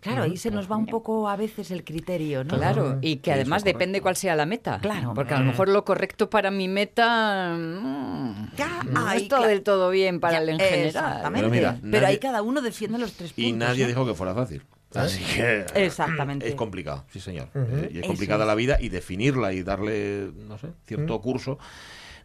Claro, 0.00 0.22
ahí 0.22 0.36
se 0.36 0.52
nos 0.52 0.70
va 0.70 0.76
un 0.76 0.86
poco 0.86 1.28
a 1.28 1.34
veces 1.34 1.72
el 1.72 1.82
criterio, 1.82 2.44
¿no? 2.44 2.56
Claro, 2.56 2.98
y 3.02 3.16
que 3.16 3.32
además 3.32 3.64
depende 3.64 4.00
cuál 4.00 4.14
sea 4.14 4.36
la 4.36 4.46
meta. 4.46 4.78
Claro. 4.80 5.12
Porque 5.12 5.34
a 5.34 5.40
lo 5.40 5.44
mejor 5.46 5.68
lo 5.68 5.84
correcto 5.84 6.30
para 6.30 6.52
mi 6.52 6.68
meta 6.68 7.56
mm, 7.58 8.54
Ya, 8.56 8.84
no 8.84 9.08
ahí, 9.08 9.22
está 9.24 9.44
del 9.44 9.64
todo 9.64 9.90
bien 9.90 10.20
para 10.20 10.34
Ya, 10.34 10.42
el 10.42 10.48
en 10.50 10.60
general. 10.60 10.86
Exactamente. 10.86 11.40
Pero 11.40 11.50
mira, 11.50 11.78
Pero 11.80 11.90
nadie- 11.90 12.06
ahí 12.06 12.18
cada 12.18 12.42
uno 12.42 12.62
defiende 12.62 12.96
los 12.98 13.14
tres 13.14 13.32
puntos. 13.32 13.44
Y 13.48 13.52
nadie 13.52 13.88
dijo 13.88 14.06
que 14.06 14.14
fuera 14.14 14.34
fácil. 14.36 14.62
Así 14.94 15.22
que 15.22 15.66
Exactamente. 15.74 16.48
es 16.48 16.54
complicado, 16.54 17.04
sí 17.12 17.20
señor. 17.20 17.48
Eh, 17.54 17.90
y 17.94 17.98
es 18.00 18.06
complicada 18.06 18.44
es. 18.44 18.48
la 18.48 18.54
vida 18.54 18.78
y 18.80 18.88
definirla 18.88 19.52
y 19.52 19.62
darle, 19.62 20.30
no 20.46 20.56
sé, 20.58 20.68
cierto 20.86 21.20
curso 21.20 21.58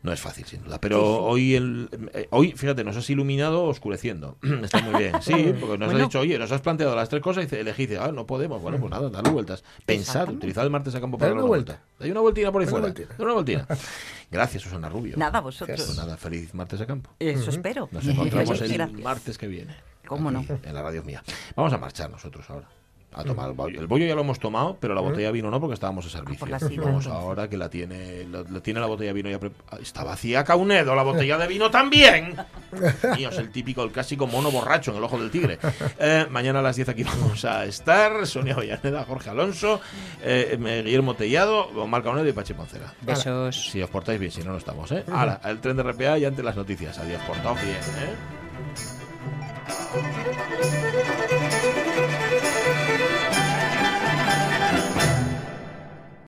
no 0.01 0.11
es 0.11 0.19
fácil 0.19 0.45
sin 0.45 0.61
duda. 0.63 0.81
Pero 0.81 0.97
Sí, 0.99 1.05
sí. 1.05 1.17
hoy 1.21 1.55
el 1.55 2.09
eh, 2.13 2.27
hoy 2.31 2.51
fíjate, 2.51 2.83
nos 2.83 2.97
has 2.97 3.09
iluminado 3.09 3.63
oscureciendo. 3.63 4.37
Está 4.63 4.81
muy 4.81 4.99
bien. 5.01 5.13
Sí, 5.21 5.53
porque 5.59 5.77
nos 5.77 5.87
has 5.87 5.93
Bueno. 5.93 5.99
dicho, 6.07 6.19
"Oye, 6.19 6.37
nos 6.37 6.51
has 6.51 6.59
planteado 6.59 6.93
las 6.95 7.07
tres 7.07 7.21
cosas 7.21 7.43
y 7.43 7.45
dice, 7.45 7.61
elegí, 7.61 7.85
dice, 7.85 7.99
ah, 7.99 8.11
no 8.11 8.25
podemos. 8.27 8.61
Bueno, 8.61 8.79
pues 8.79 8.91
nada, 8.91 9.09
darle 9.09 9.31
vueltas. 9.31 9.63
Pensad, 9.85 10.01
Exactamente. 10.01 10.37
utilizad 10.39 10.63
el 10.65 10.71
martes 10.71 10.95
a 10.95 10.99
campo 11.01 11.17
para 11.17 11.29
darle 11.29 11.43
una 11.43 11.45
una 11.45 11.49
vuelta. 11.49 11.81
Hay 12.01 12.11
una 12.11 12.19
vueltina 12.19 12.51
por 12.51 12.61
ahí 12.61 12.67
fuera. 12.67 12.93
una 13.19 13.33
vueltina. 13.33 13.65
Gracias, 14.31 14.63
Susana 14.63 14.89
Rubio. 14.89 15.15
Nada, 15.15 15.39
vosotros. 15.39 15.81
Pues 15.81 15.97
nada, 15.97 16.17
feliz 16.17 16.53
martes 16.53 16.81
a 16.81 16.85
campo. 16.85 17.09
Eso 17.19 17.49
espero. 17.49 17.87
Nos 17.91 18.05
encontramos 18.05 18.59
el 18.61 18.91
martes 19.03 19.37
que 19.37 19.47
viene. 19.47 19.73
¿Cómo 20.07 20.31
no? 20.31 20.45
En 20.63 20.73
la 20.73 20.81
radio 20.81 21.03
mía. 21.03 21.23
Vamos 21.55 21.73
a 21.73 21.77
marchar 21.77 22.09
nosotros 22.09 22.49
ahora. 22.49 22.67
A 23.15 23.23
tomar 23.23 23.47
el 23.47 23.53
bollo. 23.55 23.79
El 23.79 23.85
bollo 23.85 24.07
ya 24.07 24.15
lo 24.15 24.21
hemos 24.21 24.39
tomado, 24.39 24.75
pero 24.79 24.95
la 24.95 25.01
botella 25.01 25.27
de 25.27 25.33
vino 25.33 25.51
no, 25.51 25.59
porque 25.59 25.75
estábamos 25.75 26.03
a 26.07 26.09
servicio. 26.09 26.39
por 26.39 26.49
la 26.49 26.57
sidra, 26.57 26.85
Vamos 26.85 27.05
entonces. 27.05 27.11
ahora 27.11 27.47
que 27.47 27.57
la 27.57 27.69
tiene, 27.69 28.23
la, 28.23 28.41
la 28.41 28.59
tiene 28.59 28.79
la 28.79 28.87
botella 28.87 29.13
de 29.13 29.21
vino 29.21 29.29
ya. 29.29 29.39
Ah, 29.69 29.77
Está 29.79 30.03
vacía 30.03 30.43
Caunedo, 30.43 30.95
la 30.95 31.03
botella 31.03 31.37
de 31.37 31.45
vino 31.47 31.69
también. 31.69 32.35
Dios, 33.17 33.37
el 33.37 33.51
típico, 33.51 33.83
el 33.83 33.91
clásico 33.91 34.25
mono 34.25 34.49
borracho 34.49 34.89
en 34.89 34.97
el 34.97 35.03
ojo 35.03 35.19
del 35.19 35.29
tigre. 35.29 35.59
Eh, 35.99 36.25
mañana 36.31 36.57
a 36.57 36.61
las 36.63 36.75
10 36.75 36.89
aquí 36.89 37.03
vamos 37.03 37.45
a 37.45 37.65
estar. 37.65 38.25
Sonia 38.25 38.55
Villaneda, 38.55 39.05
Jorge 39.05 39.29
Alonso, 39.29 39.79
eh, 40.23 40.57
eh, 40.59 40.81
Guillermo 40.83 41.13
Tellado, 41.13 41.67
Omar 41.79 42.01
Caunedo 42.01 42.27
y 42.27 42.33
Pachi 42.33 42.55
Poncela. 42.55 42.95
Besos. 43.01 43.69
Si 43.69 43.79
os 43.79 43.91
portáis 43.91 44.19
bien, 44.19 44.31
si 44.31 44.41
no, 44.41 44.53
no 44.53 44.57
estamos, 44.57 44.91
¿eh? 44.91 45.03
Ahora, 45.11 45.39
el 45.45 45.59
tren 45.61 45.77
de 45.77 45.83
RPA 45.83 46.17
y 46.17 46.25
ante 46.25 46.41
las 46.41 46.55
noticias. 46.55 46.97
Adiós, 46.97 47.21
portaos 47.27 47.61
bien, 47.61 47.75
¿eh? 47.75 49.02
Thank 49.65 50.03
you. 52.11 52.22